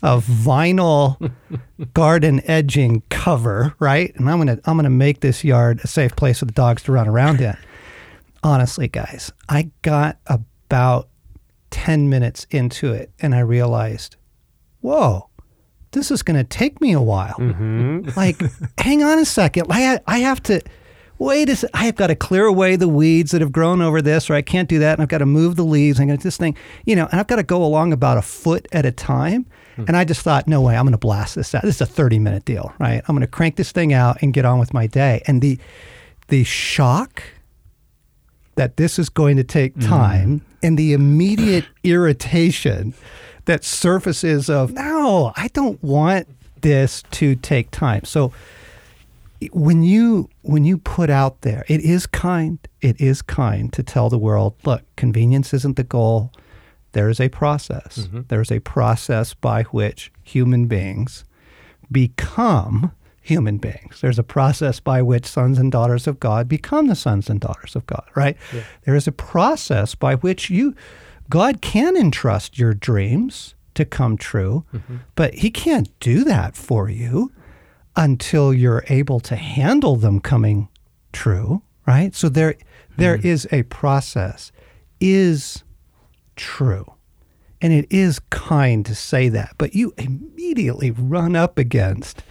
of 0.02 0.24
vinyl 0.26 1.33
garden 1.94 2.40
edging 2.44 3.02
cover, 3.11 3.74
right? 3.78 4.14
And 4.16 4.28
I'm 4.28 4.38
gonna 4.38 4.59
I'm 4.64 4.76
gonna 4.76 4.90
make 4.90 5.20
this 5.20 5.44
yard 5.44 5.81
a 5.83 5.87
safe 5.87 6.14
place 6.16 6.38
for 6.40 6.44
the 6.44 6.52
dogs 6.52 6.83
to 6.85 6.92
run 6.92 7.09
around 7.09 7.40
in. 7.40 7.57
Honestly, 8.42 8.88
guys, 8.88 9.33
I 9.48 9.70
got 9.83 10.18
about 10.26 11.09
10 11.70 12.09
minutes 12.09 12.46
into 12.50 12.92
it 12.92 13.11
and 13.20 13.35
I 13.35 13.40
realized, 13.40 14.16
whoa, 14.81 15.28
this 15.92 16.11
is 16.11 16.22
going 16.22 16.37
to 16.37 16.44
take 16.44 16.81
me 16.81 16.92
a 16.92 17.00
while. 17.00 17.37
Mm-hmm. 17.38 18.11
Like, 18.16 18.40
hang 18.78 19.02
on 19.02 19.18
a 19.18 19.24
second. 19.24 19.66
I, 19.70 20.00
I 20.07 20.18
have 20.18 20.42
to, 20.44 20.61
wait 21.18 21.48
a 21.48 21.57
sec. 21.57 21.70
I 21.74 21.85
have 21.85 21.96
got 21.96 22.09
to 22.09 22.16
clear 22.16 22.46
away 22.46 22.76
the 22.76 22.88
weeds 22.88 23.33
that 23.33 23.40
have 23.40 23.52
grown 23.52 23.83
over 23.83 24.00
this, 24.00 24.31
or 24.31 24.35
I 24.35 24.42
can't 24.42 24.68
do 24.68 24.78
that. 24.78 24.94
And 24.94 25.02
I've 25.02 25.09
got 25.09 25.18
to 25.18 25.26
move 25.26 25.57
the 25.57 25.64
leaves. 25.64 26.00
I'm 26.00 26.07
going 26.07 26.18
to 26.18 26.22
this 26.22 26.37
thing, 26.37 26.57
you 26.85 26.96
know, 26.96 27.07
and 27.11 27.20
I've 27.20 27.26
got 27.26 27.37
to 27.37 27.42
go 27.42 27.62
along 27.64 27.92
about 27.92 28.18
a 28.18 28.22
foot 28.22 28.66
at 28.72 28.87
a 28.87 28.92
time. 28.92 29.46
Hmm. 29.76 29.85
And 29.88 29.96
I 29.96 30.04
just 30.04 30.22
thought, 30.22 30.46
no 30.46 30.61
way, 30.61 30.76
I'm 30.76 30.85
going 30.85 30.92
to 30.92 30.98
blast 30.98 31.35
this 31.35 31.54
out. 31.54 31.62
This 31.62 31.76
is 31.76 31.81
a 31.81 31.87
30 31.87 32.18
minute 32.18 32.44
deal, 32.44 32.72
right? 32.78 33.02
I'm 33.07 33.14
going 33.14 33.20
to 33.20 33.26
crank 33.26 33.57
this 33.57 33.72
thing 33.72 33.92
out 33.92 34.22
and 34.22 34.33
get 34.33 34.44
on 34.44 34.59
with 34.59 34.72
my 34.72 34.87
day. 34.87 35.22
And 35.26 35.42
the, 35.42 35.59
the 36.28 36.44
shock 36.44 37.22
that 38.54 38.76
this 38.76 38.98
is 38.98 39.09
going 39.09 39.37
to 39.37 39.44
take 39.44 39.74
hmm. 39.74 39.81
time 39.81 40.44
and 40.62 40.79
the 40.79 40.92
immediate 40.92 41.64
irritation 41.85 42.94
that 43.44 43.64
surfaces 43.64 44.51
of 44.51 44.73
no 44.73 45.33
i 45.37 45.49
don't 45.49 45.83
want 45.83 46.29
this 46.61 47.03
to 47.11 47.35
take 47.37 47.71
time. 47.71 48.05
So 48.05 48.33
when 49.53 49.83
you 49.83 50.29
when 50.42 50.64
you 50.64 50.79
put 50.79 51.11
out 51.11 51.42
there 51.42 51.64
it 51.68 51.81
is 51.81 52.07
kind 52.07 52.59
it 52.81 53.01
is 53.01 53.23
kind 53.23 53.73
to 53.73 53.83
tell 53.85 54.11
the 54.11 54.18
world 54.18 54.55
look 54.64 54.83
convenience 54.97 55.55
isn't 55.55 55.77
the 55.77 55.85
goal. 55.85 56.33
There 56.92 57.09
is 57.09 57.21
a 57.21 57.29
process. 57.29 57.99
Mm-hmm. 57.99 58.23
There 58.29 58.40
is 58.40 58.51
a 58.51 58.61
process 58.61 59.35
by 59.35 59.64
which 59.64 60.11
human 60.25 60.66
beings 60.66 61.25
become 61.92 62.92
human 63.28 63.58
beings. 63.58 64.00
There's 64.00 64.18
a 64.18 64.22
process 64.24 64.80
by 64.80 65.02
which 65.02 65.26
sons 65.26 65.58
and 65.58 65.70
daughters 65.70 66.06
of 66.06 66.18
God 66.18 66.48
become 66.48 66.86
the 66.86 66.94
sons 66.94 67.28
and 67.28 67.38
daughters 67.38 67.76
of 67.76 67.86
God, 67.86 68.04
right? 68.14 68.36
There 68.84 68.94
is 68.94 69.06
a 69.06 69.12
process 69.12 69.94
by 69.94 70.14
which 70.14 70.50
you 70.50 70.74
God 71.28 71.60
can 71.60 71.96
entrust 71.96 72.58
your 72.58 72.72
dreams 72.72 73.54
to 73.74 73.84
come 73.84 74.16
true, 74.16 74.64
mm-hmm. 74.74 74.96
but 75.14 75.34
he 75.34 75.50
can't 75.50 75.90
do 76.00 76.24
that 76.24 76.56
for 76.56 76.88
you 76.88 77.30
until 77.96 78.54
you're 78.54 78.84
able 78.88 79.20
to 79.20 79.36
handle 79.36 79.96
them 79.96 80.20
coming 80.20 80.68
true, 81.12 81.62
right? 81.86 82.14
So 82.14 82.28
there 82.28 82.54
there 82.96 83.18
mm-hmm. 83.18 83.28
is 83.28 83.46
a 83.52 83.62
process 83.64 84.52
is 85.00 85.64
true. 86.34 86.94
And 87.60 87.72
it 87.72 87.86
is 87.90 88.20
kind 88.30 88.86
to 88.86 88.94
say 88.94 89.28
that, 89.30 89.54
but 89.58 89.74
you 89.74 89.92
immediately 89.98 90.92
run 90.92 91.34
up 91.34 91.58
against 91.58 92.22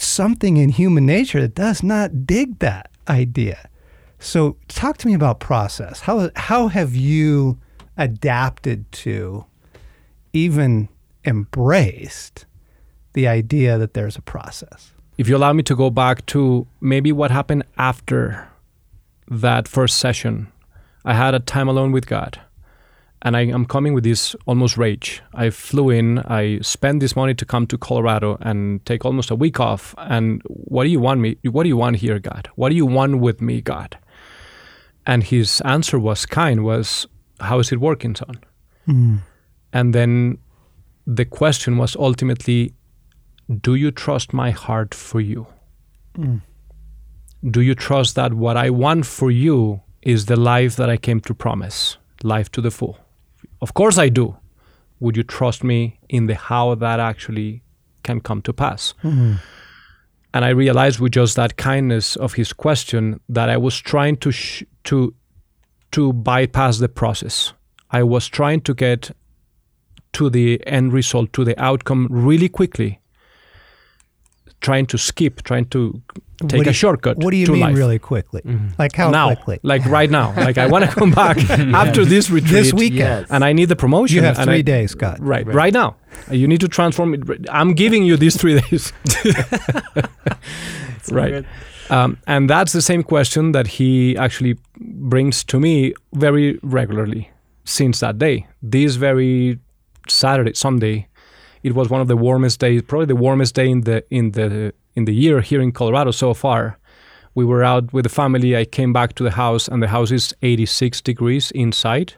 something 0.00 0.56
in 0.56 0.70
human 0.70 1.06
nature 1.06 1.40
that 1.42 1.54
does 1.54 1.82
not 1.82 2.26
dig 2.26 2.58
that 2.60 2.90
idea. 3.08 3.68
So, 4.18 4.56
talk 4.68 4.96
to 4.98 5.06
me 5.06 5.14
about 5.14 5.40
process. 5.40 6.00
How 6.00 6.30
how 6.36 6.68
have 6.68 6.94
you 6.94 7.58
adapted 7.96 8.90
to, 8.92 9.44
even 10.32 10.88
embraced, 11.24 12.46
the 13.12 13.28
idea 13.28 13.76
that 13.78 13.94
there's 13.94 14.16
a 14.16 14.22
process? 14.22 14.92
If 15.18 15.28
you 15.28 15.36
allow 15.36 15.52
me 15.52 15.62
to 15.64 15.76
go 15.76 15.90
back 15.90 16.24
to 16.26 16.66
maybe 16.80 17.12
what 17.12 17.30
happened 17.30 17.64
after 17.76 18.48
that 19.28 19.68
first 19.68 19.98
session, 19.98 20.50
I 21.04 21.14
had 21.14 21.34
a 21.34 21.40
time 21.40 21.68
alone 21.68 21.92
with 21.92 22.06
God. 22.06 22.40
And 23.24 23.38
I, 23.38 23.46
am 23.46 23.64
coming 23.64 23.94
with 23.94 24.04
this 24.04 24.36
almost 24.44 24.76
rage. 24.76 25.22
I 25.32 25.48
flew 25.48 25.88
in, 25.88 26.18
I 26.18 26.58
spent 26.60 27.00
this 27.00 27.16
money 27.16 27.34
to 27.34 27.46
come 27.46 27.66
to 27.68 27.78
Colorado 27.78 28.36
and 28.42 28.84
take 28.84 29.06
almost 29.06 29.30
a 29.30 29.34
week 29.34 29.58
off. 29.58 29.94
And 29.96 30.42
what 30.44 30.84
do 30.84 30.90
you 30.90 31.00
want 31.00 31.20
me? 31.20 31.38
What 31.44 31.62
do 31.62 31.70
you 31.70 31.76
want 31.78 31.96
here, 31.96 32.18
God? 32.18 32.50
What 32.56 32.68
do 32.68 32.76
you 32.76 32.84
want 32.84 33.20
with 33.20 33.40
me, 33.40 33.62
God? 33.62 33.96
And 35.06 35.22
his 35.22 35.62
answer 35.62 35.98
was 35.98 36.26
kind, 36.26 36.64
was, 36.64 37.06
How 37.40 37.58
is 37.60 37.72
it 37.72 37.80
working, 37.80 38.14
son? 38.14 38.40
Hmm. 38.84 39.16
And 39.72 39.94
then 39.94 40.38
the 41.06 41.24
question 41.24 41.78
was 41.78 41.96
ultimately, 41.96 42.74
Do 43.60 43.74
you 43.74 43.90
trust 43.90 44.34
my 44.34 44.50
heart 44.50 44.94
for 44.94 45.20
you? 45.20 45.46
Hmm. 46.14 46.38
Do 47.50 47.62
you 47.62 47.74
trust 47.74 48.14
that 48.16 48.34
what 48.34 48.56
I 48.56 48.68
want 48.70 49.06
for 49.06 49.30
you 49.30 49.82
is 50.02 50.26
the 50.26 50.36
life 50.36 50.76
that 50.76 50.90
I 50.90 50.98
came 50.98 51.20
to 51.20 51.34
promise, 51.34 51.96
life 52.22 52.50
to 52.52 52.60
the 52.60 52.70
full? 52.70 52.98
Of 53.64 53.72
course 53.72 53.96
I 53.96 54.10
do. 54.10 54.36
Would 55.00 55.16
you 55.16 55.22
trust 55.22 55.64
me 55.64 55.98
in 56.10 56.26
the 56.26 56.34
how 56.34 56.74
that 56.74 57.00
actually 57.00 57.62
can 58.02 58.20
come 58.20 58.42
to 58.42 58.52
pass? 58.52 58.92
Mm-hmm. 59.02 59.36
And 60.34 60.44
I 60.44 60.50
realized 60.50 61.00
with 61.00 61.12
just 61.12 61.34
that 61.36 61.56
kindness 61.56 62.14
of 62.16 62.34
his 62.34 62.52
question 62.52 63.20
that 63.30 63.48
I 63.48 63.56
was 63.56 63.78
trying 63.78 64.18
to 64.18 64.30
sh- 64.30 64.64
to 64.84 65.14
to 65.92 66.12
bypass 66.12 66.76
the 66.76 66.90
process. 66.90 67.54
I 67.90 68.02
was 68.02 68.28
trying 68.28 68.60
to 68.68 68.74
get 68.74 69.12
to 70.12 70.28
the 70.28 70.60
end 70.66 70.92
result, 70.92 71.32
to 71.32 71.42
the 71.42 71.58
outcome 71.58 72.06
really 72.10 72.50
quickly, 72.50 73.00
trying 74.68 74.86
to 74.92 74.96
skip, 74.98 75.34
trying 75.50 75.66
to 75.76 75.80
take 76.48 76.62
do 76.64 76.70
a 76.70 76.72
you- 76.72 76.72
shortcut. 76.82 77.14
What 77.22 77.30
do 77.34 77.36
you 77.36 77.46
to 77.46 77.52
mean, 77.52 77.60
life. 77.66 77.76
really 77.82 77.98
quickly? 77.98 78.42
Like 78.78 78.94
how 79.00 79.10
now, 79.10 79.26
quickly? 79.34 79.58
like 79.72 79.84
right 79.98 80.10
now, 80.10 80.26
like 80.48 80.58
I 80.64 80.66
want 80.72 80.84
to 80.88 80.90
come 81.00 81.12
back 81.22 81.36
after 81.82 82.02
this 82.04 82.30
retreat, 82.30 82.52
this 82.58 82.72
weekend. 82.72 83.20
Yes. 83.22 83.30
and 83.30 83.44
I 83.44 83.52
need 83.58 83.68
the 83.74 83.76
promotion. 83.84 84.16
You 84.16 84.22
have 84.30 84.38
and 84.38 84.46
three 84.48 84.64
I- 84.64 84.72
days, 84.74 84.90
Scott. 84.92 85.18
Right, 85.20 85.46
right, 85.46 85.72
now. 85.80 85.96
You 86.30 86.46
need 86.48 86.60
to 86.60 86.68
transform 86.68 87.14
it. 87.14 87.22
I'm 87.50 87.74
giving 87.74 88.02
you 88.08 88.16
these 88.16 88.36
three 88.40 88.60
days. 88.60 88.92
right. 91.10 91.44
Um, 91.90 92.16
and 92.26 92.48
that's 92.48 92.72
the 92.72 92.80
same 92.82 93.02
question 93.02 93.52
that 93.52 93.66
he 93.66 94.16
actually 94.16 94.56
brings 95.10 95.44
to 95.44 95.60
me 95.60 95.92
very 96.14 96.58
regularly 96.62 97.30
since 97.64 98.00
that 98.00 98.18
day. 98.18 98.46
This 98.62 98.94
very 98.96 99.58
Saturday, 100.08 100.54
Sunday, 100.54 101.08
it 101.64 101.74
was 101.74 101.88
one 101.88 102.00
of 102.00 102.08
the 102.08 102.16
warmest 102.16 102.60
days, 102.60 102.82
probably 102.82 103.06
the 103.06 103.16
warmest 103.16 103.54
day 103.56 103.68
in 103.68 103.80
the 103.80 104.04
in 104.10 104.32
the 104.32 104.72
in 104.94 105.06
the 105.06 105.14
year 105.14 105.40
here 105.40 105.60
in 105.60 105.72
Colorado 105.72 106.12
so 106.12 106.34
far. 106.34 106.78
We 107.34 107.44
were 107.44 107.64
out 107.64 107.92
with 107.92 108.04
the 108.04 108.10
family. 108.10 108.56
I 108.56 108.64
came 108.64 108.92
back 108.92 109.14
to 109.14 109.24
the 109.24 109.32
house, 109.32 109.66
and 109.66 109.82
the 109.82 109.88
house 109.88 110.12
is 110.12 110.32
86 110.42 111.00
degrees 111.00 111.50
inside 111.50 112.14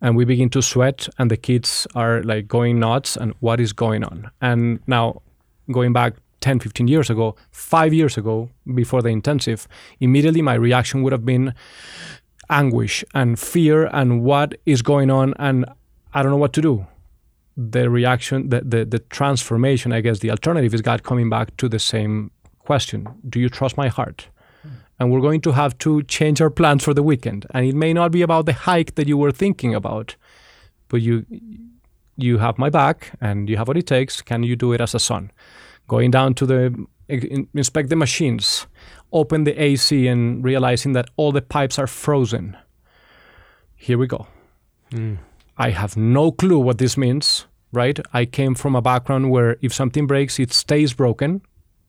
and 0.00 0.16
we 0.16 0.24
begin 0.26 0.50
to 0.50 0.60
sweat 0.60 1.08
and 1.18 1.30
the 1.30 1.36
kids 1.36 1.86
are 1.94 2.22
like 2.24 2.46
going 2.46 2.78
nuts 2.78 3.16
and 3.16 3.32
what 3.40 3.58
is 3.58 3.72
going 3.72 4.04
on 4.04 4.30
and 4.40 4.80
now 4.86 5.22
going 5.72 5.92
back 5.92 6.14
10 6.40 6.60
15 6.60 6.88
years 6.88 7.08
ago 7.08 7.34
5 7.52 7.94
years 7.94 8.18
ago 8.18 8.50
before 8.74 9.00
the 9.00 9.08
intensive 9.08 9.66
immediately 10.00 10.42
my 10.42 10.54
reaction 10.54 11.02
would 11.02 11.12
have 11.12 11.24
been 11.24 11.54
anguish 12.50 13.02
and 13.14 13.38
fear 13.38 13.86
and 13.92 14.22
what 14.22 14.54
is 14.66 14.82
going 14.82 15.10
on 15.10 15.32
and 15.38 15.64
i 16.12 16.22
don't 16.22 16.32
know 16.32 16.42
what 16.44 16.52
to 16.52 16.60
do 16.60 16.86
the 17.56 17.88
reaction 17.88 18.48
the, 18.48 18.60
the, 18.62 18.84
the 18.84 18.98
transformation 18.98 19.92
i 19.92 20.00
guess 20.00 20.18
the 20.18 20.30
alternative 20.30 20.74
is 20.74 20.82
god 20.82 21.02
coming 21.04 21.30
back 21.30 21.56
to 21.56 21.68
the 21.68 21.78
same 21.78 22.30
question. 22.64 23.06
Do 23.28 23.38
you 23.38 23.48
trust 23.48 23.76
my 23.76 23.88
heart? 23.88 24.28
Hmm. 24.62 24.68
And 24.98 25.12
we're 25.12 25.20
going 25.20 25.40
to 25.42 25.52
have 25.52 25.76
to 25.78 26.02
change 26.04 26.40
our 26.40 26.50
plans 26.50 26.82
for 26.82 26.94
the 26.94 27.02
weekend. 27.02 27.46
And 27.50 27.66
it 27.66 27.74
may 27.74 27.92
not 27.92 28.10
be 28.10 28.22
about 28.22 28.46
the 28.46 28.52
hike 28.52 28.94
that 28.96 29.06
you 29.06 29.16
were 29.16 29.32
thinking 29.32 29.74
about 29.74 30.16
but 30.88 31.00
you 31.00 31.26
you 32.16 32.38
have 32.38 32.58
my 32.58 32.70
back 32.70 33.18
and 33.20 33.48
you 33.48 33.56
have 33.56 33.66
what 33.66 33.76
it 33.76 33.86
takes. 33.86 34.22
Can 34.22 34.44
you 34.44 34.54
do 34.54 34.72
it 34.72 34.80
as 34.80 34.94
a 34.94 35.00
son? 35.00 35.32
Going 35.88 36.12
down 36.12 36.34
to 36.34 36.46
the 36.46 36.86
inspect 37.08 37.88
the 37.88 37.96
machines 37.96 38.66
open 39.10 39.44
the 39.44 39.60
ac 39.60 40.06
and 40.06 40.44
realizing 40.44 40.92
that 40.92 41.08
all 41.16 41.32
the 41.32 41.42
pipes 41.42 41.78
are 41.78 41.86
frozen. 41.86 42.56
Here 43.74 43.98
we 43.98 44.06
go 44.06 44.26
hmm. 44.92 45.16
I 45.56 45.70
have 45.70 45.96
no 45.96 46.30
clue 46.32 46.58
what 46.58 46.78
this 46.78 46.96
means 46.96 47.46
right? 47.74 47.98
I 48.12 48.24
came 48.24 48.54
from 48.54 48.76
a 48.76 48.80
background 48.80 49.30
where 49.30 49.56
if 49.60 49.72
something 49.74 50.06
breaks 50.06 50.38
it 50.38 50.52
stays 50.52 50.94
broken 50.94 51.42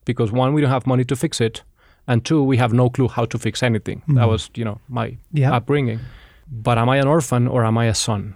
because 0.04 0.32
one 0.32 0.52
we 0.52 0.60
don't 0.60 0.70
have 0.70 0.86
money 0.86 1.04
to 1.04 1.16
fix 1.16 1.40
it 1.40 1.62
and 2.06 2.24
two 2.24 2.42
we 2.42 2.56
have 2.56 2.72
no 2.72 2.90
clue 2.90 3.08
how 3.08 3.24
to 3.26 3.38
fix 3.38 3.62
anything. 3.62 4.02
That 4.08 4.14
mm-hmm. 4.14 4.30
was 4.30 4.50
you 4.54 4.64
know 4.64 4.80
my 4.88 5.16
Yeah. 5.32 5.54
upbringing. 5.54 6.00
But 6.50 6.78
am 6.78 6.88
i 6.88 6.96
an 6.98 7.06
orphan 7.06 7.48
or 7.48 7.64
am 7.64 7.78
i 7.78 7.86
a 7.86 7.94
son 7.94 8.34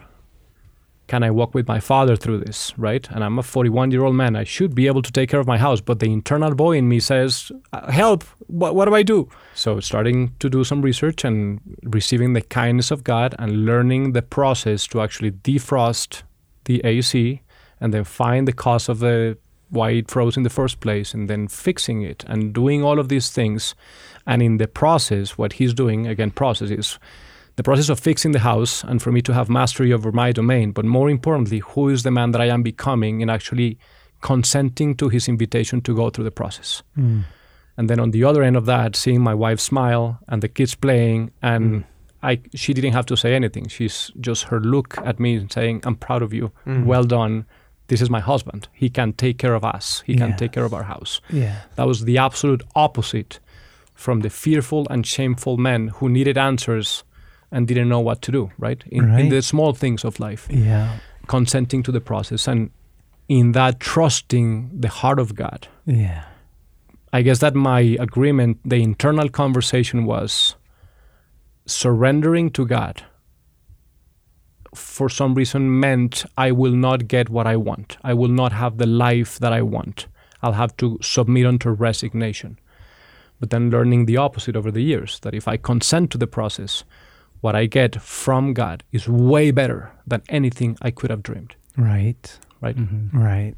can 1.11 1.25
i 1.25 1.31
walk 1.31 1.55
with 1.55 1.67
my 1.67 1.81
father 1.81 2.15
through 2.17 2.39
this 2.39 2.73
right? 2.79 3.05
And 3.11 3.25
i'm 3.25 3.39
a 3.39 3.43
41 3.43 3.91
year 3.91 4.05
old 4.05 4.15
man. 4.15 4.37
I 4.37 4.45
should 4.45 4.75
be 4.75 4.87
able 4.87 5.03
to 5.03 5.13
take 5.13 5.29
care 5.31 5.41
of 5.41 5.47
my 5.55 5.59
house 5.59 5.81
but 5.81 5.99
the 5.99 6.13
internal 6.19 6.55
boy 6.55 6.77
in 6.77 6.89
me 6.89 7.01
says 7.01 7.51
"Uh, 7.73 7.91
help 7.91 8.23
what, 8.61 8.75
what 8.77 8.85
do 8.87 8.95
i 8.95 9.03
do? 9.03 9.29
So 9.55 9.81
starting 9.81 10.19
to 10.39 10.49
do 10.57 10.63
some 10.65 10.83
research 10.83 11.25
and 11.25 11.61
receiving 11.99 12.33
the 12.35 12.43
kindness 12.59 12.91
of 12.91 13.03
god 13.03 13.35
and 13.39 13.65
learning 13.71 14.13
the 14.13 14.23
process 14.23 14.87
to 14.89 15.01
actually 15.05 15.33
defrost 15.33 16.23
the 16.65 16.81
ac 16.85 17.43
and 17.81 17.93
then 17.95 18.05
find 18.05 18.47
the 18.47 18.53
cause 18.65 18.89
of 18.89 18.99
the 19.01 19.37
why 19.71 19.91
it 19.91 20.11
froze 20.11 20.37
in 20.37 20.43
the 20.43 20.51
first 20.61 20.81
place 20.81 21.15
and 21.15 21.31
then 21.31 21.49
fixing 21.49 22.03
it 22.03 22.25
and 22.27 22.53
doing 22.53 22.83
all 22.83 22.99
of 22.99 23.09
these 23.09 23.31
things. 23.31 23.75
And 24.27 24.43
in 24.43 24.59
the 24.59 24.69
process 24.69 25.39
what 25.39 25.55
he's 25.55 25.75
doing 25.75 26.07
again 26.07 26.33
process 26.33 26.71
is 26.71 26.99
the 27.57 27.63
process 27.63 27.89
of 27.89 28.01
fixing 28.01 28.33
the 28.33 28.39
house 28.39 28.85
and 28.85 29.03
for 29.03 29.13
me 29.13 29.21
to 29.21 29.35
have 29.35 29.49
mastery 29.49 29.93
over 29.93 30.13
my 30.13 30.33
domain 30.33 30.73
but 30.73 30.85
more 30.85 31.11
importantly 31.11 31.59
who 31.59 31.89
is 31.89 32.03
the 32.03 32.11
man 32.11 32.31
that 32.31 32.41
i 32.41 32.47
am 32.47 32.63
becoming 32.63 33.23
and 33.23 33.31
actually 33.31 33.79
consenting 34.21 34.95
to 34.97 35.09
his 35.09 35.29
invitation 35.29 35.81
to 35.83 35.95
go 35.95 36.11
through 36.11 36.25
the 36.25 36.31
process. 36.31 36.83
Hmm. 36.95 37.21
And 37.77 37.89
then 37.89 37.99
on 37.99 38.11
the 38.11 38.25
other 38.25 38.43
end 38.43 38.57
of 38.57 38.67
that 38.67 38.95
seeing 38.95 39.23
my 39.23 39.35
wife 39.35 39.61
smile 39.61 40.19
and 40.29 40.43
the 40.43 40.49
kids 40.49 40.75
playing 40.75 41.31
and 41.43 41.77
hmm. 41.77 41.81
I, 42.23 42.41
she 42.55 42.75
didn't 42.75 42.93
have 42.93 43.07
to 43.07 43.17
say 43.17 43.35
anything. 43.35 43.69
She's 43.69 44.11
just 44.21 44.45
her 44.45 44.61
look 44.61 44.99
at 44.99 45.19
me 45.19 45.47
saying 45.51 45.83
i'm 45.85 45.97
proud 45.97 46.23
of 46.23 46.35
you. 46.35 46.53
Hmm. 46.65 46.85
Well 46.85 47.05
done. 47.05 47.47
This 47.89 48.03
is 48.03 48.11
my 48.11 48.21
husband. 48.21 48.69
He 48.73 48.89
can 48.89 49.15
take 49.15 49.39
care 49.39 49.55
of 49.55 49.65
us. 49.65 50.05
He 50.07 50.15
can 50.15 50.37
take 50.37 50.53
care 50.53 50.65
of 50.65 50.73
our 50.73 50.85
house. 50.85 51.21
Yeah. 51.29 51.57
that 51.75 51.89
was 51.89 52.05
the 52.05 52.19
absolute 52.19 52.63
opposite 52.77 53.41
from 53.95 54.21
the 54.21 54.31
fearful 54.31 54.87
and 54.91 55.05
shameful 55.05 55.57
men 55.57 55.89
who 55.89 56.09
needed 56.09 56.39
answers 56.39 57.03
and 57.53 57.67
didn't 57.67 57.89
know 57.89 58.01
what 58.01 58.23
to 58.23 58.33
do, 58.33 58.51
right? 58.59 58.83
In, 58.91 59.11
in 59.19 59.29
the 59.29 59.43
small 59.43 59.73
things 59.73 60.05
of 60.05 60.21
life, 60.21 60.47
Yeah. 60.51 60.99
consenting 61.27 61.83
to 61.85 61.93
the 61.93 62.01
process 62.01 62.49
and 62.49 62.71
in 63.29 63.53
that 63.53 63.81
trusting 63.81 64.71
the 64.81 64.89
heart 64.89 65.19
of 65.19 65.35
God. 65.35 65.69
Yeah. 65.87 66.25
I 67.13 67.23
guess 67.23 67.39
that 67.41 67.55
my 67.55 67.81
agreement, 67.99 68.59
the 68.65 68.83
internal 68.83 69.29
conversation 69.29 70.05
was 70.05 70.57
surrendering 71.67 72.51
to 72.51 72.67
God 72.67 73.03
for 74.75 75.09
some 75.09 75.35
reason 75.35 75.81
meant 75.81 76.25
I 76.37 76.53
will 76.53 76.75
not 76.75 77.09
get 77.09 77.29
what 77.29 77.47
I 77.47 77.57
want. 77.57 77.99
I 78.05 78.15
will 78.15 78.29
not 78.29 78.53
have 78.53 78.79
the 78.79 78.87
life 78.87 79.39
that 79.41 79.53
I 79.53 79.63
want. 79.63 80.07
I'll 80.43 80.53
have 80.53 80.77
to 80.77 80.99
submit 81.03 81.47
unto 81.47 81.71
resignation. 81.71 82.59
But 83.41 83.51
then 83.51 83.71
learning 83.71 84.07
the 84.07 84.17
opposite 84.17 84.55
over 84.57 84.71
the 84.71 84.83
years 84.83 85.19
that 85.21 85.35
if 85.35 85.49
I 85.49 85.57
consent 85.57 86.11
to 86.13 86.19
the 86.19 86.27
process, 86.29 86.85
what 87.41 87.57
I 87.57 87.67
get 87.67 88.01
from 88.01 88.55
God 88.55 88.85
is 88.93 89.09
way 89.09 89.51
better 89.51 89.93
than 90.07 90.23
anything 90.29 90.77
I 90.83 90.91
could 90.91 91.11
have 91.11 91.23
dreamed. 91.23 91.55
Right. 91.77 92.39
Right? 92.61 92.77
Right. 93.13 93.55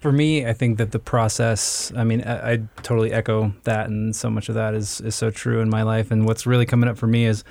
For 0.00 0.12
me, 0.12 0.46
I 0.46 0.52
think 0.52 0.78
that 0.78 0.92
the 0.92 0.98
process, 0.98 1.92
I 1.96 2.04
mean, 2.04 2.22
I, 2.22 2.52
I 2.52 2.56
totally 2.82 3.12
echo 3.12 3.52
that, 3.64 3.88
and 3.88 4.14
so 4.14 4.30
much 4.30 4.48
of 4.48 4.54
that 4.54 4.74
is, 4.74 5.00
is 5.00 5.16
so 5.16 5.30
true 5.30 5.60
in 5.60 5.68
my 5.68 5.82
life. 5.82 6.10
And 6.12 6.24
what's 6.24 6.46
really 6.46 6.66
coming 6.66 6.88
up 6.88 6.96
for 6.96 7.08
me 7.08 7.24
is 7.24 7.42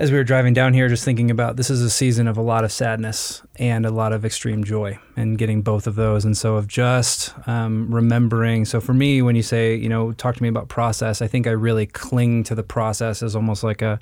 as 0.00 0.10
we 0.10 0.16
were 0.16 0.24
driving 0.24 0.54
down 0.54 0.72
here, 0.72 0.88
just 0.88 1.04
thinking 1.04 1.30
about 1.30 1.56
this 1.56 1.68
is 1.68 1.82
a 1.82 1.90
season 1.90 2.26
of 2.26 2.38
a 2.38 2.42
lot 2.42 2.64
of 2.64 2.72
sadness 2.72 3.42
and 3.56 3.84
a 3.84 3.90
lot 3.90 4.14
of 4.14 4.24
extreme 4.24 4.64
joy, 4.64 4.98
and 5.14 5.36
getting 5.36 5.60
both 5.60 5.86
of 5.86 5.94
those. 5.94 6.24
And 6.24 6.36
so, 6.36 6.56
of 6.56 6.66
just 6.66 7.34
um, 7.46 7.94
remembering. 7.94 8.64
So, 8.64 8.80
for 8.80 8.94
me, 8.94 9.20
when 9.20 9.36
you 9.36 9.42
say, 9.42 9.74
you 9.74 9.90
know, 9.90 10.12
talk 10.12 10.36
to 10.36 10.42
me 10.42 10.48
about 10.48 10.68
process, 10.68 11.20
I 11.20 11.26
think 11.26 11.46
I 11.46 11.50
really 11.50 11.86
cling 11.86 12.44
to 12.44 12.54
the 12.54 12.62
process 12.62 13.22
as 13.22 13.36
almost 13.36 13.62
like 13.62 13.82
a 13.82 13.98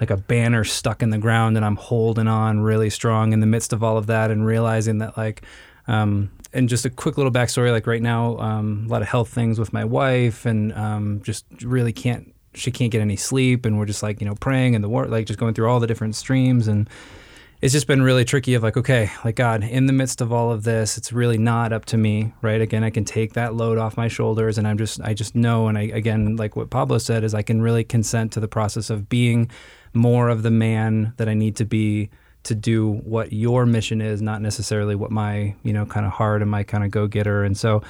like 0.00 0.10
a 0.10 0.16
banner 0.16 0.64
stuck 0.64 1.02
in 1.02 1.10
the 1.10 1.18
ground, 1.18 1.56
and 1.56 1.64
I'm 1.64 1.76
holding 1.76 2.28
on 2.28 2.60
really 2.60 2.90
strong 2.90 3.32
in 3.32 3.40
the 3.40 3.46
midst 3.46 3.72
of 3.72 3.82
all 3.82 3.96
of 3.96 4.06
that, 4.06 4.30
and 4.30 4.46
realizing 4.46 4.98
that 4.98 5.16
like. 5.16 5.42
Um, 5.86 6.30
and 6.54 6.68
just 6.68 6.86
a 6.86 6.90
quick 6.90 7.18
little 7.18 7.32
backstory 7.32 7.70
like 7.72 7.86
right 7.86 8.00
now 8.00 8.38
um, 8.38 8.84
a 8.86 8.88
lot 8.90 9.02
of 9.02 9.08
health 9.08 9.28
things 9.28 9.58
with 9.58 9.72
my 9.72 9.84
wife 9.84 10.46
and 10.46 10.72
um, 10.72 11.20
just 11.22 11.44
really 11.62 11.92
can't 11.92 12.34
she 12.54 12.70
can't 12.70 12.92
get 12.92 13.00
any 13.00 13.16
sleep 13.16 13.66
and 13.66 13.78
we're 13.78 13.84
just 13.84 14.02
like 14.02 14.20
you 14.20 14.26
know 14.26 14.34
praying 14.36 14.74
and 14.74 14.82
the 14.82 14.88
war 14.88 15.06
like 15.06 15.26
just 15.26 15.38
going 15.38 15.52
through 15.52 15.68
all 15.68 15.80
the 15.80 15.86
different 15.86 16.14
streams 16.14 16.68
and 16.68 16.88
it's 17.60 17.72
just 17.72 17.86
been 17.86 18.02
really 18.02 18.24
tricky 18.24 18.54
of 18.54 18.62
like 18.62 18.76
okay 18.76 19.10
like 19.24 19.36
god 19.36 19.64
in 19.64 19.86
the 19.86 19.92
midst 19.92 20.20
of 20.20 20.32
all 20.32 20.52
of 20.52 20.64
this 20.64 20.96
it's 20.96 21.12
really 21.12 21.38
not 21.38 21.72
up 21.72 21.84
to 21.84 21.96
me 21.96 22.32
right 22.42 22.60
again 22.60 22.84
i 22.84 22.90
can 22.90 23.04
take 23.04 23.32
that 23.32 23.54
load 23.54 23.76
off 23.76 23.96
my 23.96 24.08
shoulders 24.08 24.56
and 24.56 24.68
i'm 24.68 24.78
just 24.78 25.00
i 25.02 25.12
just 25.12 25.34
know 25.34 25.66
and 25.66 25.76
i 25.76 25.82
again 25.82 26.36
like 26.36 26.56
what 26.56 26.70
pablo 26.70 26.98
said 26.98 27.24
is 27.24 27.34
i 27.34 27.42
can 27.42 27.60
really 27.60 27.84
consent 27.84 28.32
to 28.32 28.40
the 28.40 28.48
process 28.48 28.90
of 28.90 29.08
being 29.08 29.50
more 29.94 30.28
of 30.28 30.42
the 30.42 30.50
man 30.50 31.12
that 31.16 31.28
i 31.28 31.34
need 31.34 31.56
to 31.56 31.64
be 31.64 32.10
to 32.44 32.54
do 32.54 32.92
what 33.04 33.32
your 33.32 33.66
mission 33.66 34.00
is 34.00 34.22
not 34.22 34.40
necessarily 34.40 34.94
what 34.94 35.10
my 35.10 35.54
you 35.62 35.72
know 35.72 35.84
kind 35.84 36.06
of 36.06 36.12
heart 36.12 36.42
and 36.42 36.50
my 36.50 36.62
kind 36.62 36.84
of 36.84 36.90
go-getter. 36.90 37.42
And 37.42 37.56
so 37.56 37.82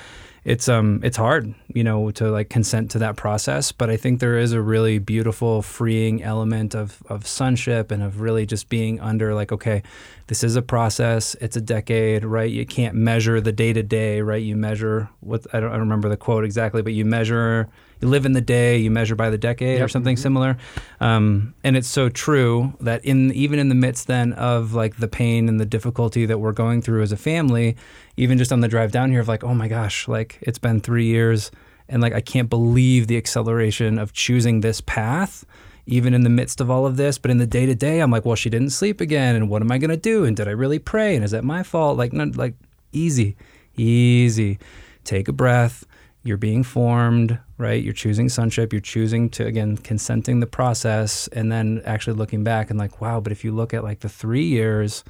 it's 0.45 0.69
um 0.69 1.01
it's 1.03 1.17
hard 1.17 1.55
you 1.75 1.83
know 1.83 2.11
to 2.13 2.31
like 2.31 2.51
consent 2.51 2.91
to 2.93 2.99
that 3.01 3.17
process. 3.17 3.73
But 3.73 3.91
i 3.91 3.97
think 3.97 4.21
there 4.21 4.39
is 4.39 4.53
a 4.53 4.63
really 4.63 4.99
beautiful 4.99 5.61
freeing 5.63 6.23
element 6.23 6.75
of 6.75 7.03
of 7.09 7.27
sonship 7.27 7.91
and 7.91 8.03
of 8.03 8.21
really 8.21 8.47
just 8.47 8.69
being 8.69 9.01
under 9.01 9.35
like 9.35 9.53
okay 9.53 9.83
this 10.29 10.43
is 10.43 10.57
a 10.57 10.63
process. 10.63 11.35
It's 11.41 11.57
a 11.57 11.61
decade 11.61 12.25
right? 12.25 12.51
You 12.51 12.65
can't 12.65 12.95
measure 12.95 13.41
the 13.41 13.53
day 13.53 13.73
to 13.73 13.83
day 13.83 14.21
right? 14.21 14.43
You 14.43 14.57
measure 14.57 15.11
what 15.21 15.47
I 15.53 15.61
don't, 15.61 15.71
I 15.71 15.73
don't 15.73 15.81
remember 15.81 16.09
the 16.09 16.17
quote 16.17 16.45
exactly 16.45 16.83
but 16.83 16.93
you 16.93 17.05
measure 17.05 17.69
you 18.05 18.11
live 18.11 18.27
in 18.27 18.35
the 18.35 18.41
day 18.41 18.77
you 18.77 18.91
measure 18.91 19.15
by 19.15 19.31
the 19.31 19.39
decade 19.39 19.81
or 19.81 19.89
something 19.89 20.17
similar. 20.17 20.59
Um, 21.01 21.55
and 21.65 21.77
it's 21.77 21.89
so 21.89 22.09
true 22.09 22.75
that 22.81 23.05
in 23.05 23.33
even 23.33 23.59
in 23.59 23.71
the 23.71 23.75
midst 23.75 24.07
then 24.07 24.35
of 24.35 24.75
like 24.75 24.97
the 24.99 25.09
pain 25.09 25.49
and 25.49 25.59
the 25.59 25.65
difficulty 25.65 26.27
that 26.27 26.39
we're 26.39 26.53
going 26.53 26.83
through 26.83 27.03
as 27.03 27.13
a 27.13 27.17
family 27.17 27.77
even 28.17 28.39
just 28.39 28.53
on 28.53 28.61
the 28.61 28.69
drive 28.69 28.93
down 28.93 29.11
here 29.11 29.21
of 29.21 29.29
like 29.29 29.43
oh 29.43 29.55
my 29.55 29.67
gosh 29.69 30.07
like 30.07 30.39
it's 30.43 30.59
been 30.59 30.81
three 30.81 31.07
years 31.07 31.51
and 31.89 32.01
like 32.01 32.13
i 32.13 32.21
can't 32.21 32.49
believe 32.49 33.07
the 33.07 33.17
acceleration 33.17 33.99
of 33.99 34.13
choosing 34.13 34.61
this 34.61 34.81
path 34.83 35.45
even 35.87 36.15
in 36.15 36.23
the 36.23 36.31
midst 36.31 36.63
of 36.63 36.71
all 36.71 36.87
of 36.87 36.97
this. 36.97 37.19
But 37.19 37.31
in 37.31 37.39
the 37.39 37.47
day 37.47 37.67
to 37.67 37.75
day 37.75 38.01
i'm 38.01 38.11
like 38.11 38.25
well 38.25 38.37
she 38.37 38.51
didn't 38.51 38.71
sleep 38.71 39.01
again 39.01 39.35
and 39.35 39.49
what 39.49 39.63
am 39.63 39.73
i 39.73 39.79
going 39.79 39.91
to 39.91 39.97
do? 39.97 40.25
And 40.25 40.37
did 40.37 40.47
i 40.47 40.53
really 40.53 40.79
pray? 40.79 41.15
And 41.15 41.25
is 41.25 41.31
that 41.33 41.45
my 41.45 41.63
fault? 41.63 41.97
Like 41.97 42.13
not 42.13 42.37
like 42.37 42.55
easy 42.93 43.37
easy. 43.77 44.59
Take 45.05 45.29
a 45.29 45.33
breath. 45.33 45.85
You're 46.25 46.39
being 46.39 46.63
formed, 46.63 47.39
right? 47.59 47.83
You're 47.83 47.93
choosing 47.93 48.29
sonship. 48.29 48.73
You're 48.73 48.81
choosing 48.81 49.29
to, 49.31 49.47
again, 49.47 49.77
consenting 49.77 50.41
the 50.41 50.47
process 50.47 51.29
and 51.29 51.53
then 51.53 51.83
actually 51.85 52.17
looking 52.17 52.43
back 52.43 52.71
and 52.71 52.79
like, 52.79 53.01
wow, 53.01 53.21
but 53.21 53.31
if 53.31 53.45
you 53.45 53.53
look 53.53 53.75
at 53.75 53.85
like 53.85 54.01
the 54.01 54.09
three 54.09 54.45
years, 54.45 55.05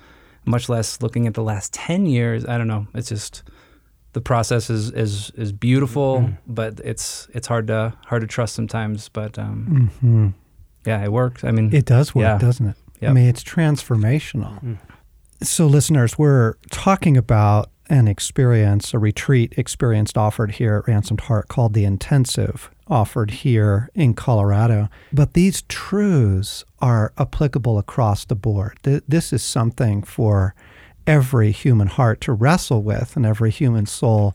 much 0.45 0.69
less 0.69 1.01
looking 1.01 1.27
at 1.27 1.35
the 1.35 1.43
last 1.43 1.73
10 1.73 2.07
years, 2.07 2.45
I 2.45 2.59
don't 2.59 2.69
know. 2.69 2.89
It's 2.95 3.09
just, 3.09 3.45
the 4.15 4.21
process 4.21 4.71
is 4.71 4.91
is 4.93 5.31
is 5.31 5.53
beautiful, 5.53 6.21
mm-hmm. 6.21 6.35
but 6.47 6.81
it's 6.85 7.29
it's 7.35 7.47
hard 7.49 7.67
to 7.67 7.93
hard 8.07 8.23
to 8.23 8.29
trust 8.29 8.55
sometimes. 8.55 9.09
But 9.09 9.39
um, 9.39 9.91
mm-hmm. 10.01 10.29
yeah, 10.87 11.05
it 11.05 11.13
works. 11.13 11.45
I 11.45 11.51
mean, 11.51 11.75
it 11.75 11.85
does 11.85 12.15
work, 12.15 12.23
yeah. 12.23 12.39
doesn't 12.39 12.67
it? 12.67 12.77
Yep. 13.01 13.11
I 13.11 13.13
mean, 13.13 13.27
it's 13.27 13.43
transformational. 13.45 14.63
Mm. 14.63 14.79
So, 15.43 15.67
listeners, 15.67 16.17
we're 16.17 16.55
talking 16.71 17.17
about 17.17 17.71
an 17.89 18.09
experience, 18.09 18.95
a 18.95 18.99
retreat 18.99 19.55
experience 19.57 20.13
offered 20.17 20.53
here 20.53 20.77
at 20.77 20.89
Ransomed 20.89 21.23
Heart 21.23 21.49
called 21.49 21.75
the 21.75 21.85
Intensive, 21.85 22.71
offered 22.89 23.31
here 23.31 23.91
in 23.95 24.15
Colorado. 24.15 24.89
But 25.13 25.35
these 25.35 25.63
truths 25.63 26.65
are 26.81 27.13
applicable 27.19 27.79
across 27.79 28.25
the 28.25 28.35
board. 28.35 28.79
This 28.83 29.33
is 29.33 29.43
something 29.43 30.03
for 30.03 30.55
every 31.07 31.51
human 31.53 31.89
heart 31.89 32.21
to 32.23 32.33
wrestle 32.33 32.83
with 32.83 33.17
and 33.17 33.27
every 33.27 33.51
human 33.51 33.87
soul 33.87 34.35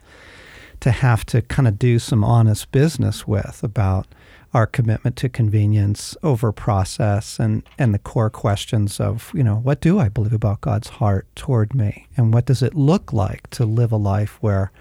to 0.79 0.91
have 0.91 1.25
to 1.25 1.41
kind 1.41 1.67
of 1.67 1.77
do 1.79 1.99
some 1.99 2.23
honest 2.23 2.71
business 2.71 3.27
with 3.27 3.63
about 3.63 4.07
our 4.53 4.65
commitment 4.65 5.15
to 5.17 5.29
convenience 5.29 6.17
over 6.23 6.51
process 6.51 7.39
and, 7.39 7.63
and 7.77 7.93
the 7.93 7.99
core 7.99 8.29
questions 8.29 8.99
of, 8.99 9.31
you 9.33 9.43
know, 9.43 9.55
what 9.55 9.79
do 9.79 9.99
I 9.99 10.09
believe 10.09 10.33
about 10.33 10.61
God's 10.61 10.89
heart 10.89 11.27
toward 11.35 11.75
me? 11.75 12.07
And 12.17 12.33
what 12.33 12.45
does 12.45 12.63
it 12.63 12.73
look 12.73 13.13
like 13.13 13.49
to 13.51 13.65
live 13.65 13.91
a 13.91 13.97
life 13.97 14.37
where 14.41 14.71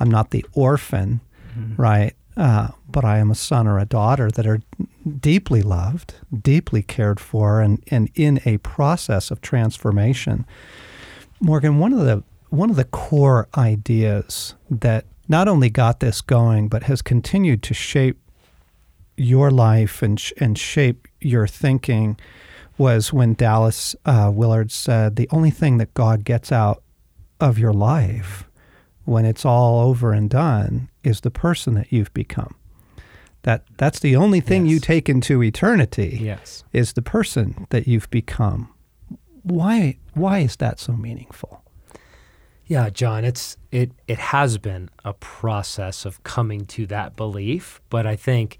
I'm 0.00 0.10
not 0.10 0.30
the 0.30 0.44
orphan, 0.54 1.20
mm-hmm. 1.56 1.80
right? 1.80 2.14
Uh, 2.36 2.68
but 2.90 3.04
I 3.04 3.18
am 3.18 3.30
a 3.30 3.36
son 3.36 3.68
or 3.68 3.78
a 3.78 3.84
daughter 3.84 4.30
that 4.30 4.46
are 4.46 4.60
deeply 5.20 5.62
loved, 5.62 6.14
deeply 6.40 6.82
cared 6.82 7.20
for, 7.20 7.60
and, 7.60 7.82
and 7.88 8.10
in 8.14 8.40
a 8.44 8.58
process 8.58 9.30
of 9.30 9.40
transformation. 9.40 10.46
Morgan, 11.40 11.78
one 11.78 11.92
of 11.92 12.00
the 12.00 12.22
one 12.48 12.68
of 12.68 12.76
the 12.76 12.84
core 12.84 13.48
ideas 13.56 14.54
that 14.70 15.06
not 15.26 15.48
only 15.48 15.70
got 15.70 16.00
this 16.00 16.20
going, 16.20 16.68
but 16.68 16.82
has 16.82 17.00
continued 17.00 17.62
to 17.62 17.72
shape 17.72 18.18
your 19.22 19.50
life 19.50 20.02
and 20.02 20.22
and 20.38 20.58
shape 20.58 21.08
your 21.20 21.46
thinking 21.46 22.18
was 22.78 23.12
when 23.12 23.34
Dallas 23.34 23.94
uh, 24.04 24.30
Willard 24.32 24.70
said, 24.70 25.16
"The 25.16 25.28
only 25.30 25.50
thing 25.50 25.78
that 25.78 25.94
God 25.94 26.24
gets 26.24 26.50
out 26.50 26.82
of 27.40 27.58
your 27.58 27.72
life 27.72 28.48
when 29.04 29.24
it's 29.24 29.44
all 29.44 29.80
over 29.80 30.12
and 30.12 30.30
done 30.30 30.88
is 31.02 31.20
the 31.20 31.30
person 31.30 31.74
that 31.74 31.92
you've 31.92 32.14
become." 32.14 32.54
That 33.42 33.64
that's 33.76 33.98
the 33.98 34.14
only 34.16 34.40
thing 34.40 34.66
yes. 34.66 34.72
you 34.72 34.80
take 34.80 35.08
into 35.08 35.42
eternity. 35.42 36.18
Yes, 36.22 36.64
is 36.72 36.92
the 36.92 37.02
person 37.02 37.66
that 37.70 37.88
you've 37.88 38.10
become 38.10 38.72
why 39.42 39.98
why 40.14 40.40
is 40.40 40.56
that 40.56 40.78
so 40.78 40.92
meaningful? 40.92 41.62
Yeah, 42.66 42.90
John, 42.90 43.24
it's 43.24 43.56
it 43.70 43.92
it 44.06 44.18
has 44.18 44.58
been 44.58 44.88
a 45.04 45.12
process 45.12 46.04
of 46.04 46.22
coming 46.22 46.66
to 46.66 46.86
that 46.86 47.16
belief, 47.16 47.80
but 47.90 48.06
I 48.06 48.16
think 48.16 48.58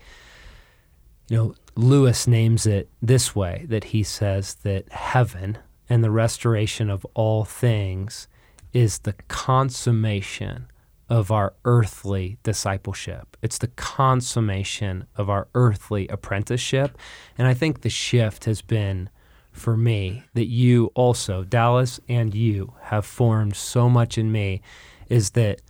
you 1.28 1.36
know, 1.36 1.54
Lewis 1.74 2.26
names 2.26 2.66
it 2.66 2.88
this 3.00 3.34
way 3.34 3.64
that 3.68 3.84
he 3.84 4.02
says 4.02 4.54
that 4.56 4.90
heaven 4.92 5.58
and 5.88 6.04
the 6.04 6.10
restoration 6.10 6.90
of 6.90 7.06
all 7.14 7.44
things 7.44 8.28
is 8.72 9.00
the 9.00 9.14
consummation 9.28 10.66
of 11.08 11.30
our 11.30 11.52
earthly 11.64 12.38
discipleship. 12.42 13.36
It's 13.42 13.58
the 13.58 13.68
consummation 13.68 15.06
of 15.16 15.28
our 15.28 15.48
earthly 15.54 16.08
apprenticeship. 16.08 16.96
And 17.36 17.46
I 17.46 17.54
think 17.54 17.80
the 17.80 17.90
shift 17.90 18.46
has 18.46 18.62
been 18.62 19.10
for 19.52 19.76
me 19.76 20.24
that 20.32 20.46
you 20.46 20.90
also, 20.94 21.44
Dallas 21.44 22.00
and 22.08 22.34
you, 22.34 22.74
have 22.84 23.04
formed 23.04 23.56
so 23.56 23.90
much 23.90 24.16
in 24.16 24.32
me 24.32 24.62
is 25.08 25.30
that 25.30 25.60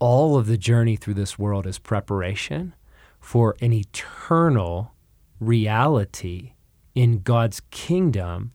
all 0.00 0.36
of 0.36 0.46
the 0.46 0.58
journey 0.58 0.96
through 0.96 1.14
this 1.14 1.38
world 1.38 1.66
is 1.66 1.78
preparation 1.78 2.74
for 3.28 3.54
an 3.60 3.74
eternal 3.74 4.94
reality 5.38 6.54
in 6.94 7.18
God's 7.18 7.60
kingdom 7.70 8.52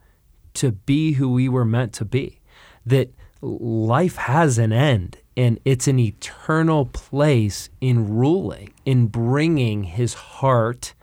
to 0.55 0.71
be 0.71 1.11
who 1.11 1.31
we 1.31 1.47
were 1.47 1.63
meant 1.63 1.93
to 1.93 2.03
be. 2.03 2.41
That 2.83 3.13
life 3.39 4.15
has 4.15 4.57
an 4.57 4.73
end 4.73 5.17
and 5.37 5.59
it's 5.63 5.87
an 5.87 5.99
eternal 5.99 6.87
place 6.87 7.69
in 7.81 8.15
ruling, 8.15 8.73
in 8.83 9.05
bringing 9.05 9.83
his 9.83 10.15
heart 10.15 10.95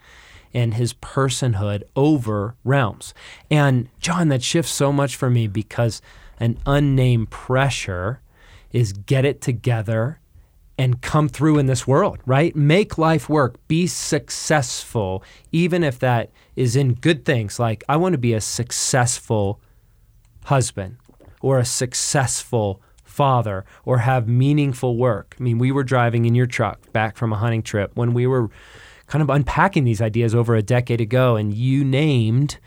and 0.52 0.74
his 0.74 0.92
personhood 0.92 1.84
over 1.94 2.56
realms. 2.64 3.14
And 3.52 3.88
John, 4.00 4.30
that 4.30 4.42
shifts 4.42 4.72
so 4.72 4.92
much 4.92 5.14
for 5.14 5.30
me 5.30 5.46
because 5.46 6.02
an 6.40 6.58
unnamed 6.66 7.30
pressure 7.30 8.20
is 8.72 8.92
get 8.92 9.24
it 9.24 9.40
together 9.40 10.18
and 10.80 11.02
come 11.02 11.28
through 11.28 11.58
in 11.58 11.66
this 11.66 11.86
world, 11.86 12.20
right? 12.24 12.56
Make 12.56 12.96
life 12.96 13.28
work, 13.28 13.56
be 13.68 13.86
successful, 13.86 15.22
even 15.52 15.84
if 15.84 15.98
that 15.98 16.30
is 16.56 16.74
in 16.74 16.94
good 16.94 17.26
things. 17.26 17.58
Like, 17.58 17.84
I 17.86 17.98
want 17.98 18.14
to 18.14 18.18
be 18.18 18.32
a 18.32 18.40
successful 18.40 19.60
husband 20.44 20.96
or 21.42 21.58
a 21.58 21.66
successful 21.66 22.80
father 23.04 23.66
or 23.84 23.98
have 23.98 24.26
meaningful 24.26 24.96
work. 24.96 25.36
I 25.38 25.42
mean, 25.42 25.58
we 25.58 25.70
were 25.70 25.84
driving 25.84 26.24
in 26.24 26.34
your 26.34 26.46
truck 26.46 26.90
back 26.94 27.18
from 27.18 27.30
a 27.34 27.36
hunting 27.36 27.62
trip 27.62 27.90
when 27.94 28.14
we 28.14 28.26
were 28.26 28.48
kind 29.06 29.20
of 29.20 29.28
unpacking 29.28 29.84
these 29.84 30.00
ideas 30.00 30.34
over 30.34 30.56
a 30.56 30.62
decade 30.62 31.02
ago, 31.02 31.36
and 31.36 31.52
you 31.52 31.84
named 31.84 32.58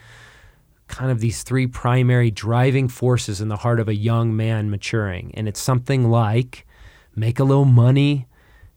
kind 0.88 1.10
of 1.10 1.20
these 1.20 1.42
three 1.42 1.66
primary 1.66 2.30
driving 2.30 2.88
forces 2.88 3.42
in 3.42 3.48
the 3.48 3.58
heart 3.58 3.80
of 3.80 3.88
a 3.88 3.96
young 3.96 4.36
man 4.36 4.70
maturing. 4.70 5.34
And 5.34 5.48
it's 5.48 5.60
something 5.60 6.12
like 6.12 6.68
make 7.16 7.40
a 7.40 7.44
little 7.44 7.66
money, 7.66 8.28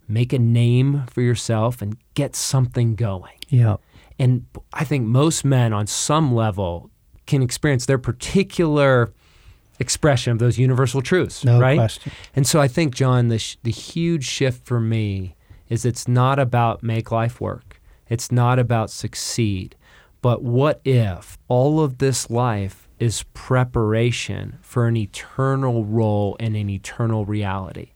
make 0.09 0.33
a 0.33 0.38
name 0.38 1.05
for 1.09 1.22
yourself, 1.22 1.83
and 1.83 1.96
get 2.14 2.37
something 2.37 2.94
going. 2.94 3.35
Yeah. 3.49 3.77
And 4.18 4.46
I 4.72 4.85
think 4.85 5.07
most 5.07 5.44
men 5.44 5.72
on 5.72 5.87
some 5.87 6.35
level 6.35 6.90
can 7.27 7.42
experience 7.42 7.87
their 7.87 7.99
particular 7.99 9.12
expression 9.79 10.33
of 10.33 10.38
those 10.38 10.59
universal 10.59 11.03
truths, 11.03 11.44
no 11.44 11.61
right? 11.61 11.77
Question. 11.77 12.12
And 12.35 12.46
so 12.46 12.61
I 12.61 12.68
think, 12.68 12.94
John, 12.94 13.29
the, 13.29 13.38
sh- 13.38 13.57
the 13.62 13.70
huge 13.70 14.25
shift 14.25 14.64
for 14.64 14.81
me 14.81 15.35
is 15.68 15.85
it's 15.85 16.09
not 16.09 16.38
about 16.38 16.83
make 16.83 17.11
life 17.11 17.40
work. 17.40 17.81
It's 18.09 18.31
not 18.31 18.59
about 18.59 18.90
succeed. 18.90 19.77
But 20.22 20.42
what 20.42 20.81
if 20.85 21.37
all 21.49 21.81
of 21.81 21.99
this 21.99 22.31
life 22.31 22.88
is 22.99 23.25
preparation 23.35 24.59
for 24.62 24.87
an 24.87 24.96
eternal 24.96 25.85
role 25.85 26.37
and 26.40 26.57
an 26.57 26.70
eternal 26.70 27.27
reality? 27.27 27.92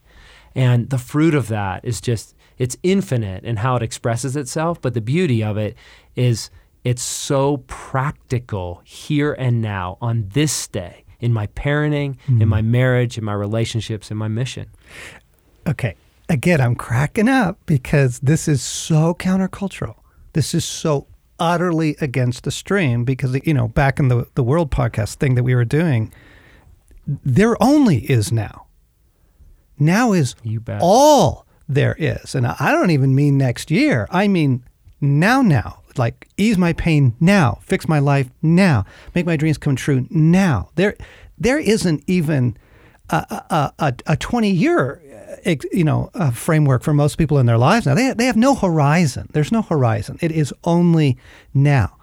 And 0.55 0.89
the 0.89 0.97
fruit 0.97 1.33
of 1.33 1.47
that 1.47 1.85
is 1.85 2.01
just, 2.01 2.35
it's 2.57 2.77
infinite 2.83 3.43
in 3.43 3.57
how 3.57 3.75
it 3.75 3.83
expresses 3.83 4.35
itself. 4.35 4.81
But 4.81 4.93
the 4.93 5.01
beauty 5.01 5.43
of 5.43 5.57
it 5.57 5.75
is 6.15 6.49
it's 6.83 7.03
so 7.03 7.57
practical 7.67 8.81
here 8.83 9.33
and 9.33 9.61
now 9.61 9.97
on 10.01 10.29
this 10.33 10.67
day 10.67 11.05
in 11.19 11.31
my 11.31 11.47
parenting, 11.47 12.17
mm. 12.27 12.41
in 12.41 12.49
my 12.49 12.61
marriage, 12.61 13.17
in 13.17 13.23
my 13.23 13.33
relationships, 13.33 14.09
in 14.09 14.17
my 14.17 14.27
mission. 14.27 14.69
Okay 15.67 15.95
again, 16.31 16.61
I'm 16.61 16.75
cracking 16.75 17.29
up 17.29 17.59
because 17.65 18.19
this 18.19 18.47
is 18.47 18.61
so 18.61 19.13
countercultural. 19.13 19.95
This 20.33 20.53
is 20.53 20.63
so 20.63 21.07
utterly 21.39 21.97
against 21.99 22.43
the 22.43 22.51
stream 22.51 23.03
because, 23.03 23.37
you 23.43 23.53
know, 23.53 23.67
back 23.67 23.99
in 23.99 24.07
the, 24.07 24.25
the 24.35 24.43
World 24.43 24.71
podcast 24.71 25.15
thing 25.15 25.35
that 25.35 25.43
we 25.43 25.53
were 25.53 25.65
doing, 25.65 26.11
there 27.05 27.61
only 27.61 28.09
is 28.09 28.31
now. 28.31 28.67
Now 29.81 30.13
is 30.13 30.35
all 30.81 31.45
there 31.67 31.95
is. 31.97 32.35
And 32.35 32.45
I 32.45 32.71
don't 32.71 32.91
even 32.91 33.15
mean 33.15 33.37
next 33.37 33.71
year. 33.71 34.07
I 34.11 34.27
mean 34.27 34.63
now, 35.01 35.41
now. 35.41 35.79
Like 35.97 36.27
ease 36.37 36.57
my 36.57 36.71
pain 36.71 37.15
now, 37.19 37.59
fix 37.63 37.87
my 37.87 37.99
life 37.99 38.29
now, 38.41 38.85
make 39.13 39.25
my 39.25 39.35
dreams 39.35 39.57
come 39.57 39.75
true 39.75 40.07
now. 40.09 40.69
There, 40.75 40.95
there 41.37 41.59
isn't 41.59 42.03
even 42.07 42.57
a, 43.09 43.43
a, 43.49 43.73
a, 43.79 43.93
a 44.07 44.15
20 44.15 44.49
year 44.49 45.01
uh, 45.45 45.55
you 45.71 45.83
know 45.83 46.09
a 46.13 46.31
framework 46.31 46.83
for 46.83 46.93
most 46.93 47.17
people 47.17 47.39
in 47.39 47.45
their 47.45 47.57
lives 47.57 47.85
now. 47.85 47.95
They 47.95 48.13
they 48.13 48.25
have 48.25 48.37
no 48.37 48.55
horizon. 48.55 49.27
There's 49.33 49.51
no 49.51 49.61
horizon. 49.61 50.17
It 50.21 50.31
is 50.31 50.53
only 50.63 51.17
now. 51.53 51.97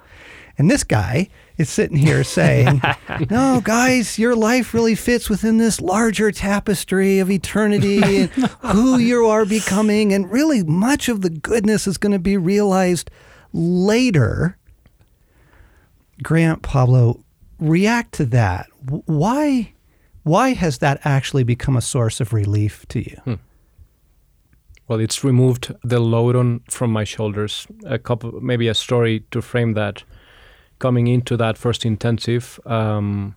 And 0.58 0.70
this 0.70 0.84
guy 0.84 1.28
is 1.58 1.68
sitting 1.68 1.96
here 1.96 2.24
saying, 2.24 2.80
"No, 3.30 3.60
guys, 3.62 4.18
your 4.18 4.34
life 4.34 4.72
really 4.72 4.94
fits 4.94 5.28
within 5.28 5.58
this 5.58 5.80
larger 5.80 6.32
tapestry 6.32 7.18
of 7.18 7.30
eternity 7.30 8.00
and 8.02 8.30
who 8.60 8.96
you 8.98 9.26
are 9.26 9.44
becoming, 9.44 10.12
and 10.12 10.30
really 10.30 10.62
much 10.62 11.08
of 11.08 11.20
the 11.20 11.30
goodness 11.30 11.86
is 11.86 11.98
going 11.98 12.12
to 12.12 12.18
be 12.18 12.36
realized 12.36 13.10
later." 13.52 14.56
Grant 16.22 16.62
Pablo, 16.62 17.22
react 17.58 18.12
to 18.14 18.24
that. 18.26 18.66
Why? 19.06 19.72
why 20.28 20.52
has 20.52 20.78
that 20.78 21.00
actually 21.04 21.42
become 21.42 21.76
a 21.76 21.80
source 21.80 22.20
of 22.20 22.32
relief 22.32 22.86
to 22.88 23.00
you? 23.00 23.16
Hmm. 23.24 23.34
Well, 24.86 25.00
it's 25.00 25.24
removed 25.24 25.74
the 25.82 26.00
load 26.00 26.36
on 26.36 26.60
from 26.68 26.90
my 26.92 27.04
shoulders. 27.04 27.66
A 27.86 27.98
couple, 27.98 28.40
maybe 28.40 28.68
a 28.68 28.74
story 28.74 29.24
to 29.30 29.42
frame 29.42 29.74
that. 29.74 30.04
Coming 30.78 31.06
into 31.08 31.36
that 31.36 31.58
first 31.58 31.84
intensive, 31.84 32.60
um, 32.64 33.34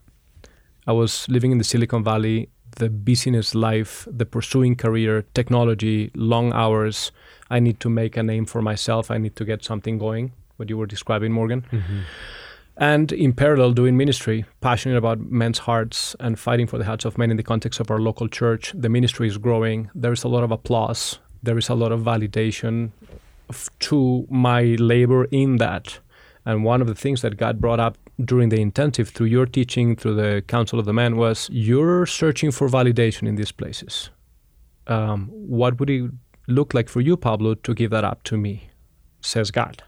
I 0.85 0.91
was 0.91 1.27
living 1.27 1.51
in 1.51 1.57
the 1.57 1.63
Silicon 1.63 2.03
Valley, 2.03 2.49
the 2.77 2.89
business 2.89 3.55
life, 3.55 4.07
the 4.11 4.25
pursuing 4.25 4.75
career, 4.75 5.23
technology, 5.33 6.11
long 6.15 6.53
hours. 6.53 7.11
I 7.49 7.59
need 7.59 7.79
to 7.79 7.89
make 7.89 8.15
a 8.17 8.23
name 8.23 8.45
for 8.45 8.61
myself. 8.61 9.11
I 9.11 9.17
need 9.17 9.35
to 9.35 9.45
get 9.45 9.63
something 9.63 9.97
going. 9.97 10.31
What 10.57 10.69
you 10.69 10.77
were 10.77 10.85
describing, 10.85 11.31
Morgan. 11.31 11.65
And 12.77 13.11
in 13.11 13.33
parallel, 13.33 13.73
doing 13.73 13.97
ministry, 13.97 14.45
passionate 14.61 14.97
about 14.97 15.19
men's 15.19 15.59
hearts 15.59 16.15
and 16.19 16.39
fighting 16.39 16.67
for 16.67 16.77
the 16.77 16.85
hearts 16.85 17.05
of 17.05 17.17
men 17.17 17.29
in 17.29 17.37
the 17.37 17.43
context 17.43 17.79
of 17.79 17.91
our 17.91 17.99
local 17.99 18.27
church. 18.27 18.71
The 18.75 18.89
ministry 18.89 19.27
is 19.27 19.37
growing. 19.37 19.89
There 19.93 20.13
is 20.13 20.23
a 20.23 20.27
lot 20.27 20.43
of 20.43 20.51
applause. 20.51 21.19
There 21.43 21.57
is 21.57 21.69
a 21.69 21.75
lot 21.75 21.91
of 21.91 22.01
validation 22.01 22.91
to 23.79 24.25
my 24.29 24.75
labor 24.79 25.25
in 25.25 25.57
that. 25.57 25.99
And 26.45 26.63
one 26.63 26.81
of 26.81 26.87
the 26.87 26.95
things 26.95 27.21
that 27.21 27.37
God 27.37 27.61
brought 27.61 27.79
up 27.79 27.97
during 28.23 28.49
the 28.49 28.59
intensive, 28.59 29.09
through 29.09 29.27
your 29.27 29.45
teaching, 29.45 29.95
through 29.95 30.15
the 30.15 30.43
Council 30.47 30.79
of 30.79 30.85
the 30.85 30.93
Men, 30.93 31.15
was 31.17 31.49
you're 31.51 32.05
searching 32.05 32.51
for 32.51 32.67
validation 32.67 33.27
in 33.27 33.35
these 33.35 33.51
places. 33.51 34.09
Um, 34.87 35.27
what 35.27 35.79
would 35.79 35.89
it 35.89 36.11
look 36.47 36.73
like 36.73 36.89
for 36.89 37.01
you, 37.01 37.15
Pablo, 37.15 37.55
to 37.55 37.73
give 37.73 37.91
that 37.91 38.03
up 38.03 38.23
to 38.23 38.37
me? 38.37 38.69
Says 39.21 39.51
God? 39.51 39.83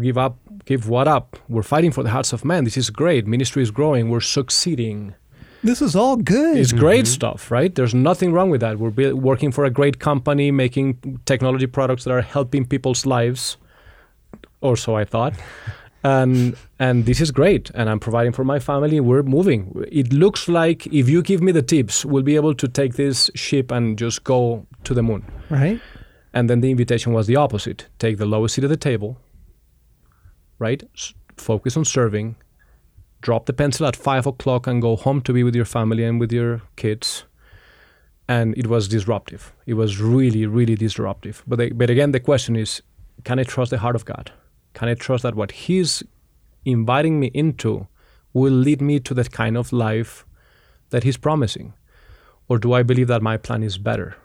Give 0.00 0.18
up 0.18 0.38
give 0.66 0.88
what 0.88 1.08
up? 1.08 1.36
We're 1.48 1.62
fighting 1.62 1.90
for 1.90 2.02
the 2.02 2.10
hearts 2.10 2.32
of 2.32 2.44
men. 2.44 2.64
This 2.64 2.76
is 2.76 2.90
great. 2.90 3.26
Ministry 3.26 3.62
is 3.62 3.70
growing. 3.70 4.10
We're 4.10 4.20
succeeding. 4.20 5.14
This 5.62 5.82
is 5.82 5.94
all 5.94 6.16
good. 6.16 6.56
it's 6.56 6.72
great 6.72 7.06
stuff 7.06 7.50
right? 7.50 7.74
There's 7.74 7.94
nothing 7.94 8.32
wrong 8.32 8.50
with 8.50 8.60
that. 8.62 8.78
We're 8.78 8.90
buil- 8.90 9.14
working 9.14 9.52
for 9.52 9.64
a 9.64 9.70
great 9.70 9.98
company 9.98 10.50
making 10.50 11.20
technology 11.24 11.66
products 11.66 12.04
that 12.04 12.12
are 12.12 12.22
helping 12.22 12.64
people's 12.64 13.04
lives 13.06 13.56
or 14.60 14.76
so 14.76 14.96
i 14.96 15.04
thought 15.04 15.34
and 16.02 16.56
and 16.78 17.04
this 17.04 17.20
is 17.20 17.30
great 17.30 17.70
and 17.74 17.90
i'm 17.90 18.00
providing 18.00 18.32
for 18.32 18.44
my 18.44 18.58
family 18.58 19.00
we're 19.00 19.22
moving 19.22 19.84
it 19.92 20.12
looks 20.12 20.48
like 20.48 20.86
if 20.86 21.08
you 21.08 21.22
give 21.22 21.42
me 21.42 21.52
the 21.52 21.62
tips 21.62 22.04
we'll 22.04 22.22
be 22.22 22.36
able 22.36 22.54
to 22.54 22.66
take 22.66 22.94
this 22.94 23.30
ship 23.34 23.70
and 23.70 23.98
just 23.98 24.24
go 24.24 24.66
to 24.84 24.94
the 24.94 25.02
moon 25.02 25.22
right? 25.50 25.80
and 26.32 26.48
then 26.48 26.60
the 26.60 26.70
invitation 26.70 27.12
was 27.12 27.26
the 27.26 27.36
opposite 27.36 27.88
take 27.98 28.18
the 28.18 28.26
lowest 28.26 28.54
seat 28.54 28.64
at 28.64 28.70
the 28.70 28.76
table, 28.76 29.18
right? 30.58 30.82
S- 30.94 31.14
focus 31.36 31.76
on 31.76 31.84
serving, 31.84 32.36
drop 33.20 33.46
the 33.46 33.52
pencil 33.52 33.86
at 33.86 33.96
five 33.96 34.26
o'clock 34.26 34.66
and 34.66 34.80
go 34.80 34.96
home 34.96 35.20
to 35.22 35.32
be 35.32 35.42
with 35.42 35.54
your 35.54 35.64
family 35.64 36.04
and 36.04 36.20
with 36.20 36.32
your 36.32 36.62
kids. 36.76 37.24
And 38.28 38.56
it 38.56 38.68
was 38.68 38.86
disruptive. 38.86 39.52
It 39.66 39.74
was 39.74 40.00
really, 40.00 40.46
really 40.46 40.76
disruptive. 40.76 41.42
But, 41.48 41.56
they, 41.56 41.70
but 41.70 41.90
again, 41.90 42.12
the 42.12 42.20
question 42.20 42.54
is 42.54 42.82
can 43.24 43.38
I 43.38 43.42
trust 43.42 43.70
the 43.70 43.78
heart 43.78 43.96
of 43.96 44.04
God? 44.04 44.32
Can 44.74 44.88
I 44.88 44.94
trust 44.94 45.22
that 45.22 45.34
what 45.34 45.52
He's 45.52 46.02
inviting 46.64 47.20
me 47.20 47.30
into 47.34 47.86
will 48.32 48.52
lead 48.52 48.80
me 48.80 49.00
to 49.00 49.14
that 49.14 49.32
kind 49.32 49.56
of 49.56 49.72
life 49.72 50.24
that 50.90 51.04
He's 51.04 51.16
promising? 51.16 51.74
Or 52.48 52.58
do 52.58 52.72
I 52.72 52.82
believe 52.82 53.08
that 53.08 53.22
my 53.22 53.36
plan 53.36 53.62
is 53.62 53.78
better? 53.78 54.16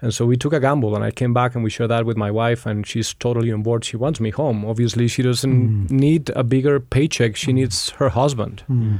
And 0.00 0.12
so 0.12 0.26
we 0.26 0.36
took 0.36 0.52
a 0.52 0.60
gamble, 0.60 0.94
and 0.94 1.04
I 1.04 1.10
came 1.10 1.32
back 1.32 1.54
and 1.54 1.64
we 1.64 1.70
shared 1.70 1.90
that 1.90 2.04
with 2.04 2.16
my 2.16 2.30
wife, 2.30 2.66
and 2.66 2.86
she's 2.86 3.14
totally 3.14 3.52
on 3.52 3.62
board. 3.62 3.84
She 3.84 3.96
wants 3.96 4.20
me 4.20 4.30
home. 4.30 4.64
Obviously, 4.64 5.08
she 5.08 5.22
doesn't 5.22 5.86
mm. 5.86 5.90
need 5.90 6.30
a 6.30 6.44
bigger 6.44 6.80
paycheck. 6.80 7.36
She 7.36 7.52
mm. 7.52 7.54
needs 7.54 7.90
her 7.90 8.10
husband. 8.10 8.64
Mm. 8.68 8.98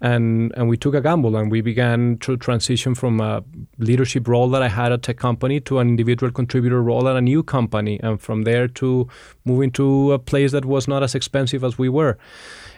And 0.00 0.52
and 0.56 0.68
we 0.68 0.76
took 0.76 0.94
a 0.94 1.00
gamble, 1.00 1.36
and 1.36 1.50
we 1.50 1.60
began 1.60 2.18
to 2.18 2.36
transition 2.36 2.94
from 2.94 3.20
a 3.20 3.42
leadership 3.78 4.28
role 4.28 4.48
that 4.50 4.62
I 4.62 4.68
had 4.68 4.92
at 4.92 4.98
a 4.98 4.98
tech 4.98 5.16
company 5.16 5.58
to 5.60 5.80
an 5.80 5.88
individual 5.88 6.30
contributor 6.30 6.80
role 6.82 7.08
at 7.08 7.16
a 7.16 7.20
new 7.20 7.42
company, 7.42 7.98
and 8.00 8.20
from 8.20 8.42
there 8.42 8.68
to 8.68 9.08
moving 9.44 9.72
to 9.72 10.12
a 10.12 10.18
place 10.18 10.52
that 10.52 10.64
was 10.64 10.86
not 10.86 11.02
as 11.02 11.16
expensive 11.16 11.64
as 11.64 11.78
we 11.78 11.88
were. 11.88 12.16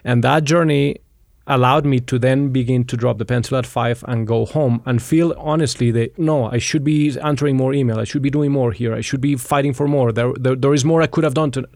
And 0.02 0.24
that 0.24 0.44
journey 0.44 0.96
allowed 1.46 1.84
me 1.84 1.98
to 1.98 2.18
then 2.18 2.50
begin 2.50 2.84
to 2.84 2.96
drop 2.96 3.18
the 3.18 3.24
pencil 3.24 3.56
at 3.56 3.66
five 3.66 4.04
and 4.06 4.26
go 4.26 4.46
home 4.46 4.80
and 4.86 5.02
feel 5.02 5.34
honestly 5.36 5.90
that 5.90 6.18
no, 6.18 6.44
I 6.44 6.58
should 6.58 6.84
be 6.84 7.18
answering 7.20 7.56
more 7.56 7.74
email. 7.74 7.98
I 7.98 8.04
should 8.04 8.22
be 8.22 8.30
doing 8.30 8.52
more 8.52 8.72
here. 8.72 8.94
I 8.94 9.00
should 9.00 9.20
be 9.20 9.36
fighting 9.36 9.74
for 9.74 9.88
more. 9.88 10.12
There, 10.12 10.32
there, 10.34 10.54
there 10.54 10.72
is 10.72 10.84
more 10.84 11.02
I 11.02 11.06
could 11.06 11.24
have 11.24 11.34
done 11.34 11.50
to 11.52 11.68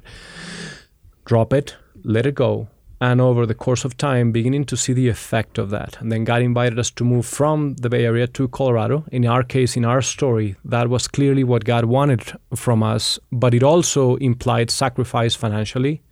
drop 1.25 1.53
it, 1.53 1.77
let 2.05 2.25
it 2.25 2.35
go. 2.35 2.69
And 3.01 3.21
over 3.21 3.45
the 3.45 3.55
course 3.55 3.85
of 3.85 3.97
time, 3.97 4.33
beginning 4.33 4.65
to 4.67 4.77
see 4.77 4.93
the 4.93 5.09
effect 5.09 5.59
of 5.59 5.71
that. 5.71 6.01
And 6.01 6.11
then 6.11 6.25
God 6.25 6.43
invited 6.43 6.79
us 6.79 6.91
to 6.93 7.05
move 7.05 7.27
from 7.27 7.75
the 7.75 7.91
Bay 7.91 8.05
Area 8.05 8.27
to 8.29 8.49
Colorado. 8.49 9.05
In 9.11 9.27
our 9.27 9.43
case, 9.43 9.77
in 9.77 9.85
our 9.85 10.01
story, 10.01 10.57
that 10.65 10.89
was 10.89 11.09
clearly 11.09 11.45
what 11.45 11.65
God 11.65 11.87
wanted 11.87 12.33
from 12.55 12.83
us, 12.83 13.19
but 13.31 13.53
it 13.53 13.63
also 13.63 14.17
implied 14.17 14.71
sacrifice 14.71 15.35
financially 15.35 16.03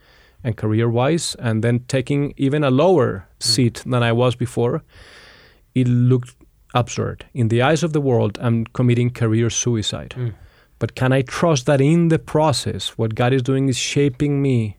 and 0.44 0.56
career 0.56 0.88
wise, 0.88 1.36
and 1.38 1.62
then 1.62 1.80
taking 1.86 2.34
even 2.36 2.64
a 2.64 2.70
lower 2.70 3.18
hmm. 3.18 3.24
seat 3.38 3.82
than 3.86 4.02
I 4.02 4.12
was 4.12 4.34
before, 4.34 4.82
it 5.74 5.86
looked 5.86 6.34
absurd. 6.74 7.26
In 7.32 7.48
the 7.48 7.62
eyes 7.62 7.82
of 7.82 7.92
the 7.92 8.00
world, 8.00 8.38
I'm 8.40 8.64
committing 8.66 9.10
career 9.10 9.50
suicide. 9.50 10.14
Hmm. 10.14 10.30
But 10.78 10.96
can 10.96 11.12
I 11.12 11.22
trust 11.22 11.66
that 11.66 11.80
in 11.80 12.08
the 12.08 12.18
process, 12.18 12.98
what 12.98 13.14
God 13.14 13.32
is 13.32 13.42
doing 13.42 13.68
is 13.68 13.76
shaping 13.76 14.42
me 14.42 14.78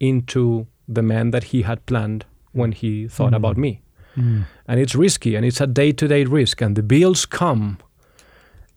into 0.00 0.66
the 0.94 1.02
man 1.02 1.30
that 1.30 1.44
He 1.44 1.62
had 1.62 1.84
planned 1.86 2.24
when 2.52 2.72
He 2.72 3.08
thought 3.08 3.34
about 3.34 3.56
mm. 3.56 3.60
me? 3.60 3.82
Mm. 4.16 4.44
And 4.66 4.80
it's 4.80 4.94
risky 4.94 5.36
and 5.36 5.44
it's 5.44 5.60
a 5.60 5.66
day 5.66 5.92
to 5.92 6.08
day 6.08 6.24
risk, 6.24 6.60
and 6.60 6.76
the 6.76 6.82
bills 6.82 7.26
come, 7.26 7.78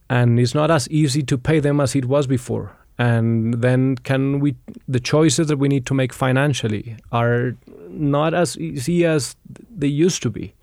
and 0.10 0.40
it's 0.40 0.54
not 0.54 0.70
as 0.70 0.88
easy 0.90 1.24
to 1.24 1.38
pay 1.38 1.60
them 1.60 1.80
as 1.80 1.96
it 1.96 2.06
was 2.06 2.28
before. 2.28 2.76
And 3.00 3.56
then 3.56 3.96
can 3.98 4.40
we 4.40 4.56
the 4.88 5.00
choices 5.00 5.48
that 5.48 5.58
we 5.58 5.68
need 5.68 5.86
to 5.88 5.94
make 5.94 6.14
financially 6.14 6.96
are 7.12 7.56
not 7.90 8.34
as 8.34 8.58
easy 8.58 9.06
as 9.06 9.36
they 9.76 9.88
used 9.88 10.22
to 10.24 10.30
be. 10.30 10.54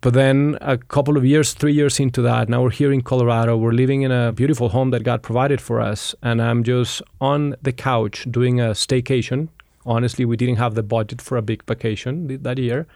But 0.00 0.14
then 0.14 0.58
a 0.60 0.78
couple 0.78 1.16
of 1.16 1.24
years 1.24 1.54
three 1.54 1.72
years 1.72 2.00
into 2.00 2.22
that 2.22 2.48
now 2.48 2.60
we're 2.60 2.70
here 2.70 2.92
in 2.92 3.02
colorado 3.02 3.56
we're 3.56 3.70
living 3.70 4.02
in 4.02 4.10
a 4.10 4.32
beautiful 4.32 4.70
home 4.70 4.90
that 4.90 5.04
god 5.04 5.22
provided 5.22 5.60
for 5.60 5.80
us 5.80 6.12
and 6.24 6.42
i'm 6.42 6.64
just 6.64 7.00
on 7.20 7.54
the 7.62 7.72
couch 7.72 8.26
doing 8.28 8.60
a 8.60 8.70
staycation 8.72 9.48
honestly 9.84 10.24
we 10.24 10.36
didn't 10.36 10.56
have 10.56 10.74
the 10.74 10.82
budget 10.82 11.20
for 11.20 11.36
a 11.36 11.42
big 11.42 11.64
vacation 11.66 12.28
th- 12.28 12.40
that 12.42 12.58
year. 12.58 12.86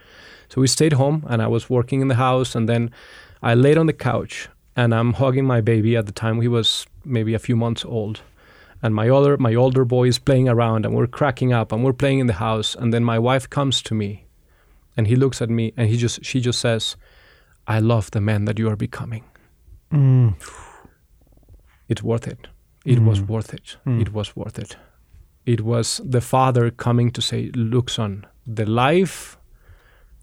So 0.49 0.61
we 0.61 0.67
stayed 0.67 0.93
home 0.93 1.25
and 1.27 1.41
i 1.41 1.47
was 1.47 1.69
working 1.69 2.01
in 2.01 2.07
the 2.07 2.15
house 2.15 2.55
and 2.55 2.67
then 2.69 2.91
i 3.41 3.53
laid 3.53 3.77
on 3.77 3.87
the 3.87 3.93
couch 3.93 4.49
and 4.75 4.93
i'm 4.93 5.13
hugging 5.13 5.45
my 5.45 5.61
baby 5.61 5.95
at 5.97 6.05
the 6.05 6.11
time. 6.11 6.41
He 6.41 6.47
was 6.47 6.85
maybe 7.03 7.33
a 7.33 7.39
few 7.39 7.55
months 7.55 7.85
old. 7.85 8.21
And 8.83 8.93
my 8.93 9.09
other 9.09 9.37
my 9.37 9.55
older 9.55 9.85
boy 9.85 10.07
is 10.07 10.19
playing 10.19 10.49
around 10.49 10.85
and 10.85 10.95
we're 10.95 11.07
cracking 11.07 11.51
up 11.51 11.71
and 11.71 11.83
we're 11.83 11.93
playing 11.93 12.19
in 12.19 12.27
the 12.27 12.33
house. 12.33 12.75
And 12.75 12.93
then 12.93 13.03
my 13.03 13.19
wife 13.19 13.49
comes 13.49 13.81
to 13.83 13.95
me 13.95 14.27
and 14.95 15.07
he 15.07 15.15
looks 15.15 15.41
at 15.41 15.49
me 15.49 15.73
and 15.77 15.89
he 15.89 15.97
just 15.97 16.23
she 16.23 16.39
just 16.39 16.59
says 16.59 16.95
i 17.67 17.79
love 17.79 18.11
the 18.11 18.21
man 18.21 18.45
that 18.45 18.59
you 18.59 18.69
are 18.69 18.75
becoming. 18.75 19.23
Mm. 19.91 20.35
it's 21.87 22.03
worth 22.03 22.27
it. 22.27 22.47
It 22.85 22.99
was 22.99 23.21
worth 23.21 23.53
it. 23.53 23.77
It 23.85 24.13
was 24.13 24.35
worth 24.35 24.59
it 24.59 24.77
it 25.47 25.61
was 25.61 25.99
the 26.03 26.21
father 26.21 26.69
coming 26.69 27.09
to 27.09 27.21
say 27.21 27.49
look 27.55 27.89
son 27.89 28.25
the 28.45 28.65
life 28.65 29.37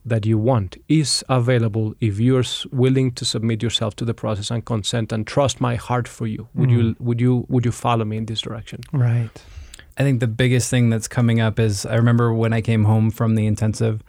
that 0.04 0.26
you 0.26 0.38
want 0.38 0.76
is 0.88 1.24
available 1.28 1.94
if 2.00 2.20
you're 2.20 2.44
willing 2.70 3.10
to 3.12 3.24
submit 3.24 3.62
yourself 3.62 3.96
to 3.96 4.04
the 4.04 4.14
process 4.14 4.50
and 4.50 4.64
consent 4.64 5.12
and 5.12 5.26
trust 5.26 5.60
my 5.60 5.76
heart 5.76 6.06
for 6.06 6.26
you. 6.26 6.48
Would 6.54 6.70
you 6.70 6.92
hmm. 6.92 7.04
would 7.04 7.20
you 7.20 7.46
would 7.48 7.64
you 7.64 7.72
follow 7.72 8.04
me 8.04 8.18
in 8.18 8.26
this 8.26 8.42
direction? 8.42 8.80
Right. 8.92 9.42
I 9.96 10.02
think 10.02 10.20
the 10.20 10.26
biggest 10.26 10.70
thing 10.70 10.90
that's 10.90 11.08
coming 11.08 11.40
up 11.40 11.58
is 11.58 11.86
I 11.86 11.94
remember 11.94 12.34
when 12.34 12.52
I 12.52 12.60
came 12.60 12.84
home 12.84 13.10
from 13.10 13.34
the 13.34 13.46
intensive 13.46 14.02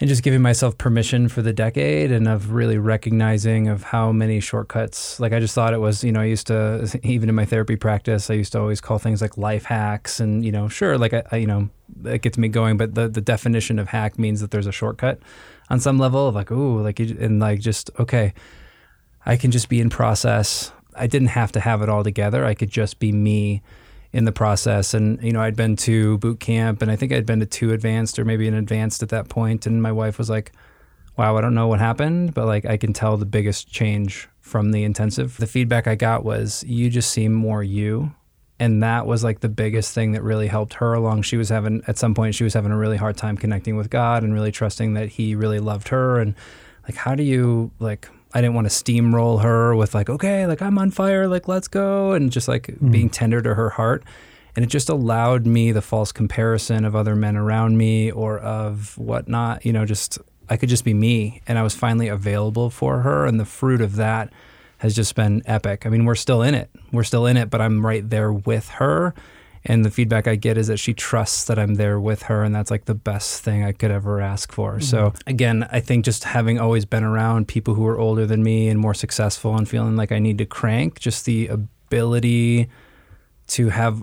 and 0.00 0.08
just 0.08 0.22
giving 0.22 0.40
myself 0.40 0.78
permission 0.78 1.28
for 1.28 1.42
the 1.42 1.52
decade 1.52 2.10
and 2.10 2.26
of 2.26 2.52
really 2.52 2.78
recognizing 2.78 3.68
of 3.68 3.82
how 3.82 4.10
many 4.10 4.40
shortcuts 4.40 5.20
like 5.20 5.32
I 5.32 5.40
just 5.40 5.54
thought 5.54 5.74
it 5.74 5.80
was 5.80 6.02
you 6.02 6.10
know 6.12 6.20
I 6.20 6.24
used 6.24 6.46
to 6.48 6.98
even 7.02 7.28
in 7.28 7.34
my 7.34 7.44
therapy 7.44 7.76
practice 7.76 8.30
I 8.30 8.34
used 8.34 8.52
to 8.52 8.60
always 8.60 8.80
call 8.80 8.98
things 8.98 9.20
like 9.20 9.36
life 9.36 9.64
hacks 9.64 10.20
and 10.20 10.44
you 10.44 10.52
know 10.52 10.68
sure 10.68 10.98
like 10.98 11.14
I, 11.14 11.22
I 11.30 11.36
you 11.36 11.46
know 11.46 11.68
it 12.04 12.22
gets 12.22 12.38
me 12.38 12.48
going 12.48 12.76
but 12.76 12.94
the 12.94 13.08
the 13.08 13.20
definition 13.20 13.78
of 13.78 13.88
hack 13.88 14.18
means 14.18 14.40
that 14.40 14.50
there's 14.50 14.66
a 14.66 14.72
shortcut 14.72 15.20
on 15.68 15.80
some 15.80 15.98
level 15.98 16.26
of 16.26 16.34
like 16.34 16.50
ooh 16.50 16.80
like 16.80 16.98
and 16.98 17.38
like 17.38 17.60
just 17.60 17.90
okay 17.98 18.32
I 19.24 19.36
can 19.36 19.50
just 19.50 19.68
be 19.68 19.80
in 19.80 19.90
process. 19.90 20.72
I 20.96 21.06
didn't 21.06 21.28
have 21.28 21.52
to 21.52 21.60
have 21.60 21.82
it 21.82 21.88
all 21.88 22.02
together. 22.02 22.44
I 22.44 22.54
could 22.54 22.70
just 22.70 22.98
be 22.98 23.12
me 23.12 23.62
in 24.12 24.24
the 24.24 24.32
process. 24.32 24.94
And, 24.94 25.22
you 25.22 25.32
know, 25.32 25.40
I'd 25.40 25.56
been 25.56 25.76
to 25.76 26.18
boot 26.18 26.40
camp 26.40 26.82
and 26.82 26.90
I 26.90 26.96
think 26.96 27.12
I'd 27.12 27.26
been 27.26 27.40
to 27.40 27.46
two 27.46 27.72
advanced 27.72 28.18
or 28.18 28.24
maybe 28.24 28.48
an 28.48 28.54
advanced 28.54 29.02
at 29.02 29.10
that 29.10 29.28
point. 29.28 29.66
And 29.66 29.82
my 29.82 29.92
wife 29.92 30.18
was 30.18 30.28
like, 30.28 30.52
wow, 31.16 31.36
I 31.36 31.40
don't 31.40 31.54
know 31.54 31.68
what 31.68 31.80
happened, 31.80 32.34
but 32.34 32.46
like 32.46 32.64
I 32.64 32.76
can 32.76 32.92
tell 32.92 33.16
the 33.16 33.26
biggest 33.26 33.70
change 33.70 34.28
from 34.40 34.72
the 34.72 34.84
intensive. 34.84 35.36
The 35.36 35.46
feedback 35.46 35.86
I 35.86 35.94
got 35.94 36.24
was, 36.24 36.64
you 36.66 36.90
just 36.90 37.12
seem 37.12 37.32
more 37.32 37.62
you. 37.62 38.14
And 38.58 38.82
that 38.82 39.06
was 39.06 39.24
like 39.24 39.40
the 39.40 39.48
biggest 39.48 39.94
thing 39.94 40.12
that 40.12 40.22
really 40.22 40.46
helped 40.46 40.74
her 40.74 40.92
along. 40.92 41.22
She 41.22 41.36
was 41.36 41.48
having, 41.48 41.82
at 41.86 41.96
some 41.96 42.14
point, 42.14 42.34
she 42.34 42.44
was 42.44 42.52
having 42.52 42.72
a 42.72 42.76
really 42.76 42.98
hard 42.98 43.16
time 43.16 43.36
connecting 43.36 43.76
with 43.76 43.88
God 43.90 44.22
and 44.22 44.34
really 44.34 44.52
trusting 44.52 44.94
that 44.94 45.08
He 45.08 45.34
really 45.34 45.60
loved 45.60 45.88
her. 45.88 46.18
And 46.18 46.34
like, 46.82 46.94
how 46.94 47.14
do 47.14 47.22
you, 47.22 47.70
like, 47.78 48.08
I 48.32 48.40
didn't 48.40 48.54
want 48.54 48.70
to 48.70 48.72
steamroll 48.84 49.42
her 49.42 49.74
with 49.74 49.94
like, 49.94 50.08
okay, 50.08 50.46
like 50.46 50.62
I'm 50.62 50.78
on 50.78 50.90
fire, 50.90 51.26
like 51.26 51.48
let's 51.48 51.68
go, 51.68 52.12
and 52.12 52.30
just 52.30 52.48
like 52.48 52.66
hmm. 52.66 52.90
being 52.90 53.10
tender 53.10 53.42
to 53.42 53.54
her 53.54 53.70
heart. 53.70 54.04
And 54.56 54.64
it 54.64 54.68
just 54.68 54.88
allowed 54.88 55.46
me 55.46 55.72
the 55.72 55.82
false 55.82 56.10
comparison 56.12 56.84
of 56.84 56.96
other 56.96 57.14
men 57.14 57.36
around 57.36 57.78
me 57.78 58.10
or 58.10 58.38
of 58.38 58.98
whatnot. 58.98 59.64
You 59.64 59.72
know, 59.72 59.84
just 59.86 60.18
I 60.48 60.56
could 60.56 60.68
just 60.68 60.84
be 60.84 60.94
me, 60.94 61.42
and 61.46 61.58
I 61.58 61.62
was 61.62 61.74
finally 61.74 62.08
available 62.08 62.70
for 62.70 63.00
her, 63.00 63.26
and 63.26 63.38
the 63.38 63.44
fruit 63.44 63.80
of 63.80 63.96
that 63.96 64.32
has 64.78 64.94
just 64.96 65.14
been 65.14 65.42
epic. 65.46 65.86
I 65.86 65.90
mean, 65.90 66.04
we're 66.04 66.14
still 66.14 66.42
in 66.42 66.54
it, 66.54 66.70
we're 66.92 67.04
still 67.04 67.26
in 67.26 67.36
it, 67.36 67.50
but 67.50 67.60
I'm 67.60 67.84
right 67.84 68.08
there 68.08 68.32
with 68.32 68.68
her. 68.70 69.14
And 69.64 69.84
the 69.84 69.90
feedback 69.90 70.26
I 70.26 70.36
get 70.36 70.56
is 70.56 70.68
that 70.68 70.78
she 70.78 70.94
trusts 70.94 71.44
that 71.44 71.58
I'm 71.58 71.74
there 71.74 72.00
with 72.00 72.22
her, 72.24 72.42
and 72.42 72.54
that's 72.54 72.70
like 72.70 72.86
the 72.86 72.94
best 72.94 73.42
thing 73.42 73.62
I 73.62 73.72
could 73.72 73.90
ever 73.90 74.20
ask 74.20 74.52
for. 74.52 74.80
So, 74.80 75.10
mm-hmm. 75.10 75.30
again, 75.30 75.68
I 75.70 75.80
think 75.80 76.04
just 76.04 76.24
having 76.24 76.58
always 76.58 76.86
been 76.86 77.04
around 77.04 77.46
people 77.46 77.74
who 77.74 77.86
are 77.86 77.98
older 77.98 78.24
than 78.24 78.42
me 78.42 78.68
and 78.68 78.80
more 78.80 78.94
successful 78.94 79.54
and 79.56 79.68
feeling 79.68 79.96
like 79.96 80.12
I 80.12 80.18
need 80.18 80.38
to 80.38 80.46
crank, 80.46 80.98
just 80.98 81.26
the 81.26 81.48
ability 81.48 82.70
to 83.48 83.68
have 83.68 84.02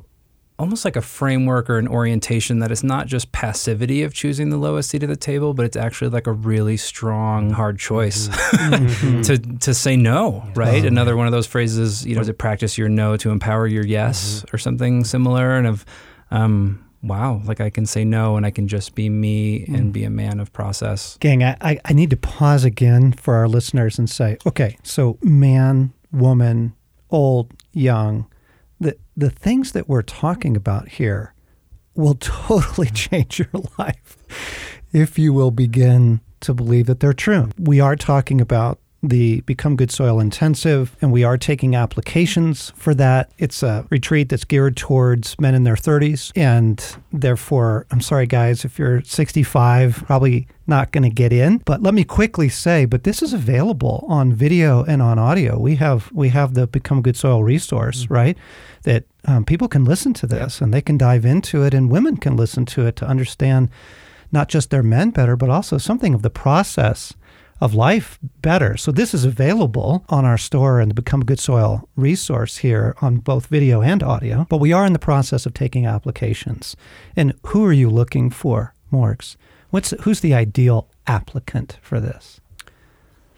almost 0.60 0.86
like 0.86 0.96
a 0.96 1.02
framework 1.02 1.70
or 1.70 1.78
an 1.78 1.88
orientation 1.88 2.60
that 2.60 2.72
is 2.72 2.84
not 2.84 3.08
just 3.08 3.32
passivity 3.32 4.04
of 4.04 4.14
choosing 4.14 4.50
the 4.50 4.58
lowest 4.58 4.90
seat 4.90 5.04
at 5.04 5.10
the 5.10 5.16
table, 5.16 5.54
but 5.54 5.66
it's 5.66 5.78
actually 5.78 6.10
like 6.10 6.26
a 6.26 6.32
really 6.32 6.78
strong, 6.78 7.46
mm-hmm. 7.46 7.54
hard 7.54 7.80
choice 7.80 8.28
mm-hmm. 8.28 8.88
Mm-hmm. 8.88 9.22
to 9.22 9.38
to 9.60 9.74
say 9.74 9.96
no, 9.96 10.44
right? 10.56 10.80
Uh-huh. 10.80 10.88
Another 10.88 11.16
one 11.16 11.28
of 11.28 11.32
those 11.32 11.48
phrases, 11.48 12.06
you 12.06 12.16
know, 12.16 12.24
to 12.24 12.34
practice 12.34 12.78
your 12.78 12.90
no 12.90 13.18
to 13.18 13.30
empower 13.30 13.68
your 13.68 13.86
yes 13.86 14.46
or 14.52 14.58
something 14.58 15.04
similar? 15.04 15.56
And 15.56 15.68
of 15.68 15.86
um 16.32 16.84
wow, 17.04 17.42
like 17.46 17.62
I 17.62 17.70
can 17.70 17.86
say 17.86 18.04
no 18.04 18.38
and 18.38 18.46
I 18.46 18.52
can 18.52 18.68
just 18.68 18.96
be 18.96 19.10
me 19.10 19.66
and 19.66 19.90
mm. 19.90 19.94
be 19.94 20.04
a 20.04 20.10
man 20.10 20.40
of 20.40 20.52
process. 20.54 21.18
Gang, 21.20 21.44
I, 21.44 21.56
I, 21.62 21.80
I 21.86 21.94
need 21.94 22.10
to 22.10 22.18
pause 22.18 22.64
again 22.64 23.14
for 23.14 23.36
our 23.36 23.48
listeners 23.48 24.00
and 24.00 24.10
say, 24.10 24.38
okay, 24.46 24.78
so 24.84 25.18
man, 25.22 25.94
woman, 26.12 26.74
old, 27.10 27.54
young, 27.72 28.28
the 28.80 28.98
the 29.16 29.30
things 29.30 29.72
that 29.72 29.88
we're 29.88 30.02
talking 30.02 30.56
about 30.56 30.88
here 30.88 31.34
will 31.96 32.16
totally 32.20 32.88
mm-hmm. 32.88 32.96
change 32.96 33.40
your 33.40 33.50
life 33.78 34.18
if 34.94 35.20
you 35.20 35.34
will 35.34 35.52
begin 35.52 36.22
to 36.40 36.54
believe 36.54 36.86
that 36.86 37.00
they're 37.00 37.14
true. 37.14 37.50
We 37.58 37.80
are 37.80 37.96
talking 37.96 38.40
about 38.40 38.80
the 39.04 39.42
Become 39.42 39.76
Good 39.76 39.92
Soil 39.92 40.20
Intensive, 40.20 40.96
and 41.02 41.12
we 41.12 41.24
are 41.24 41.38
taking 41.38 41.76
applications 41.76 42.72
for 42.76 42.96
that. 42.96 43.32
It's 43.38 43.62
a 43.62 43.86
retreat 43.90 44.30
that's 44.30 44.44
geared 44.44 44.76
towards 44.76 45.40
men 45.40 45.54
in 45.54 45.64
their 45.64 45.76
30s. 45.76 46.32
And 46.36 46.84
therefore, 47.12 47.86
I'm 47.92 48.02
sorry, 48.02 48.26
guys, 48.26 48.66
if 48.66 48.80
you're 48.80 49.02
65, 49.04 50.04
probably 50.08 50.48
not 50.66 50.92
going 50.92 51.04
to 51.04 51.10
get 51.10 51.32
in. 51.32 51.60
But 51.60 51.84
let 51.84 51.94
me 51.94 52.04
quickly 52.04 52.50
say, 52.50 52.86
but 52.86 53.04
this 53.04 53.22
is 53.22 53.34
available 53.34 54.04
on 54.08 54.34
video 54.34 54.84
and 54.84 55.02
on 55.02 55.20
audio. 55.20 55.60
We 55.60 55.76
have 55.76 56.12
we 56.12 56.30
have 56.30 56.56
the 56.56 56.68
Become 56.68 57.02
Good 57.04 57.16
Soil 57.16 57.44
resource, 57.44 58.10
right? 58.10 58.38
That 58.84 59.06
um, 59.26 59.46
people 59.46 59.68
can 59.68 59.86
listen 59.86 60.14
to 60.16 60.28
this 60.28 60.60
and 60.60 60.74
they 60.74 60.82
can 60.82 60.98
dive 60.98 61.26
into 61.26 61.64
it, 61.64 61.74
and 61.74 61.90
women 61.90 62.18
can 62.18 62.36
listen 62.36 62.66
to 62.68 62.86
it 62.88 62.96
to 62.98 63.08
understand 63.08 63.70
not 64.32 64.50
just 64.50 64.72
their 64.72 64.84
men 64.84 65.12
better, 65.12 65.36
but 65.36 65.50
also 65.50 65.78
something 65.78 66.14
of 66.14 66.22
the 66.22 66.30
process 66.30 67.14
of 67.60 67.74
life 67.74 68.20
better. 68.42 68.78
So 68.78 68.92
this 68.92 69.14
is 69.14 69.26
available 69.26 70.06
on 70.10 70.26
our 70.26 70.38
store 70.38 70.80
and 70.80 70.90
the 70.90 70.96
Become 70.96 71.26
Good 71.26 71.40
Soil 71.40 71.88
resource 71.96 72.58
here 72.58 72.96
on 73.02 73.18
both 73.18 73.48
video 73.48 73.82
and 73.82 74.04
audio. 74.04 74.46
But 74.50 74.60
we 74.60 74.74
are 74.74 74.86
in 74.86 74.94
the 74.94 75.00
process 75.00 75.46
of 75.46 75.54
taking 75.54 75.86
applications. 75.86 76.76
And 77.16 77.34
who 77.48 77.66
are 77.66 77.74
you 77.74 77.90
looking 77.90 78.30
for, 78.30 78.74
Morgs? 78.92 79.36
What's 79.70 79.92
who's 80.02 80.22
the 80.22 80.34
ideal 80.34 80.88
applicant 81.08 81.78
for 81.82 82.00
this? 82.00 82.40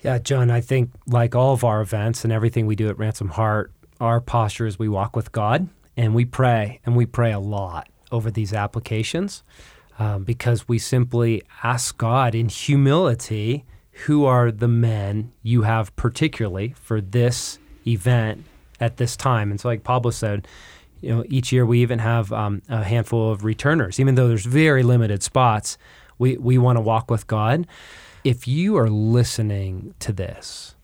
Yeah, 0.02 0.18
John, 0.20 0.50
I 0.50 0.62
think 0.62 0.92
like 1.08 1.36
all 1.36 1.54
of 1.54 1.64
our 1.64 1.82
events 1.82 2.24
and 2.24 2.32
everything 2.32 2.66
we 2.66 2.76
do 2.76 2.88
at 2.88 2.98
Ransomed 2.98 3.32
Heart, 3.32 3.72
our 4.00 4.22
posture 4.22 4.66
is 4.66 4.80
we 4.80 4.88
walk 4.88 5.16
with 5.16 5.32
God 5.32 5.68
and 5.98 6.16
we 6.16 6.24
pray, 6.24 6.80
and 6.86 6.96
we 6.96 7.06
pray 7.06 7.34
a 7.34 7.40
lot 7.40 7.90
over 8.12 8.32
these 8.32 8.54
applications 8.54 9.44
um, 9.98 10.24
because 10.24 10.68
we 10.68 10.80
simply 10.80 11.44
ask 11.64 11.98
God 11.98 12.34
in 12.34 12.48
humility 12.48 13.66
who 14.06 14.26
are 14.26 14.52
the 14.52 14.68
men 14.68 15.32
you 15.44 15.64
have 15.64 15.96
particularly 15.96 16.74
for 16.80 17.02
this 17.02 17.60
event 17.86 18.46
at 18.80 18.98
this 18.98 19.18
time. 19.18 19.52
And 19.52 19.60
so, 19.60 19.68
like 19.68 19.84
Pablo 19.84 20.12
said, 20.12 20.48
you 21.02 21.10
know, 21.10 21.24
each 21.28 21.52
year 21.52 21.66
we 21.66 21.82
even 21.82 22.00
have 22.00 22.32
um, 22.32 22.62
a 22.70 22.84
handful 22.84 23.32
of 23.32 23.44
returners, 23.44 24.00
even 24.00 24.16
though 24.16 24.28
there's 24.28 24.46
very 24.46 24.84
limited 24.84 25.24
spots. 25.24 25.78
We 26.18 26.38
we 26.38 26.58
want 26.58 26.78
to 26.78 26.82
walk 26.82 27.10
with 27.10 27.28
God. 27.28 27.68
If 28.24 28.48
you 28.48 28.78
are 28.78 28.90
listening 28.90 29.96
to 30.00 30.12
this, 30.12 30.76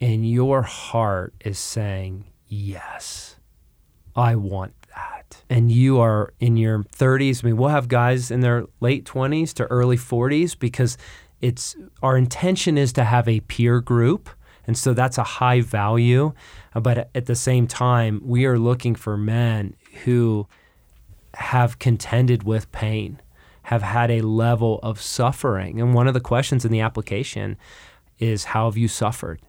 and 0.00 0.28
your 0.28 0.62
heart 0.62 1.32
is 1.40 1.58
saying 1.58 2.24
yes, 2.48 3.36
I 4.16 4.34
want 4.34 4.74
that, 4.94 5.42
and 5.48 5.70
you 5.70 6.00
are 6.00 6.34
in 6.40 6.56
your 6.56 6.80
30s. 6.82 7.44
I 7.44 7.46
mean, 7.46 7.56
we'll 7.56 7.68
have 7.68 7.86
guys 7.86 8.32
in 8.32 8.40
their 8.40 8.64
late 8.80 9.04
20s 9.04 9.52
to 9.54 9.64
early 9.66 9.96
40s 9.96 10.58
because 10.58 10.98
it's 11.42 11.76
our 12.02 12.16
intention 12.16 12.78
is 12.78 12.92
to 12.94 13.04
have 13.04 13.28
a 13.28 13.40
peer 13.40 13.80
group 13.80 14.30
and 14.66 14.78
so 14.78 14.94
that's 14.94 15.18
a 15.18 15.24
high 15.24 15.60
value 15.60 16.32
but 16.74 17.10
at 17.14 17.26
the 17.26 17.34
same 17.34 17.66
time 17.66 18.20
we 18.24 18.46
are 18.46 18.58
looking 18.58 18.94
for 18.94 19.16
men 19.16 19.74
who 20.04 20.46
have 21.34 21.78
contended 21.78 22.44
with 22.44 22.70
pain 22.72 23.20
have 23.64 23.82
had 23.82 24.10
a 24.10 24.20
level 24.22 24.80
of 24.82 25.00
suffering 25.00 25.80
and 25.80 25.94
one 25.94 26.08
of 26.08 26.14
the 26.14 26.20
questions 26.20 26.64
in 26.64 26.72
the 26.72 26.80
application 26.80 27.56
is 28.22 28.44
how 28.44 28.66
have 28.66 28.76
you 28.76 28.88
suffered? 28.88 29.40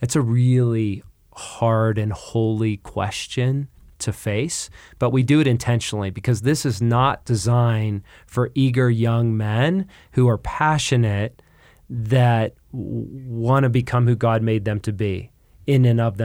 It's 0.00 0.16
a 0.16 0.20
really 0.20 1.02
hard 1.32 1.98
and 1.98 2.12
holy 2.12 2.78
question 2.78 3.68
to 4.06 4.12
face, 4.12 4.70
but 4.98 5.10
we 5.10 5.22
do 5.22 5.40
it 5.40 5.46
intentionally 5.46 6.10
because 6.10 6.40
this 6.40 6.64
is 6.64 6.80
not 6.80 7.24
designed 7.24 8.02
for 8.26 8.50
eager 8.54 8.88
young 8.88 9.36
men 9.36 9.86
who 10.12 10.28
are 10.28 10.38
passionate 10.38 11.42
that 11.88 12.54
want 12.72 13.64
to 13.64 13.68
become 13.68 14.06
who 14.06 14.16
God 14.16 14.42
made 14.42 14.64
them 14.64 14.80
to 14.80 14.92
be 14.92 15.30
in 15.66 15.84
and 15.84 16.00
of 16.00 16.20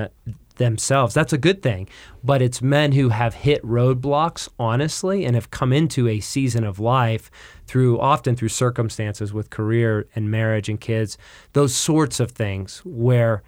themselves. 0.55 1.13
That's 1.13 1.33
a 1.33 1.37
good 1.37 1.61
thing. 1.61 1.89
But 2.23 2.41
it's 2.41 2.61
men 2.61 2.91
who 2.91 3.09
have 3.09 3.33
hit 3.33 3.63
roadblocks 3.63 4.47
honestly 4.59 5.25
and 5.25 5.35
have 5.35 5.51
come 5.51 5.73
into 5.73 6.07
a 6.07 6.19
season 6.19 6.63
of 6.63 6.79
life 6.79 7.31
through 7.65 7.99
often 7.99 8.35
through 8.35 8.49
circumstances 8.49 9.33
with 9.33 9.49
career 9.49 10.07
and 10.15 10.29
marriage 10.29 10.69
and 10.69 10.79
kids, 10.79 11.17
those 11.53 11.75
sorts 11.75 12.19
of 12.19 12.31
things 12.31 12.81
where 12.85 13.43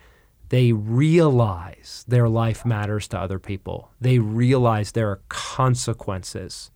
they 0.53 0.71
realize 0.71 2.05
their 2.07 2.29
life 2.29 2.63
matters 2.63 3.07
to 3.07 3.17
other 3.17 3.39
people. 3.39 3.89
They 3.99 4.19
realize 4.19 4.91
there 4.91 5.09
are 5.09 5.21
consequences, 5.27 6.69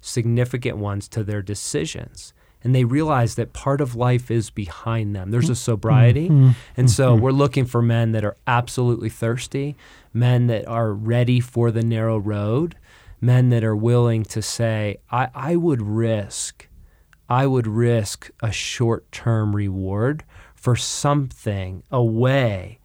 significant 0.00 0.78
ones 0.78 1.06
to 1.10 1.22
their 1.22 1.40
decisions. 1.40 2.34
And 2.64 2.74
they 2.74 2.82
realize 2.82 3.36
that 3.36 3.52
part 3.52 3.80
of 3.80 3.94
life 3.94 4.32
is 4.32 4.50
behind 4.50 5.14
them. 5.14 5.30
There's 5.30 5.48
a 5.48 5.54
sobriety. 5.54 6.28
Mm-hmm. 6.28 6.50
And 6.76 6.90
so 6.90 7.12
mm-hmm. 7.12 7.22
we're 7.22 7.30
looking 7.30 7.66
for 7.66 7.80
men 7.80 8.10
that 8.10 8.24
are 8.24 8.36
absolutely 8.48 9.10
thirsty, 9.10 9.76
men 10.12 10.48
that 10.48 10.66
are 10.66 10.92
ready 10.92 11.38
for 11.38 11.70
the 11.70 11.84
narrow 11.84 12.18
road, 12.18 12.74
men 13.20 13.48
that 13.50 13.62
are 13.62 13.76
willing 13.76 14.24
to 14.24 14.42
say, 14.42 14.96
I, 15.08 15.28
I 15.32 15.54
would 15.54 15.82
risk, 15.82 16.66
I 17.28 17.46
would 17.46 17.68
risk 17.68 18.32
a 18.42 18.50
short 18.50 19.12
term 19.12 19.54
reward 19.54 20.24
for 20.56 20.74
something, 20.74 21.84
a 21.92 22.02
way 22.02 22.80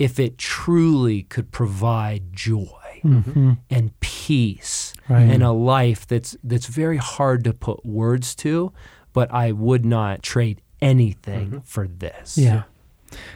if 0.00 0.18
it 0.18 0.38
truly 0.38 1.22
could 1.24 1.52
provide 1.52 2.32
joy 2.32 3.00
mm-hmm. 3.04 3.52
and 3.68 4.00
peace 4.00 4.94
Right. 5.08 5.22
and 5.22 5.42
a 5.42 5.50
life 5.50 6.06
that's 6.06 6.36
that's 6.44 6.66
very 6.66 6.96
hard 6.96 7.42
to 7.44 7.52
put 7.52 7.84
words 7.84 8.34
to, 8.36 8.72
but 9.12 9.28
I 9.32 9.50
would 9.50 9.84
not 9.84 10.22
trade 10.22 10.62
anything 10.80 11.46
mm-hmm. 11.46 11.58
for 11.60 11.88
this. 11.88 12.38
Yeah. 12.38 12.62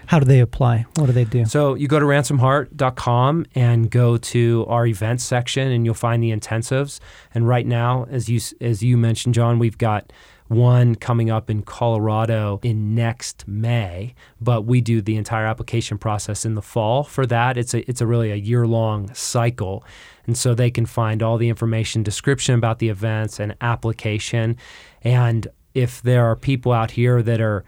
How 0.07 0.21
do 0.21 0.25
they 0.25 0.39
apply? 0.39 0.87
What 0.95 1.07
do 1.07 1.13
they 1.13 1.25
do? 1.25 1.45
So 1.47 1.75
you 1.75 1.89
go 1.89 1.99
to 1.99 2.07
ransomedheart.com 2.07 3.47
and 3.57 3.91
go 3.91 4.17
to 4.17 4.65
our 4.69 4.87
events 4.87 5.25
section 5.25 5.73
and 5.73 5.85
you'll 5.85 5.95
find 5.95 6.23
the 6.23 6.31
intensives. 6.31 7.01
And 7.35 7.49
right 7.49 7.67
now, 7.67 8.07
as 8.09 8.29
you 8.29 8.41
as 8.61 8.83
you 8.85 8.97
mentioned, 8.97 9.35
John, 9.35 9.59
we've 9.59 9.77
got 9.77 10.13
one 10.49 10.95
coming 10.95 11.31
up 11.31 11.49
in 11.49 11.63
Colorado 11.63 12.61
in 12.63 12.95
next 12.95 13.49
May, 13.49 14.15
but 14.41 14.63
we 14.63 14.81
do 14.81 15.01
the 15.01 15.17
entire 15.17 15.47
application 15.47 15.99
process 15.99 16.45
in 16.45 16.55
the 16.55 16.63
fall 16.63 17.03
for 17.03 17.27
that. 17.27 17.57
It's 17.57 17.75
a 17.75 17.89
it's 17.89 18.01
a 18.01 18.07
really 18.07 18.31
a 18.31 18.37
year 18.37 18.67
long 18.67 19.13
cycle. 19.15 19.85
And 20.27 20.37
so 20.37 20.55
they 20.55 20.71
can 20.71 20.87
find 20.87 21.23
all 21.23 21.37
the 21.37 21.49
information, 21.49 22.03
description 22.03 22.55
about 22.55 22.79
the 22.79 22.89
events 22.89 23.39
and 23.39 23.55
application. 23.61 24.57
And 25.03 25.49
if 25.75 26.01
there 26.03 26.25
are 26.27 26.37
people 26.37 26.73
out 26.73 26.93
here 26.93 27.23
that 27.23 27.41
are 27.41 27.65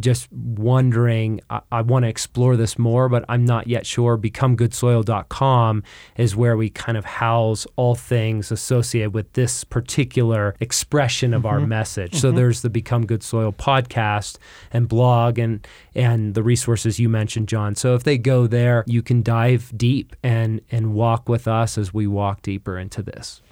just 0.00 0.30
wondering, 0.32 1.40
I, 1.50 1.60
I 1.70 1.82
want 1.82 2.04
to 2.04 2.08
explore 2.08 2.56
this 2.56 2.78
more, 2.78 3.08
but 3.08 3.24
I'm 3.28 3.44
not 3.44 3.66
yet 3.66 3.86
sure, 3.86 4.18
becomegoodsoil.com 4.18 5.82
is 6.16 6.36
where 6.36 6.56
we 6.56 6.70
kind 6.70 6.98
of 6.98 7.04
house 7.04 7.66
all 7.76 7.94
things 7.94 8.50
associated 8.50 9.14
with 9.14 9.32
this 9.32 9.64
particular 9.64 10.54
expression 10.60 11.34
of 11.34 11.46
our 11.46 11.58
mm-hmm. 11.58 11.68
message. 11.68 12.14
So 12.14 12.28
mm-hmm. 12.28 12.36
there's 12.36 12.62
the 12.62 12.70
Become 12.70 13.06
Good 13.06 13.22
Soil 13.22 13.52
podcast 13.52 14.38
and 14.72 14.88
blog 14.88 15.38
and 15.38 15.66
and 15.94 16.34
the 16.34 16.42
resources 16.42 16.98
you 16.98 17.08
mentioned, 17.08 17.48
John. 17.48 17.74
So 17.74 17.94
if 17.94 18.04
they 18.04 18.18
go 18.18 18.46
there, 18.46 18.84
you 18.86 19.02
can 19.02 19.22
dive 19.22 19.72
deep 19.76 20.14
and 20.22 20.60
and 20.70 20.94
walk 20.94 21.28
with 21.28 21.48
us 21.48 21.78
as 21.78 21.94
we 21.94 22.06
walk 22.06 22.42
deeper 22.42 22.78
into 22.78 23.02
this. 23.02 23.42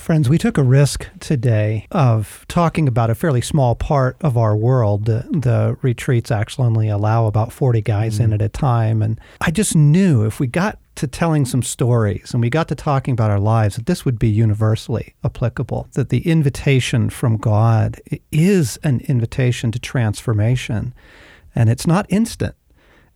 Friends, 0.00 0.30
we 0.30 0.38
took 0.38 0.56
a 0.56 0.62
risk 0.62 1.08
today 1.20 1.86
of 1.90 2.46
talking 2.48 2.88
about 2.88 3.10
a 3.10 3.14
fairly 3.14 3.42
small 3.42 3.74
part 3.74 4.16
of 4.22 4.38
our 4.38 4.56
world. 4.56 5.04
The, 5.04 5.26
the 5.30 5.76
retreats 5.82 6.30
actually 6.30 6.68
only 6.68 6.88
allow 6.88 7.26
about 7.26 7.52
40 7.52 7.82
guys 7.82 8.18
in 8.18 8.30
mm. 8.30 8.34
at 8.34 8.40
a 8.40 8.48
time. 8.48 9.02
And 9.02 9.20
I 9.42 9.50
just 9.50 9.76
knew 9.76 10.24
if 10.24 10.40
we 10.40 10.46
got 10.46 10.78
to 10.96 11.06
telling 11.06 11.44
some 11.44 11.62
stories 11.62 12.32
and 12.32 12.40
we 12.40 12.48
got 12.48 12.66
to 12.68 12.74
talking 12.74 13.12
about 13.12 13.30
our 13.30 13.38
lives, 13.38 13.76
that 13.76 13.84
this 13.84 14.06
would 14.06 14.18
be 14.18 14.30
universally 14.30 15.14
applicable, 15.22 15.86
that 15.92 16.08
the 16.08 16.26
invitation 16.26 17.10
from 17.10 17.36
God 17.36 18.00
is 18.32 18.78
an 18.82 19.00
invitation 19.00 19.70
to 19.70 19.78
transformation. 19.78 20.94
And 21.54 21.68
it's 21.68 21.86
not 21.86 22.06
instant 22.08 22.54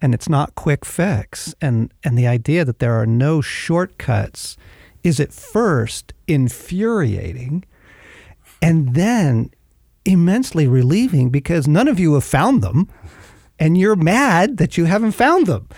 and 0.02 0.12
it's 0.12 0.28
not 0.28 0.54
quick 0.54 0.84
fix. 0.84 1.54
And, 1.62 1.94
and 2.04 2.18
the 2.18 2.26
idea 2.26 2.62
that 2.66 2.78
there 2.78 3.00
are 3.00 3.06
no 3.06 3.40
shortcuts 3.40 4.58
is 5.04 5.20
at 5.20 5.32
first 5.32 6.12
infuriating 6.26 7.64
and 8.60 8.94
then 8.94 9.50
immensely 10.04 10.66
relieving 10.66 11.30
because 11.30 11.68
none 11.68 11.86
of 11.86 12.00
you 12.00 12.14
have 12.14 12.24
found 12.24 12.62
them 12.62 12.88
and 13.58 13.78
you're 13.78 13.96
mad 13.96 14.56
that 14.56 14.76
you 14.76 14.86
haven't 14.86 15.12
found 15.12 15.46
them. 15.46 15.68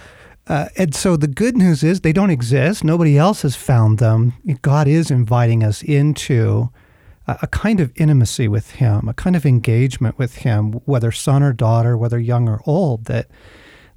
Uh, 0.47 0.69
and 0.77 0.95
so 0.95 1.17
the 1.17 1.27
good 1.27 1.57
news 1.57 1.83
is 1.83 2.01
they 2.01 2.13
don't 2.13 2.31
exist. 2.31 2.85
Nobody 2.85 3.19
else 3.19 3.43
has 3.43 3.57
found 3.57 3.99
them. 3.99 4.33
God 4.63 4.87
is 4.87 5.11
inviting 5.11 5.65
us 5.65 5.83
into 5.83 6.71
a, 7.27 7.39
a 7.43 7.47
kind 7.49 7.81
of 7.81 7.93
intimacy 7.97 8.47
with 8.47 8.73
Him, 8.73 9.09
a 9.09 9.15
kind 9.15 9.35
of 9.35 9.45
engagement 9.45 10.19
with 10.19 10.37
Him, 10.37 10.75
whether 10.85 11.11
son 11.11 11.43
or 11.43 11.53
daughter, 11.53 11.97
whether 11.97 12.19
young 12.19 12.49
or 12.49 12.61
old, 12.65 13.07
that 13.07 13.27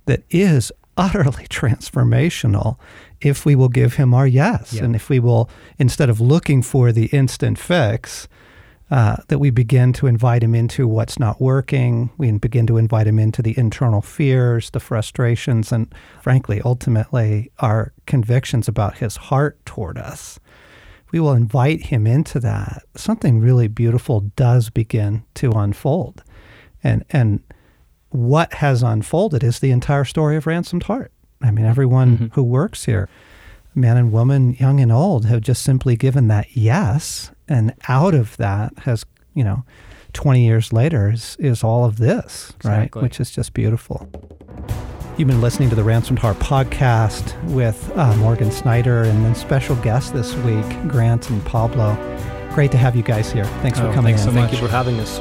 that 0.06 0.24
is 0.32 0.72
utterly 1.00 1.46
transformational 1.50 2.78
if 3.22 3.46
we 3.46 3.56
will 3.56 3.70
give 3.70 3.96
him 3.96 4.14
our 4.14 4.28
yes. 4.28 4.74
Yeah. 4.74 4.84
and 4.84 4.96
if 4.96 5.10
we 5.10 5.20
will 5.20 5.50
instead 5.78 6.10
of 6.10 6.20
looking 6.20 6.62
for 6.62 6.92
the 6.92 7.06
instant 7.08 7.58
fix 7.58 8.28
uh, 8.92 9.18
that 9.28 9.40
we 9.40 9.52
begin 9.52 9.94
to 9.94 10.08
invite 10.08 10.44
him 10.44 10.56
into 10.56 10.88
what's 10.88 11.20
not 11.20 11.40
working. 11.40 12.10
We 12.18 12.32
begin 12.32 12.66
to 12.68 12.78
invite 12.78 13.06
him 13.06 13.20
into 13.20 13.42
the 13.42 13.58
internal 13.58 14.02
fears 14.02 14.72
the 14.72 14.80
frustrations 14.80 15.72
and 15.72 15.94
frankly 16.22 16.62
ultimately 16.66 17.52
our 17.60 17.94
convictions 18.08 18.68
about 18.68 18.98
his 18.98 19.16
heart 19.16 19.64
toward 19.66 19.98
us. 19.98 20.40
We 21.12 21.20
will 21.20 21.34
invite 21.34 21.86
him 21.86 22.06
into 22.08 22.40
that. 22.40 22.84
Something 22.96 23.40
really 23.40 23.68
beautiful 23.68 24.22
does 24.36 24.70
begin 24.70 25.24
to 25.36 25.52
unfold. 25.52 26.24
And 26.84 27.06
and 27.12 27.42
what 28.10 28.54
has 28.56 28.82
unfolded 28.84 29.44
is 29.44 29.60
the 29.60 29.72
entire 29.72 30.04
story 30.06 30.36
of 30.36 30.46
ransomed 30.48 30.84
heart 30.84 31.12
i 31.42 31.52
mean 31.52 31.66
everyone 31.66 32.32
who 32.34 32.44
works 32.44 32.86
here 32.86 33.08
man 33.76 33.98
and 33.98 34.12
woman 34.12 34.54
young 34.56 34.80
and 34.80 34.92
old 34.92 35.26
have 35.26 35.42
just 35.42 35.62
simply 35.64 35.96
given 35.96 36.28
that 36.28 36.48
yes 36.56 37.32
and 37.48 37.74
out 37.88 38.14
of 38.16 38.36
that 38.38 38.72
has 38.80 39.06
you 39.36 39.44
know 39.44 39.64
20 40.14 40.44
years 40.44 40.74
later 40.74 41.12
is, 41.12 41.36
is 41.40 41.64
all 41.64 41.86
of 41.86 41.98
this 41.98 42.52
right 42.64 42.94
which 42.96 43.20
is 43.20 43.30
just 43.32 43.54
beautiful 43.54 44.10
You've 45.18 45.28
been 45.28 45.42
listening 45.42 45.68
to 45.70 45.76
the 45.76 45.84
Ransomed 45.84 46.18
Heart 46.20 46.38
podcast 46.38 47.36
with 47.52 47.92
uh, 47.98 48.16
Morgan 48.16 48.52
Snyder 48.52 49.04
and 49.04 49.26
then 49.26 49.36
special 49.36 49.76
guests 49.78 50.12
this 50.12 50.34
week, 50.38 50.66
Grant 50.88 51.30
and 51.30 51.46
Pablo. 51.46 51.94
Great 52.54 52.72
to 52.72 52.78
have 52.78 52.96
you 52.96 53.04
guys 53.04 53.30
here. 53.30 53.44
Thanks 53.62 53.78
for 53.78 53.88
Oh, 53.88 53.94
coming 53.94 54.16
thanks 54.16 54.22
in. 54.22 54.30
so 54.30 54.34
Thank 54.34 54.54
much. 54.54 54.62
you 54.62 54.66
for 54.66 54.72
having 54.72 54.98
us. 55.02 55.20